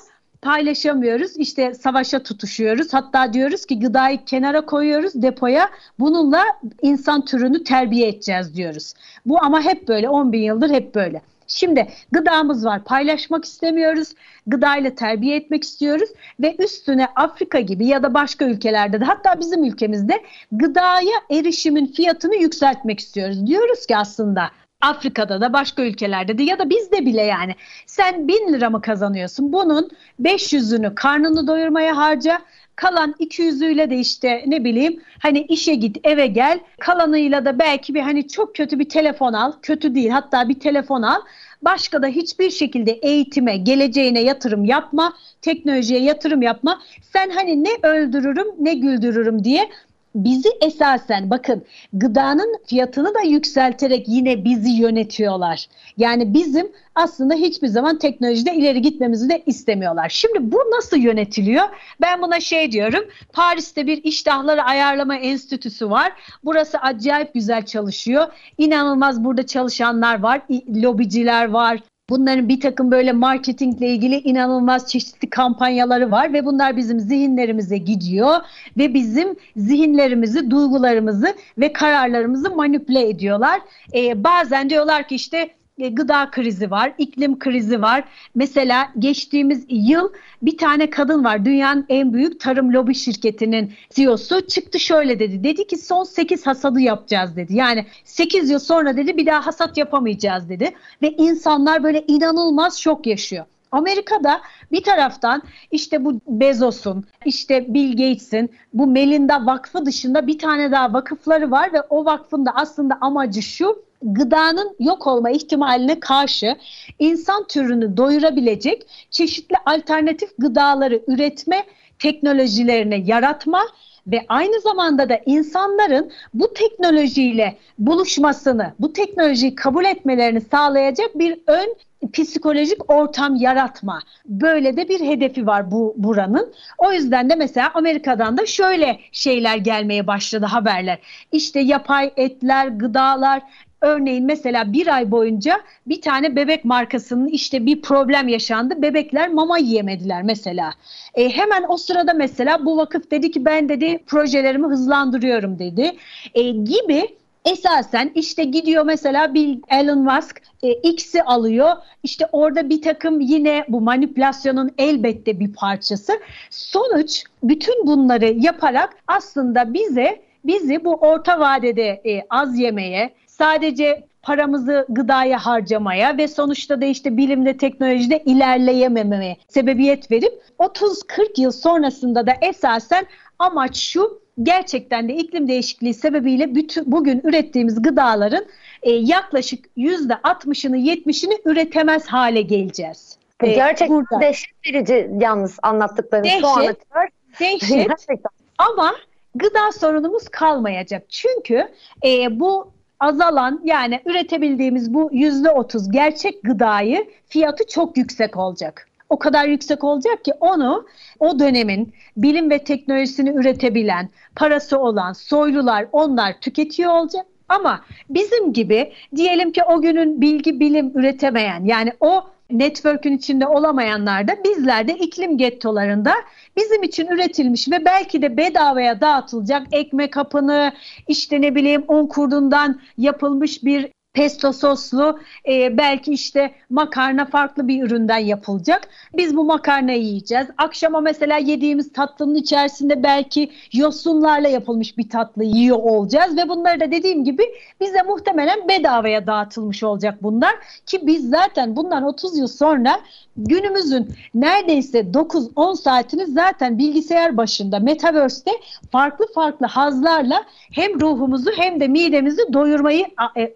paylaşamıyoruz. 0.46 1.38
İşte 1.38 1.74
savaşa 1.74 2.24
tutuşuyoruz. 2.24 2.94
Hatta 2.94 3.34
diyoruz 3.34 3.66
ki 3.66 3.80
gıdayı 3.80 4.26
kenara 4.26 4.66
koyuyoruz 4.66 5.22
depoya. 5.22 5.70
Bununla 6.00 6.44
insan 6.82 7.26
türünü 7.26 7.64
terbiye 7.64 8.08
edeceğiz 8.08 8.56
diyoruz. 8.56 8.94
Bu 9.26 9.44
ama 9.44 9.62
hep 9.62 9.88
böyle 9.88 10.10
10 10.10 10.32
bin 10.32 10.42
yıldır 10.42 10.70
hep 10.70 10.96
böyle. 10.96 11.22
Şimdi 11.48 11.88
gıdamız 12.12 12.66
var 12.66 12.84
paylaşmak 12.84 13.46
istemiyoruz. 13.46 14.14
Gıdayla 14.48 14.96
terbiye 14.96 15.36
etmek 15.36 15.64
istiyoruz 15.64 16.10
ve 16.40 16.56
üstüne 16.60 17.08
Afrika 17.16 17.60
gibi 17.60 17.88
ya 17.88 18.04
da 18.04 18.14
başka 18.14 18.46
ülkelerde 18.46 19.02
de 19.02 19.06
hatta 19.06 19.40
bizim 19.40 19.64
ülkemizde 19.64 20.24
gıdaya 20.52 21.18
erişimin 21.32 21.86
fiyatını 21.86 22.36
yükseltmek 22.36 23.00
istiyoruz. 23.00 23.48
Diyoruz 23.48 23.86
ki 23.86 23.98
aslında 23.98 24.52
Afrika'da 24.86 25.42
da 25.42 25.54
başka 25.54 25.82
ülkelerde 25.82 26.38
de 26.38 26.44
ya 26.44 26.60
da 26.60 26.70
bizde 26.70 27.06
bile 27.06 27.22
yani. 27.22 27.56
Sen 27.86 28.28
bin 28.28 28.54
lira 28.54 28.70
mı 28.70 28.82
kazanıyorsun? 28.82 29.54
Bunun 29.54 29.90
500'ünü 30.22 30.96
karnını 30.96 31.48
doyurmaya 31.48 31.98
harca. 31.98 32.42
Kalan 32.76 33.16
200'üyle 33.20 33.90
de 33.90 33.98
işte 33.98 34.44
ne 34.48 34.64
bileyim 34.64 35.02
hani 35.20 35.40
işe 35.42 35.76
git 35.76 35.98
eve 36.04 36.28
gel. 36.28 36.60
Kalanıyla 36.80 37.46
da 37.46 37.60
belki 37.60 37.94
bir 37.94 38.02
hani 38.02 38.28
çok 38.28 38.56
kötü 38.56 38.80
bir 38.80 38.90
telefon 38.90 39.34
al. 39.34 39.54
Kötü 39.62 39.96
değil 39.96 40.10
hatta 40.10 40.50
bir 40.50 40.60
telefon 40.60 41.02
al. 41.02 41.22
Başka 41.62 42.02
da 42.02 42.08
hiçbir 42.08 42.50
şekilde 42.50 42.92
eğitime 42.92 43.58
geleceğine 43.58 44.22
yatırım 44.22 44.66
yapma. 44.66 45.14
Teknolojiye 45.42 46.00
yatırım 46.00 46.42
yapma. 46.42 46.82
Sen 47.02 47.30
hani 47.30 47.64
ne 47.64 47.70
öldürürüm 47.84 48.48
ne 48.60 48.74
güldürürüm 48.74 49.44
diye 49.44 49.70
bizi 50.16 50.50
esasen 50.62 51.30
bakın 51.30 51.64
gıdanın 51.94 52.56
fiyatını 52.68 53.14
da 53.16 53.22
yükselterek 53.22 54.08
yine 54.08 54.46
bizi 54.46 54.72
yönetiyorlar. 54.72 55.68
Yani 55.98 56.34
bizim 56.34 56.72
aslında 56.96 57.34
hiçbir 57.34 57.68
zaman 57.68 58.00
teknolojide 58.00 58.54
ileri 58.54 58.82
gitmemizi 58.82 59.30
de 59.30 59.44
istemiyorlar. 59.46 60.10
Şimdi 60.10 60.52
bu 60.52 60.58
nasıl 60.58 60.98
yönetiliyor? 60.98 61.64
Ben 62.02 62.22
buna 62.22 62.40
şey 62.40 62.72
diyorum. 62.72 63.06
Paris'te 63.34 63.88
bir 63.88 64.04
iştahları 64.04 64.64
ayarlama 64.64 65.16
enstitüsü 65.16 65.90
var. 65.90 66.14
Burası 66.44 66.78
acayip 66.78 67.34
güzel 67.34 67.66
çalışıyor. 67.66 68.28
İnanılmaz 68.58 69.24
burada 69.24 69.46
çalışanlar 69.46 70.20
var, 70.20 70.42
lobiciler 70.84 71.50
var, 71.50 71.80
Bunların 72.10 72.50
bir 72.50 72.60
takım 72.60 72.92
böyle 72.92 73.12
marketingle 73.12 73.88
ilgili 73.88 74.16
inanılmaz 74.16 74.88
çeşitli 74.92 75.30
kampanyaları 75.30 76.12
var 76.12 76.34
ve 76.34 76.46
bunlar 76.46 76.78
bizim 76.78 77.00
zihinlerimize 77.00 77.78
gidiyor 77.78 78.36
ve 78.78 78.94
bizim 78.94 79.36
zihinlerimizi, 79.58 80.52
duygularımızı 80.52 81.36
ve 81.58 81.74
kararlarımızı 81.74 82.56
manipüle 82.56 83.10
ediyorlar. 83.10 83.62
Ee, 83.94 84.24
bazen 84.24 84.70
diyorlar 84.70 85.08
ki 85.08 85.16
işte 85.16 85.50
gıda 85.78 86.32
krizi 86.32 86.72
var, 86.72 86.94
iklim 86.98 87.40
krizi 87.40 87.82
var. 87.82 88.04
Mesela 88.36 88.88
geçtiğimiz 89.00 89.66
yıl 89.70 90.10
bir 90.42 90.58
tane 90.58 90.90
kadın 90.90 91.24
var. 91.24 91.46
Dünyanın 91.46 91.86
en 91.90 92.14
büyük 92.14 92.40
tarım 92.40 92.74
lobi 92.74 92.96
şirketinin 92.96 93.74
CEO'su 93.90 94.48
çıktı 94.48 94.80
şöyle 94.80 95.20
dedi. 95.20 95.44
Dedi 95.44 95.68
ki 95.68 95.78
son 95.78 96.04
8 96.04 96.48
hasadı 96.48 96.80
yapacağız 96.80 97.36
dedi. 97.36 97.56
Yani 97.56 97.86
8 98.04 98.50
yıl 98.50 98.60
sonra 98.60 98.98
dedi 98.98 99.18
bir 99.18 99.26
daha 99.26 99.46
hasat 99.46 99.78
yapamayacağız 99.78 100.50
dedi. 100.50 100.74
Ve 101.02 101.12
insanlar 101.12 101.84
böyle 101.84 102.04
inanılmaz 102.08 102.78
şok 102.78 103.08
yaşıyor. 103.08 103.46
Amerika'da 103.72 104.42
bir 104.72 104.84
taraftan 104.84 105.42
işte 105.72 106.06
bu 106.06 106.22
Bezos'un, 106.28 107.06
işte 107.26 107.74
Bill 107.74 107.92
Gates'in, 107.92 108.52
bu 108.74 108.88
Melinda 108.88 109.46
Vakfı 109.46 109.86
dışında 109.86 110.28
bir 110.28 110.40
tane 110.40 110.72
daha 110.72 110.94
vakıfları 110.94 111.52
var 111.52 111.74
ve 111.74 111.82
o 111.82 112.06
vakfın 112.06 112.46
da 112.46 112.52
aslında 112.56 112.98
amacı 113.02 113.42
şu 113.42 113.85
gıdanın 114.06 114.76
yok 114.80 115.08
olma 115.08 115.30
ihtimaline 115.30 116.00
karşı 116.00 116.56
insan 117.00 117.48
türünü 117.48 117.98
doyurabilecek 117.98 118.88
çeşitli 119.10 119.56
alternatif 119.66 120.30
gıdaları 120.38 121.02
üretme 121.08 121.64
teknolojilerini 122.00 123.10
yaratma 123.10 123.62
ve 124.08 124.26
aynı 124.28 124.62
zamanda 124.62 125.10
da 125.10 125.20
insanların 125.26 126.12
bu 126.34 126.54
teknolojiyle 126.54 127.58
buluşmasını, 127.80 128.74
bu 128.80 128.94
teknolojiyi 128.94 129.56
kabul 129.56 129.86
etmelerini 129.86 130.42
sağlayacak 130.42 131.20
bir 131.20 131.40
ön 131.48 131.76
psikolojik 132.14 132.92
ortam 132.92 133.36
yaratma. 133.36 134.00
Böyle 134.26 134.78
de 134.78 134.90
bir 134.90 135.00
hedefi 135.00 135.48
var 135.48 135.72
bu 135.72 135.94
buranın. 135.98 136.54
O 136.78 136.92
yüzden 136.92 137.30
de 137.30 137.36
mesela 137.36 137.72
Amerika'dan 137.74 138.38
da 138.38 138.46
şöyle 138.46 139.00
şeyler 139.12 139.58
gelmeye 139.58 140.08
başladı 140.08 140.46
haberler. 140.46 141.00
İşte 141.32 141.60
yapay 141.60 142.14
etler, 142.18 142.68
gıdalar, 142.68 143.42
Örneğin 143.86 144.26
mesela 144.26 144.74
bir 144.74 144.96
ay 144.96 145.12
boyunca 145.12 145.62
bir 145.88 146.02
tane 146.02 146.36
bebek 146.36 146.66
markasının 146.66 147.28
işte 147.28 147.66
bir 147.66 147.82
problem 147.82 148.28
yaşandı. 148.28 148.82
Bebekler 148.82 149.30
mama 149.30 149.58
yiyemediler 149.58 150.24
mesela. 150.24 150.74
E, 151.16 151.30
hemen 151.30 151.66
o 151.68 151.78
sırada 151.78 152.14
mesela 152.14 152.66
bu 152.66 152.78
vakıf 152.78 153.12
dedi 153.12 153.32
ki 153.32 153.46
ben 153.46 153.70
dedi 153.70 154.04
projelerimi 154.08 154.68
hızlandırıyorum 154.68 155.60
dedi. 155.60 155.96
E, 156.34 156.42
gibi 156.52 157.08
esasen 157.46 158.12
işte 158.16 158.44
gidiyor 158.44 158.86
mesela 158.86 159.34
Bill 159.34 159.62
Elon 159.70 160.04
Musk 160.04 160.42
e, 160.64 160.74
X'i 160.74 161.24
alıyor. 161.24 161.72
İşte 162.04 162.28
orada 162.32 162.70
bir 162.70 162.82
takım 162.82 163.20
yine 163.20 163.66
bu 163.68 163.82
manipülasyonun 163.82 164.72
elbette 164.78 165.40
bir 165.40 165.54
parçası. 165.54 166.14
Sonuç 166.50 167.24
bütün 167.44 167.88
bunları 167.88 168.34
yaparak 168.34 168.90
aslında 169.08 169.74
bize 169.74 170.26
bizi 170.46 170.86
bu 170.86 170.94
orta 170.96 171.40
vadede 171.40 172.02
e, 172.06 172.22
az 172.30 172.60
yemeye, 172.60 173.14
sadece 173.38 174.04
paramızı 174.22 174.86
gıdaya 174.90 175.46
harcamaya 175.46 176.18
ve 176.18 176.28
sonuçta 176.28 176.82
da 176.82 176.86
işte 176.86 177.18
bilimde 177.18 177.58
teknolojide 177.58 178.24
ilerleyememeye 178.26 179.38
sebebiyet 179.48 180.12
verip 180.12 180.34
30-40 180.60 181.42
yıl 181.42 181.52
sonrasında 181.52 182.28
da 182.28 182.34
esasen 182.42 183.06
amaç 183.40 183.78
şu 183.78 184.22
gerçekten 184.44 185.10
de 185.10 185.14
iklim 185.16 185.48
değişikliği 185.48 185.94
sebebiyle 185.94 186.56
bütün 186.56 186.92
bugün 186.92 187.22
ürettiğimiz 187.24 187.82
gıdaların 187.82 188.46
e, 188.84 188.92
yaklaşık 188.92 189.66
%60'ını 189.78 190.78
70'ini 190.78 191.42
üretemez 191.46 192.08
hale 192.08 192.42
geleceğiz. 192.42 193.18
E, 193.44 193.54
gerçekten 193.54 193.98
burada. 193.98 194.22
dehşet 194.22 194.54
verici 194.68 195.10
yalnız 195.20 195.58
anlattıklarınız 195.64 196.32
şu 196.42 196.48
ana 196.48 196.74
kadar. 196.74 197.10
Dehşet. 197.40 197.70
Gerçekten. 197.88 198.32
Ama 198.58 198.96
gıda 199.36 199.72
sorunumuz 199.72 200.30
kalmayacak. 200.30 201.04
Çünkü 201.10 201.68
e, 202.06 202.40
bu 202.40 202.75
azalan 203.06 203.62
yani 203.64 204.02
üretebildiğimiz 204.06 204.94
bu 204.94 205.10
yüzde 205.14 205.52
otuz 205.52 205.92
gerçek 205.92 206.44
gıdayı 206.44 207.08
fiyatı 207.28 207.68
çok 207.68 207.98
yüksek 207.98 208.38
olacak. 208.38 208.88
O 209.10 209.20
kadar 209.20 209.46
yüksek 209.46 209.84
olacak 209.84 210.26
ki 210.26 210.34
onu 210.40 210.86
o 211.20 211.40
dönemin 211.40 211.94
bilim 212.18 212.50
ve 212.50 212.60
teknolojisini 212.60 213.30
üretebilen, 213.30 214.10
parası 214.36 214.80
olan 214.80 215.14
soylular 215.14 215.86
onlar 215.92 216.40
tüketiyor 216.40 216.92
olacak. 216.94 217.26
Ama 217.50 217.82
bizim 218.10 218.54
gibi 218.54 218.94
diyelim 219.16 219.52
ki 219.52 219.64
o 219.64 219.82
günün 219.82 220.22
bilgi 220.22 220.60
bilim 220.60 220.92
üretemeyen 220.96 221.66
yani 221.66 221.94
o 222.00 222.24
network'ün 222.50 223.18
içinde 223.18 223.48
olamayanlar 223.48 224.28
da 224.28 224.36
bizler 224.44 224.88
de 224.88 224.94
iklim 224.94 225.38
gettolarında 225.38 226.14
bizim 226.58 226.84
için 226.84 227.08
üretilmiş 227.08 227.72
ve 227.72 227.86
belki 227.86 228.22
de 228.22 228.38
bedavaya 228.38 229.02
dağıtılacak 229.02 229.68
ekmek 229.72 230.16
hapını 230.16 230.74
işte 231.08 231.42
ne 231.42 231.56
bileyim 231.56 231.84
un 231.88 232.08
kurdundan 232.08 232.82
yapılmış 232.98 233.64
bir 233.64 233.95
pesto 234.16 234.54
soslu 234.54 235.20
e, 235.48 235.78
belki 235.78 236.12
işte 236.12 236.52
makarna 236.70 237.26
farklı 237.26 237.68
bir 237.68 237.84
üründen 237.84 238.18
yapılacak. 238.18 238.90
Biz 239.18 239.36
bu 239.36 239.44
makarnayı 239.46 240.02
yiyeceğiz. 240.02 240.48
Akşama 240.58 241.02
mesela 241.02 241.38
yediğimiz 241.38 241.94
tatlının 241.94 242.36
içerisinde 242.36 243.04
belki 243.04 243.52
yosunlarla 243.74 244.48
yapılmış 244.48 244.98
bir 244.98 245.10
tatlı 245.10 245.44
yiyor 245.44 245.78
olacağız 245.78 246.38
ve 246.38 246.50
bunları 246.50 246.80
da 246.80 246.92
dediğim 246.92 247.24
gibi 247.24 247.44
bize 247.82 248.02
muhtemelen 248.02 248.68
bedavaya 248.68 249.28
dağıtılmış 249.28 249.84
olacak 249.84 250.24
bunlar 250.24 250.56
ki 250.86 251.08
biz 251.08 251.30
zaten 251.30 251.76
bundan 251.76 252.04
30 252.04 252.38
yıl 252.38 252.48
sonra 252.48 253.00
günümüzün 253.38 254.10
neredeyse 254.34 255.00
9-10 255.00 255.76
saatini 255.76 256.26
zaten 256.26 256.78
bilgisayar 256.78 257.38
başında 257.38 257.80
Metaverse'te 257.80 258.52
farklı 258.92 259.26
farklı 259.34 259.66
hazlarla 259.66 260.44
hem 260.72 261.02
ruhumuzu 261.02 261.52
hem 261.58 261.80
de 261.80 261.88
midemizi 261.88 262.54
doyurmayı 262.54 263.06
e, 263.36 263.52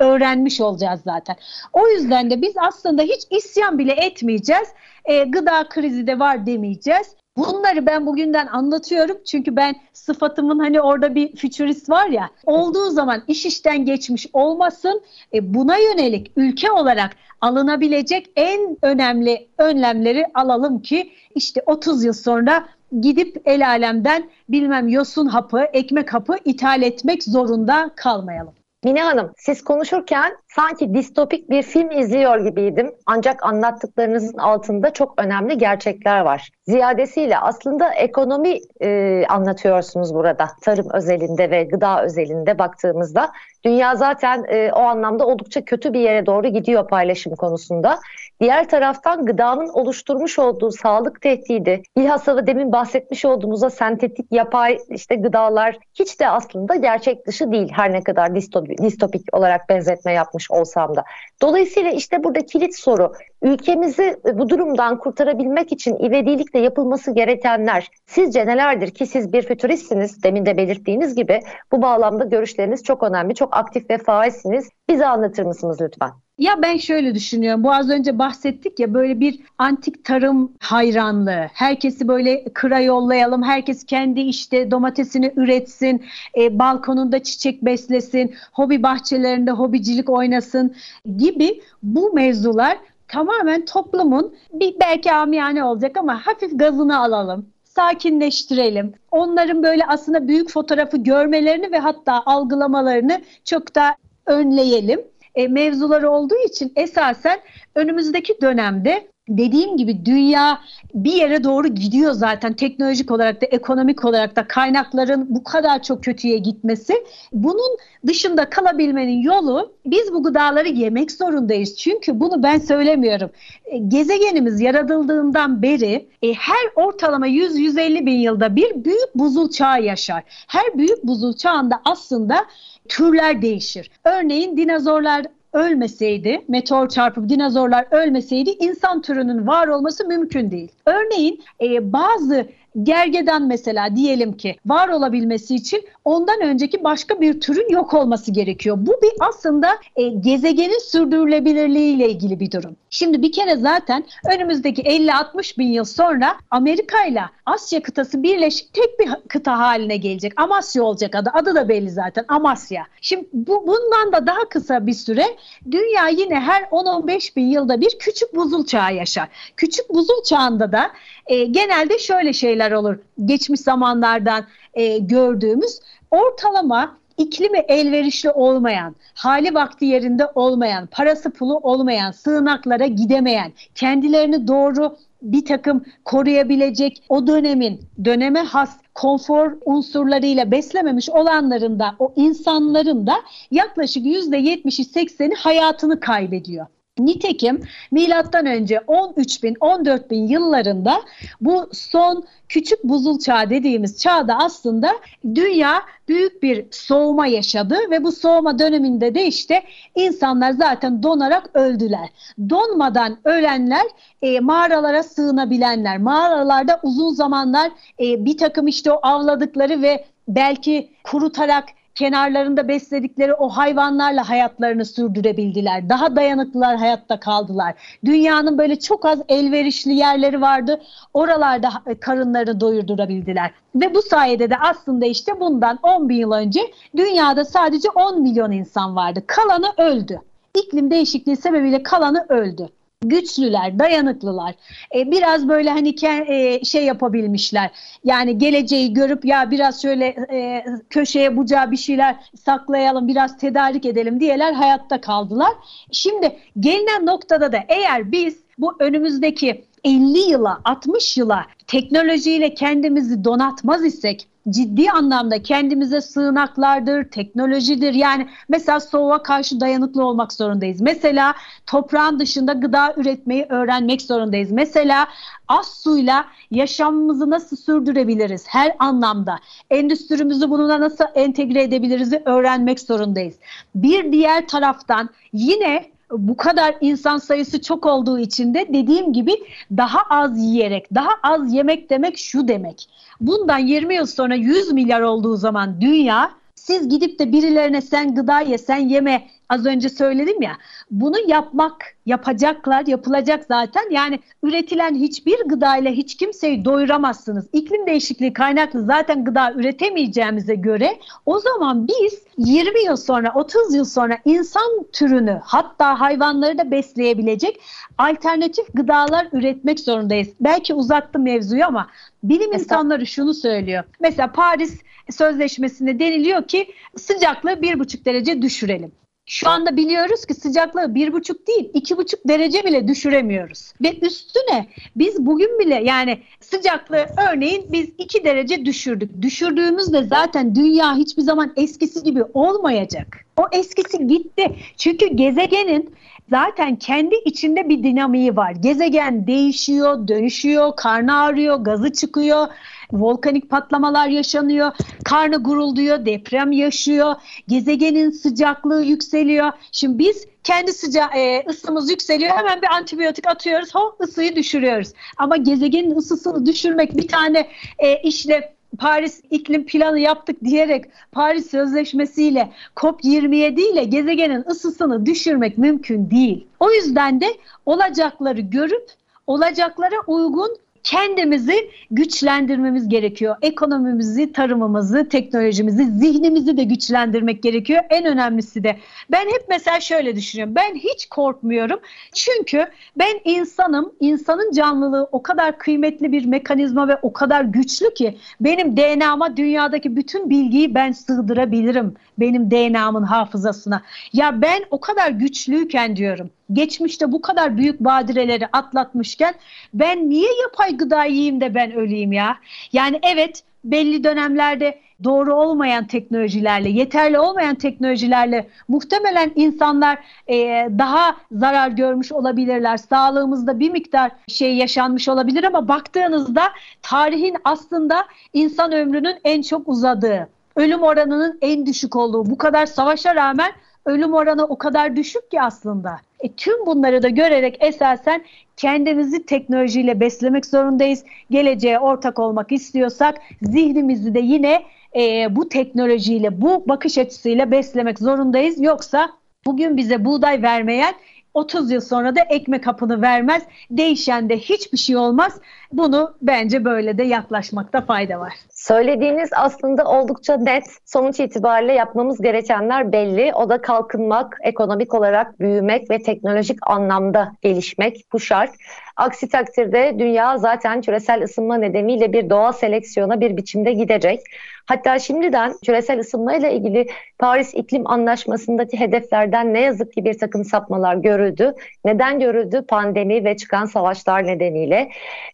öğrenmiş 0.49 0.61
olacağız 0.61 1.01
zaten. 1.05 1.35
O 1.73 1.87
yüzden 1.87 2.29
de 2.29 2.41
biz 2.41 2.53
aslında 2.57 3.01
hiç 3.01 3.23
isyan 3.29 3.77
bile 3.77 3.93
etmeyeceğiz. 3.93 4.67
E, 5.05 5.23
gıda 5.23 5.69
krizi 5.69 6.07
de 6.07 6.19
var 6.19 6.45
demeyeceğiz. 6.45 7.15
Bunları 7.37 7.85
ben 7.85 8.05
bugünden 8.05 8.47
anlatıyorum 8.47 9.17
çünkü 9.25 9.55
ben 9.55 9.75
sıfatımın 9.93 10.59
hani 10.59 10.81
orada 10.81 11.15
bir 11.15 11.35
fütürist 11.35 11.89
var 11.89 12.09
ya 12.09 12.29
olduğu 12.45 12.89
zaman 12.89 13.23
iş 13.27 13.45
işten 13.45 13.85
geçmiş 13.85 14.27
olmasın 14.33 15.01
e, 15.33 15.53
buna 15.53 15.77
yönelik 15.77 16.31
ülke 16.35 16.71
olarak 16.71 17.11
alınabilecek 17.41 18.29
en 18.35 18.77
önemli 18.81 19.47
önlemleri 19.57 20.25
alalım 20.33 20.81
ki 20.81 21.11
işte 21.35 21.61
30 21.65 22.03
yıl 22.03 22.13
sonra 22.13 22.65
gidip 23.01 23.41
el 23.45 23.67
alemden 23.67 24.29
bilmem 24.49 24.87
yosun 24.87 25.27
hapı, 25.27 25.59
ekmek 25.73 26.13
hapı 26.13 26.35
ithal 26.45 26.81
etmek 26.81 27.23
zorunda 27.23 27.91
kalmayalım. 27.95 28.58
Mine 28.83 29.03
Hanım, 29.03 29.33
siz 29.37 29.63
konuşurken 29.63 30.37
sanki 30.55 30.93
distopik 30.93 31.49
bir 31.49 31.63
film 31.63 31.91
izliyor 31.91 32.39
gibiydim. 32.45 32.91
Ancak 33.05 33.43
anlattıklarınızın 33.43 34.37
altında 34.37 34.93
çok 34.93 35.21
önemli 35.21 35.57
gerçekler 35.57 36.21
var. 36.21 36.49
Ziyadesiyle 36.67 37.37
aslında 37.37 37.93
ekonomi 37.93 38.59
e, 38.81 39.23
anlatıyorsunuz 39.29 40.13
burada. 40.13 40.47
Tarım 40.61 40.87
özelinde 40.93 41.51
ve 41.51 41.63
gıda 41.63 42.03
özelinde 42.03 42.59
baktığımızda. 42.59 43.31
Dünya 43.65 43.95
zaten 43.95 44.45
e, 44.47 44.71
o 44.71 44.79
anlamda 44.79 45.25
oldukça 45.25 45.65
kötü 45.65 45.93
bir 45.93 45.99
yere 45.99 46.25
doğru 46.25 46.47
gidiyor 46.47 46.87
paylaşım 46.87 47.35
konusunda. 47.35 47.99
Diğer 48.41 48.69
taraftan 48.69 49.25
gıdanın 49.25 49.67
oluşturmuş 49.67 50.39
olduğu 50.39 50.71
sağlık 50.71 51.21
tehdidi, 51.21 51.81
bilhassa 51.97 52.47
demin 52.47 52.71
bahsetmiş 52.71 53.25
olduğumuzda 53.25 53.69
sentetik 53.69 54.25
yapay 54.31 54.77
işte 54.89 55.15
gıdalar 55.15 55.77
hiç 55.93 56.19
de 56.19 56.29
aslında 56.29 56.75
gerçek 56.75 57.27
dışı 57.27 57.51
değil 57.51 57.69
her 57.71 57.93
ne 57.93 58.03
kadar 58.03 58.35
distopik 58.81 59.35
olarak 59.35 59.69
benzetme 59.69 60.13
yapmış 60.13 60.38
olsam 60.51 60.95
da. 60.95 61.03
Dolayısıyla 61.41 61.91
işte 61.91 62.23
burada 62.23 62.45
kilit 62.45 62.75
soru 62.75 63.13
ülkemizi 63.41 64.17
bu 64.33 64.49
durumdan 64.49 64.99
kurtarabilmek 64.99 65.71
için 65.71 65.95
ivedilikle 65.95 66.59
yapılması 66.59 67.11
gerekenler 67.11 67.87
sizce 68.07 68.45
nelerdir 68.45 68.91
ki 68.91 69.05
siz 69.05 69.33
bir 69.33 69.41
fütüristsiniz 69.41 70.23
demin 70.23 70.45
de 70.45 70.57
belirttiğiniz 70.57 71.15
gibi 71.15 71.39
bu 71.71 71.81
bağlamda 71.81 72.23
görüşleriniz 72.23 72.83
çok 72.83 73.03
önemli, 73.03 73.35
çok 73.35 73.57
aktif 73.57 73.89
ve 73.89 73.97
faalsiniz. 73.97 74.69
Bize 74.89 75.07
anlatır 75.07 75.45
mısınız 75.45 75.81
lütfen? 75.81 76.11
Ya 76.39 76.61
ben 76.61 76.77
şöyle 76.77 77.15
düşünüyorum. 77.15 77.63
Bu 77.63 77.73
az 77.73 77.89
önce 77.89 78.19
bahsettik 78.19 78.79
ya 78.79 78.93
böyle 78.93 79.19
bir 79.19 79.39
antik 79.57 80.05
tarım 80.05 80.51
hayranlığı. 80.59 81.47
Herkesi 81.53 82.07
böyle 82.07 82.43
kıra 82.53 82.79
yollayalım. 82.79 83.43
Herkes 83.43 83.85
kendi 83.85 84.19
işte 84.19 84.71
domatesini 84.71 85.33
üretsin. 85.35 86.05
E, 86.37 86.59
balkonunda 86.59 87.23
çiçek 87.23 87.65
beslesin. 87.65 88.35
Hobi 88.53 88.83
bahçelerinde 88.83 89.51
hobicilik 89.51 90.09
oynasın 90.09 90.75
gibi 91.17 91.61
bu 91.83 92.13
mevzular 92.13 92.77
tamamen 93.07 93.65
toplumun 93.65 94.35
bir 94.53 94.75
belki 94.79 95.13
amiyane 95.13 95.63
olacak 95.63 95.97
ama 95.97 96.25
hafif 96.27 96.59
gazını 96.59 96.99
alalım 96.99 97.45
sakinleştirelim. 97.63 98.93
Onların 99.11 99.63
böyle 99.63 99.85
aslında 99.85 100.27
büyük 100.27 100.49
fotoğrafı 100.51 100.97
görmelerini 100.97 101.71
ve 101.71 101.79
hatta 101.79 102.23
algılamalarını 102.25 103.21
çok 103.45 103.75
da 103.75 103.95
önleyelim 104.25 105.01
e, 105.35 105.47
mevzuları 105.47 106.11
olduğu 106.11 106.39
için 106.47 106.73
esasen 106.75 107.39
önümüzdeki 107.75 108.41
dönemde 108.41 109.09
dediğim 109.29 109.77
gibi 109.77 110.05
dünya 110.05 110.61
bir 110.93 111.13
yere 111.13 111.43
doğru 111.43 111.67
gidiyor 111.67 112.11
zaten 112.11 112.53
teknolojik 112.53 113.11
olarak 113.11 113.41
da 113.41 113.45
ekonomik 113.45 114.05
olarak 114.05 114.35
da 114.35 114.47
kaynakların 114.47 115.25
bu 115.29 115.43
kadar 115.43 115.83
çok 115.83 116.03
kötüye 116.03 116.37
gitmesi. 116.37 116.93
Bunun 117.31 117.77
dışında 118.07 118.49
kalabilmenin 118.49 119.21
yolu 119.21 119.73
biz 119.85 120.13
bu 120.13 120.23
gıdaları 120.23 120.67
yemek 120.67 121.11
zorundayız. 121.11 121.75
Çünkü 121.77 122.19
bunu 122.19 122.43
ben 122.43 122.59
söylemiyorum. 122.59 123.29
E, 123.65 123.77
gezegenimiz 123.77 124.61
yaratıldığından 124.61 125.61
beri 125.61 126.09
e, 126.21 126.33
her 126.33 126.71
ortalama 126.75 127.27
100-150 127.27 128.05
bin 128.05 128.19
yılda 128.19 128.55
bir 128.55 128.85
büyük 128.85 129.15
buzul 129.15 129.49
çağı 129.49 129.83
yaşar. 129.83 130.23
Her 130.47 130.77
büyük 130.77 131.03
buzul 131.03 131.33
çağında 131.33 131.81
aslında 131.85 132.45
türler 132.89 133.41
değişir. 133.41 133.91
Örneğin 134.03 134.57
dinozorlar 134.57 135.25
ölmeseydi, 135.53 136.41
meteor 136.47 136.89
çarpıp 136.89 137.29
dinozorlar 137.29 137.85
ölmeseydi 137.91 138.49
insan 138.49 139.01
türünün 139.01 139.47
var 139.47 139.67
olması 139.67 140.07
mümkün 140.07 140.51
değil. 140.51 140.71
Örneğin 140.85 141.41
e, 141.61 141.93
bazı 141.93 142.47
gergedan 142.83 143.47
mesela 143.47 143.95
diyelim 143.95 144.33
ki 144.33 144.55
var 144.65 144.89
olabilmesi 144.89 145.55
için 145.55 145.85
ondan 146.05 146.41
önceki 146.41 146.83
başka 146.83 147.21
bir 147.21 147.41
türün 147.41 147.69
yok 147.69 147.93
olması 147.93 148.31
gerekiyor. 148.31 148.77
Bu 148.79 148.99
bir 149.03 149.11
aslında 149.19 149.69
e, 149.95 150.07
gezegenin 150.07 150.79
sürdürülebilirliği 150.79 151.95
ile 151.95 152.09
ilgili 152.09 152.39
bir 152.39 152.51
durum. 152.51 152.75
Şimdi 152.89 153.21
bir 153.21 153.31
kere 153.31 153.55
zaten 153.55 154.03
önümüzdeki 154.33 154.81
50-60 154.81 155.57
bin 155.57 155.67
yıl 155.67 155.83
sonra 155.83 156.35
Amerika 156.51 157.03
ile 157.03 157.21
Asya 157.45 157.81
kıtası 157.81 158.23
birleşik 158.23 158.73
tek 158.73 158.99
bir 158.99 159.09
kıta 159.27 159.59
haline 159.59 159.97
gelecek. 159.97 160.41
Amasya 160.41 160.83
olacak 160.83 161.15
adı. 161.15 161.29
Adı 161.33 161.55
da 161.55 161.69
belli 161.69 161.89
zaten 161.89 162.25
Amasya. 162.27 162.85
Şimdi 163.01 163.27
bu, 163.33 163.67
bundan 163.67 164.11
da 164.11 164.27
daha 164.27 164.49
kısa 164.49 164.87
bir 164.87 164.93
süre 164.93 165.25
dünya 165.71 166.07
yine 166.07 166.39
her 166.39 166.61
10-15 166.63 167.35
bin 167.35 167.45
yılda 167.45 167.81
bir 167.81 167.99
küçük 167.99 168.35
buzul 168.35 168.65
çağı 168.65 168.95
yaşar. 168.95 169.27
Küçük 169.57 169.89
buzul 169.89 170.23
çağında 170.23 170.71
da 170.71 170.91
e, 171.27 171.43
genelde 171.45 171.99
şöyle 171.99 172.33
şeyler 172.33 172.71
olur. 172.71 172.99
Geçmiş 173.25 173.59
zamanlardan 173.59 174.45
e, 174.73 174.97
gördüğümüz 174.97 175.79
ortalama 176.11 176.98
iklimi 177.19 177.57
elverişli 177.57 178.31
olmayan, 178.31 178.95
hali 179.13 179.53
vakti 179.53 179.85
yerinde 179.85 180.25
olmayan, 180.35 180.87
parası 180.87 181.31
pulu 181.31 181.57
olmayan, 181.57 182.11
sığınaklara 182.11 182.87
gidemeyen, 182.87 183.51
kendilerini 183.75 184.47
doğru 184.47 184.97
bir 185.21 185.45
takım 185.45 185.85
koruyabilecek 186.05 187.03
o 187.09 187.27
dönemin 187.27 187.81
döneme 188.05 188.39
has 188.39 188.77
konfor 188.95 189.57
unsurlarıyla 189.65 190.51
beslememiş 190.51 191.09
olanların 191.09 191.79
da 191.79 191.95
o 191.99 192.13
insanların 192.15 193.07
da 193.07 193.15
yaklaşık 193.51 194.05
%70'i 194.05 194.85
80'i 194.85 195.35
hayatını 195.35 195.99
kaybediyor. 195.99 196.65
Nitekim 196.99 197.61
milattan 197.91 198.45
önce 198.45 198.79
13 198.87 199.43
bin 199.43 199.55
14 199.59 200.11
bin 200.11 200.27
yıllarında 200.27 201.01
bu 201.41 201.69
son 201.73 202.23
küçük 202.49 202.83
buzul 202.83 203.19
çağı 203.19 203.49
dediğimiz 203.49 203.97
çağda 203.97 204.37
aslında 204.37 204.91
dünya 205.35 205.81
büyük 206.07 206.43
bir 206.43 206.65
soğuma 206.71 207.27
yaşadı 207.27 207.77
ve 207.91 208.03
bu 208.03 208.11
soğuma 208.11 208.59
döneminde 208.59 209.15
de 209.15 209.25
işte 209.25 209.63
insanlar 209.95 210.51
zaten 210.51 211.03
donarak 211.03 211.49
öldüler. 211.53 212.09
Donmadan 212.49 213.17
ölenler 213.23 213.85
e, 214.21 214.39
mağaralara 214.39 215.03
sığınabilenler, 215.03 215.97
mağaralarda 215.97 216.79
uzun 216.83 217.09
zamanlar 217.09 217.71
e, 217.99 218.25
bir 218.25 218.37
takım 218.37 218.67
işte 218.67 218.91
o 218.91 218.99
avladıkları 219.03 219.81
ve 219.81 220.05
belki 220.27 220.89
kurutarak 221.03 221.65
kenarlarında 221.95 222.67
besledikleri 222.67 223.33
o 223.33 223.49
hayvanlarla 223.49 224.29
hayatlarını 224.29 224.85
sürdürebildiler. 224.85 225.89
Daha 225.89 226.15
dayanıklılar 226.15 226.77
hayatta 226.77 227.19
kaldılar. 227.19 227.73
Dünyanın 228.05 228.57
böyle 228.57 228.79
çok 228.79 229.05
az 229.05 229.19
elverişli 229.29 229.93
yerleri 229.93 230.41
vardı. 230.41 230.81
Oralarda 231.13 231.69
karınlarını 231.99 232.59
doyurdurabildiler. 232.59 233.51
Ve 233.75 233.95
bu 233.95 234.01
sayede 234.01 234.49
de 234.49 234.57
aslında 234.57 235.05
işte 235.05 235.39
bundan 235.39 235.79
10 235.83 236.09
bin 236.09 236.17
yıl 236.17 236.31
önce 236.31 236.61
dünyada 236.97 237.45
sadece 237.45 237.89
10 237.89 238.21
milyon 238.21 238.51
insan 238.51 238.95
vardı. 238.95 239.23
Kalanı 239.27 239.73
öldü. 239.77 240.21
İklim 240.55 240.91
değişikliği 240.91 241.35
sebebiyle 241.35 241.83
kalanı 241.83 242.25
öldü 242.29 242.69
güçlüler, 243.01 243.79
dayanıklılar. 243.79 244.55
E, 244.95 245.11
biraz 245.11 245.47
böyle 245.47 245.69
hani 245.69 245.95
e, 246.27 246.63
şey 246.63 246.85
yapabilmişler. 246.85 247.71
Yani 248.03 248.37
geleceği 248.37 248.93
görüp 248.93 249.25
ya 249.25 249.51
biraz 249.51 249.81
şöyle 249.81 250.05
e, 250.05 250.65
köşeye 250.89 251.37
bucağa 251.37 251.71
bir 251.71 251.77
şeyler 251.77 252.15
saklayalım, 252.35 253.07
biraz 253.07 253.37
tedarik 253.37 253.85
edelim 253.85 254.19
diyeler 254.19 254.53
hayatta 254.53 255.01
kaldılar. 255.01 255.51
Şimdi 255.91 256.37
gelinen 256.59 257.05
noktada 257.05 257.51
da 257.51 257.63
eğer 257.67 258.11
biz 258.11 258.39
bu 258.57 258.75
önümüzdeki 258.79 259.63
50 259.83 260.19
yıla, 260.19 260.61
60 260.65 261.17
yıla 261.17 261.45
teknolojiyle 261.67 262.53
kendimizi 262.53 263.23
donatmaz 263.23 263.85
isek 263.85 264.27
ciddi 264.49 264.91
anlamda 264.91 265.41
kendimize 265.43 266.01
sığınaklardır, 266.01 267.03
teknolojidir. 267.03 267.93
Yani 267.93 268.27
mesela 268.49 268.79
soğuğa 268.79 269.23
karşı 269.23 269.59
dayanıklı 269.59 270.05
olmak 270.05 270.33
zorundayız. 270.33 270.81
Mesela 270.81 271.35
toprağın 271.65 272.19
dışında 272.19 272.53
gıda 272.53 272.93
üretmeyi 272.97 273.45
öğrenmek 273.49 274.01
zorundayız. 274.01 274.51
Mesela 274.51 275.07
az 275.47 275.67
suyla 275.67 276.25
yaşamımızı 276.51 277.29
nasıl 277.29 277.57
sürdürebiliriz 277.57 278.45
her 278.47 278.75
anlamda? 278.79 279.39
Endüstrimizi 279.69 280.49
bununla 280.49 280.79
nasıl 280.79 281.05
entegre 281.15 281.63
edebiliriz 281.63 282.13
öğrenmek 282.25 282.79
zorundayız. 282.79 283.35
Bir 283.75 284.11
diğer 284.11 284.47
taraftan 284.47 285.09
yine 285.33 285.91
bu 286.11 286.37
kadar 286.37 286.75
insan 286.81 287.17
sayısı 287.17 287.61
çok 287.61 287.85
olduğu 287.85 288.19
için 288.19 288.53
de 288.53 288.67
dediğim 288.73 289.13
gibi 289.13 289.31
daha 289.77 289.99
az 290.09 290.39
yiyerek, 290.39 290.95
daha 290.95 291.11
az 291.23 291.53
yemek 291.53 291.89
demek 291.89 292.17
şu 292.17 292.47
demek. 292.47 292.89
Bundan 293.21 293.57
20 293.57 293.95
yıl 293.95 294.05
sonra 294.05 294.35
100 294.35 294.71
milyar 294.71 295.01
olduğu 295.01 295.35
zaman 295.35 295.81
dünya 295.81 296.31
siz 296.55 296.89
gidip 296.89 297.19
de 297.19 297.31
birilerine 297.31 297.81
sen 297.81 298.15
gıda 298.15 298.41
ye, 298.41 298.57
sen 298.57 298.89
yeme 298.89 299.27
az 299.49 299.65
önce 299.65 299.89
söyledim 299.89 300.41
ya. 300.41 300.57
Bunu 300.91 301.15
yapmak, 301.27 301.95
yapacaklar, 302.05 302.85
yapılacak 302.87 303.45
zaten. 303.47 303.91
Yani 303.91 304.19
üretilen 304.43 304.95
hiçbir 304.95 305.39
gıda 305.45 305.77
ile 305.77 305.91
hiç 305.91 306.17
kimseyi 306.17 306.65
doyuramazsınız. 306.65 307.47
İklim 307.53 307.87
değişikliği 307.87 308.33
kaynaklı 308.33 308.85
zaten 308.85 309.25
gıda 309.25 309.53
üretemeyeceğimize 309.53 310.55
göre 310.55 310.99
o 311.25 311.39
zaman 311.39 311.87
biz 311.87 312.21
20 312.37 312.85
yıl 312.85 312.95
sonra, 312.95 313.31
30 313.35 313.75
yıl 313.75 313.85
sonra 313.85 314.17
insan 314.25 314.85
türünü 314.93 315.39
hatta 315.43 315.99
hayvanları 315.99 316.57
da 316.57 316.71
besleyebilecek 316.71 317.61
alternatif 317.97 318.65
gıdalar 318.73 319.27
üretmek 319.31 319.79
zorundayız. 319.79 320.27
Belki 320.39 320.73
uzattım 320.73 321.23
mevzuyu 321.23 321.65
ama 321.65 321.87
bilim 322.23 322.53
insanları 322.53 323.05
şunu 323.05 323.33
söylüyor. 323.33 323.83
Mesela 323.99 324.31
Paris 324.31 324.81
Sözleşmesi'nde 325.09 325.99
deniliyor 325.99 326.47
ki 326.47 326.67
sıcaklığı 326.97 327.61
bir 327.61 327.79
buçuk 327.79 328.05
derece 328.05 328.41
düşürelim. 328.41 328.91
Şu 329.29 329.49
anda 329.49 329.77
biliyoruz 329.77 330.25
ki 330.25 330.33
sıcaklığı 330.33 330.95
bir 330.95 331.13
buçuk 331.13 331.47
değil 331.47 331.69
iki 331.73 331.97
buçuk 331.97 332.19
derece 332.27 332.63
bile 332.63 332.87
düşüremiyoruz. 332.87 333.73
Ve 333.81 333.99
üstüne 333.99 334.67
biz 334.95 335.25
bugün 335.25 335.59
bile 335.59 335.75
yani 335.75 336.19
sıcaklığı 336.39 337.05
örneğin 337.31 337.65
biz 337.71 337.89
iki 337.97 338.23
derece 338.23 338.65
düşürdük. 338.65 339.21
Düşürdüğümüzde 339.21 340.03
zaten 340.03 340.55
dünya 340.55 340.95
hiçbir 340.95 341.21
zaman 341.21 341.53
eskisi 341.55 342.03
gibi 342.03 342.23
olmayacak. 342.33 343.25
O 343.37 343.43
eskisi 343.51 344.07
gitti. 344.07 344.55
Çünkü 344.77 345.07
gezegenin 345.07 345.95
zaten 346.29 346.75
kendi 346.75 347.15
içinde 347.25 347.69
bir 347.69 347.83
dinamiği 347.83 348.35
var. 348.35 348.51
Gezegen 348.51 349.27
değişiyor, 349.27 350.07
dönüşüyor, 350.07 350.75
karnı 350.75 351.21
ağrıyor, 351.21 351.57
gazı 351.57 351.93
çıkıyor 351.93 352.47
volkanik 352.91 353.49
patlamalar 353.49 354.07
yaşanıyor, 354.07 354.71
karnı 355.03 355.43
gurulduyor, 355.43 356.05
deprem 356.05 356.51
yaşıyor, 356.51 357.15
gezegenin 357.47 358.09
sıcaklığı 358.09 358.83
yükseliyor. 358.83 359.51
Şimdi 359.71 359.99
biz 359.99 360.25
kendi 360.43 360.73
sıca 360.73 361.05
e, 361.15 361.45
ısımız 361.49 361.91
yükseliyor 361.91 362.31
hemen 362.31 362.61
bir 362.61 362.67
antibiyotik 362.67 363.27
atıyoruz, 363.27 363.75
ho 363.75 363.95
ısıyı 364.01 364.35
düşürüyoruz. 364.35 364.93
Ama 365.17 365.37
gezegenin 365.37 365.95
ısısını 365.95 366.45
düşürmek 366.45 366.97
bir 366.97 367.07
tane 367.07 367.47
e, 367.79 368.01
işle 368.01 368.53
Paris 368.77 369.21
iklim 369.31 369.65
planı 369.65 369.99
yaptık 369.99 370.43
diyerek 370.43 370.85
Paris 371.11 371.51
Sözleşmesi 371.51 372.23
ile 372.27 372.51
COP27 372.75 373.61
ile 373.61 373.83
gezegenin 373.83 374.45
ısısını 374.49 375.05
düşürmek 375.05 375.57
mümkün 375.57 376.11
değil. 376.11 376.47
O 376.59 376.71
yüzden 376.71 377.21
de 377.21 377.27
olacakları 377.65 378.41
görüp 378.41 378.89
olacaklara 379.27 379.95
uygun 380.07 380.57
kendimizi 380.83 381.71
güçlendirmemiz 381.91 382.89
gerekiyor. 382.89 383.35
Ekonomimizi, 383.41 384.33
tarımımızı, 384.33 385.09
teknolojimizi, 385.09 385.85
zihnimizi 385.85 386.57
de 386.57 386.63
güçlendirmek 386.63 387.43
gerekiyor. 387.43 387.83
En 387.89 388.05
önemlisi 388.05 388.63
de 388.63 388.77
ben 389.11 389.25
hep 389.25 389.45
mesela 389.49 389.79
şöyle 389.79 390.15
düşünüyorum. 390.15 390.55
Ben 390.55 390.75
hiç 390.75 391.05
korkmuyorum. 391.05 391.79
Çünkü 392.13 392.67
ben 392.97 393.19
insanım. 393.25 393.93
İnsanın 393.99 394.51
canlılığı 394.51 395.09
o 395.11 395.23
kadar 395.23 395.57
kıymetli 395.57 396.11
bir 396.11 396.25
mekanizma 396.25 396.87
ve 396.87 396.97
o 397.01 397.13
kadar 397.13 397.43
güçlü 397.43 397.93
ki 397.93 398.17
benim 398.41 398.77
DNA'ma 398.77 399.37
dünyadaki 399.37 399.95
bütün 399.95 400.29
bilgiyi 400.29 400.75
ben 400.75 400.91
sığdırabilirim. 400.91 401.93
Benim 402.17 402.51
DNA'mın 402.51 403.03
hafızasına. 403.03 403.81
Ya 404.13 404.41
ben 404.41 404.63
o 404.71 404.79
kadar 404.79 405.11
güçlüyken 405.11 405.95
diyorum 405.95 406.29
geçmişte 406.53 407.11
bu 407.11 407.21
kadar 407.21 407.57
büyük 407.57 407.79
badireleri 407.79 408.47
atlatmışken 408.53 409.33
ben 409.73 410.09
niye 410.09 410.29
yapay 410.41 410.77
gıda 410.77 411.03
yiyeyim 411.03 411.41
de 411.41 411.55
ben 411.55 411.71
öleyim 411.71 412.11
ya? 412.11 412.37
Yani 412.73 412.99
evet 413.03 413.43
belli 413.63 414.03
dönemlerde 414.03 414.79
doğru 415.03 415.33
olmayan 415.33 415.87
teknolojilerle, 415.87 416.69
yeterli 416.69 417.19
olmayan 417.19 417.55
teknolojilerle 417.55 418.49
muhtemelen 418.67 419.31
insanlar 419.35 419.99
e, 420.27 420.35
daha 420.77 421.15
zarar 421.31 421.69
görmüş 421.69 422.11
olabilirler. 422.11 422.77
Sağlığımızda 422.77 423.59
bir 423.59 423.71
miktar 423.71 424.11
şey 424.27 424.55
yaşanmış 424.55 425.09
olabilir 425.09 425.43
ama 425.43 425.67
baktığınızda 425.67 426.43
tarihin 426.81 427.37
aslında 427.43 428.05
insan 428.33 428.71
ömrünün 428.71 429.15
en 429.23 429.41
çok 429.41 429.67
uzadığı, 429.67 430.29
ölüm 430.55 430.83
oranının 430.83 431.37
en 431.41 431.65
düşük 431.65 431.95
olduğu, 431.95 432.25
bu 432.25 432.37
kadar 432.37 432.65
savaşa 432.65 433.15
rağmen 433.15 433.51
ölüm 433.85 434.13
oranı 434.13 434.43
o 434.43 434.57
kadar 434.57 434.95
düşük 434.95 435.31
ki 435.31 435.41
aslında. 435.41 436.08
E, 436.19 436.33
tüm 436.33 436.65
bunları 436.65 437.03
da 437.03 437.09
görerek 437.09 437.57
esasen 437.59 438.25
kendimizi 438.57 439.25
teknolojiyle 439.25 439.99
beslemek 439.99 440.45
zorundayız. 440.45 441.03
Geleceğe 441.31 441.79
ortak 441.79 442.19
olmak 442.19 442.51
istiyorsak 442.51 443.17
zihnimizi 443.41 444.13
de 444.13 444.19
yine 444.19 444.63
e, 444.95 445.35
bu 445.35 445.49
teknolojiyle, 445.49 446.41
bu 446.41 446.63
bakış 446.67 446.97
açısıyla 446.97 447.51
beslemek 447.51 447.99
zorundayız. 447.99 448.61
Yoksa 448.61 449.09
bugün 449.45 449.77
bize 449.77 450.05
buğday 450.05 450.41
vermeyen 450.41 450.93
30 451.33 451.71
yıl 451.71 451.81
sonra 451.81 452.15
da 452.15 452.21
ekmek 452.21 452.67
hapını 452.67 453.01
vermez. 453.01 453.43
Değişen 453.71 454.29
de 454.29 454.37
hiçbir 454.37 454.77
şey 454.77 454.97
olmaz. 454.97 455.39
Bunu 455.71 456.15
bence 456.21 456.65
böyle 456.65 456.97
de 456.97 457.03
yaklaşmakta 457.03 457.81
fayda 457.81 458.19
var. 458.19 458.33
Söylediğiniz 458.69 459.29
aslında 459.35 459.83
oldukça 459.85 460.37
net. 460.37 460.63
Sonuç 460.85 461.19
itibariyle 461.19 461.73
yapmamız 461.73 462.21
gerekenler 462.21 462.91
belli. 462.91 463.33
O 463.33 463.49
da 463.49 463.61
kalkınmak, 463.61 464.37
ekonomik 464.43 464.93
olarak 464.93 465.39
büyümek 465.39 465.91
ve 465.91 465.99
teknolojik 465.99 466.57
anlamda 466.61 467.31
gelişmek. 467.41 468.05
Bu 468.13 468.19
şart. 468.19 468.51
Aksi 468.95 469.29
takdirde 469.29 469.95
dünya 469.99 470.37
zaten 470.37 470.81
küresel 470.81 471.23
ısınma 471.23 471.57
nedeniyle 471.57 472.13
bir 472.13 472.29
doğal 472.29 472.51
seleksiyona 472.51 473.21
bir 473.21 473.37
biçimde 473.37 473.73
gidecek. 473.73 474.21
Hatta 474.65 474.99
şimdiden 474.99 475.53
küresel 475.65 475.99
ısınma 475.99 476.35
ile 476.35 476.53
ilgili 476.53 476.87
Paris 477.19 477.53
İklim 477.53 477.87
Anlaşması'ndaki 477.87 478.79
hedeflerden 478.79 479.53
ne 479.53 479.59
yazık 479.59 479.93
ki 479.93 480.05
bir 480.05 480.17
takım 480.17 480.45
sapmalar 480.45 480.95
görüldü. 480.95 481.53
Neden 481.85 482.19
görüldü? 482.19 482.65
Pandemi 482.67 483.23
ve 483.23 483.37
çıkan 483.37 483.65
savaşlar 483.65 484.27
nedeniyle. 484.27 484.89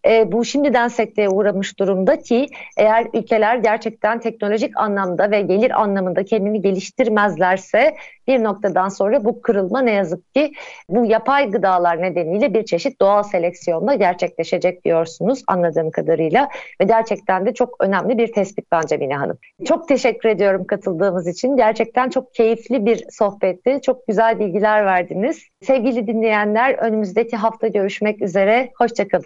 E, 0.07 0.31
bu 0.31 0.45
şimdiden 0.45 0.87
sekteye 0.87 1.29
uğramış 1.29 1.79
durumda 1.79 2.21
ki 2.21 2.47
eğer 2.77 3.07
ülkeler 3.25 3.55
gerçekten 3.55 4.19
teknolojik 4.19 4.77
anlamda 4.77 5.31
ve 5.31 5.41
gelir 5.41 5.81
anlamında 5.81 6.25
kendini 6.25 6.61
geliştirmezlerse 6.61 7.95
bir 8.27 8.43
noktadan 8.43 8.89
sonra 8.89 9.25
bu 9.25 9.41
kırılma 9.41 9.81
ne 9.81 9.91
yazık 9.91 10.33
ki 10.33 10.51
bu 10.89 11.05
yapay 11.05 11.51
gıdalar 11.51 12.01
nedeniyle 12.01 12.53
bir 12.53 12.65
çeşit 12.65 13.01
doğal 13.01 13.23
seleksiyonda 13.23 13.95
gerçekleşecek 13.95 14.85
diyorsunuz 14.85 15.43
anladığım 15.47 15.91
kadarıyla 15.91 16.49
ve 16.81 16.85
gerçekten 16.85 17.45
de 17.45 17.53
çok 17.53 17.83
önemli 17.83 18.17
bir 18.17 18.33
tespit 18.33 18.65
bence 18.71 18.97
Mine 18.97 19.15
Hanım. 19.15 19.37
Çok 19.65 19.87
teşekkür 19.87 20.29
ediyorum 20.29 20.65
katıldığımız 20.67 21.27
için. 21.27 21.57
Gerçekten 21.57 22.09
çok 22.09 22.33
keyifli 22.33 22.85
bir 22.85 23.05
sohbetti. 23.09 23.79
Çok 23.81 24.07
güzel 24.07 24.39
bilgiler 24.39 24.85
verdiniz. 24.85 25.47
Sevgili 25.61 26.07
dinleyenler 26.07 26.73
önümüzdeki 26.73 27.35
hafta 27.35 27.67
görüşmek 27.67 28.21
üzere. 28.21 28.71
Hoşçakalın. 28.77 29.25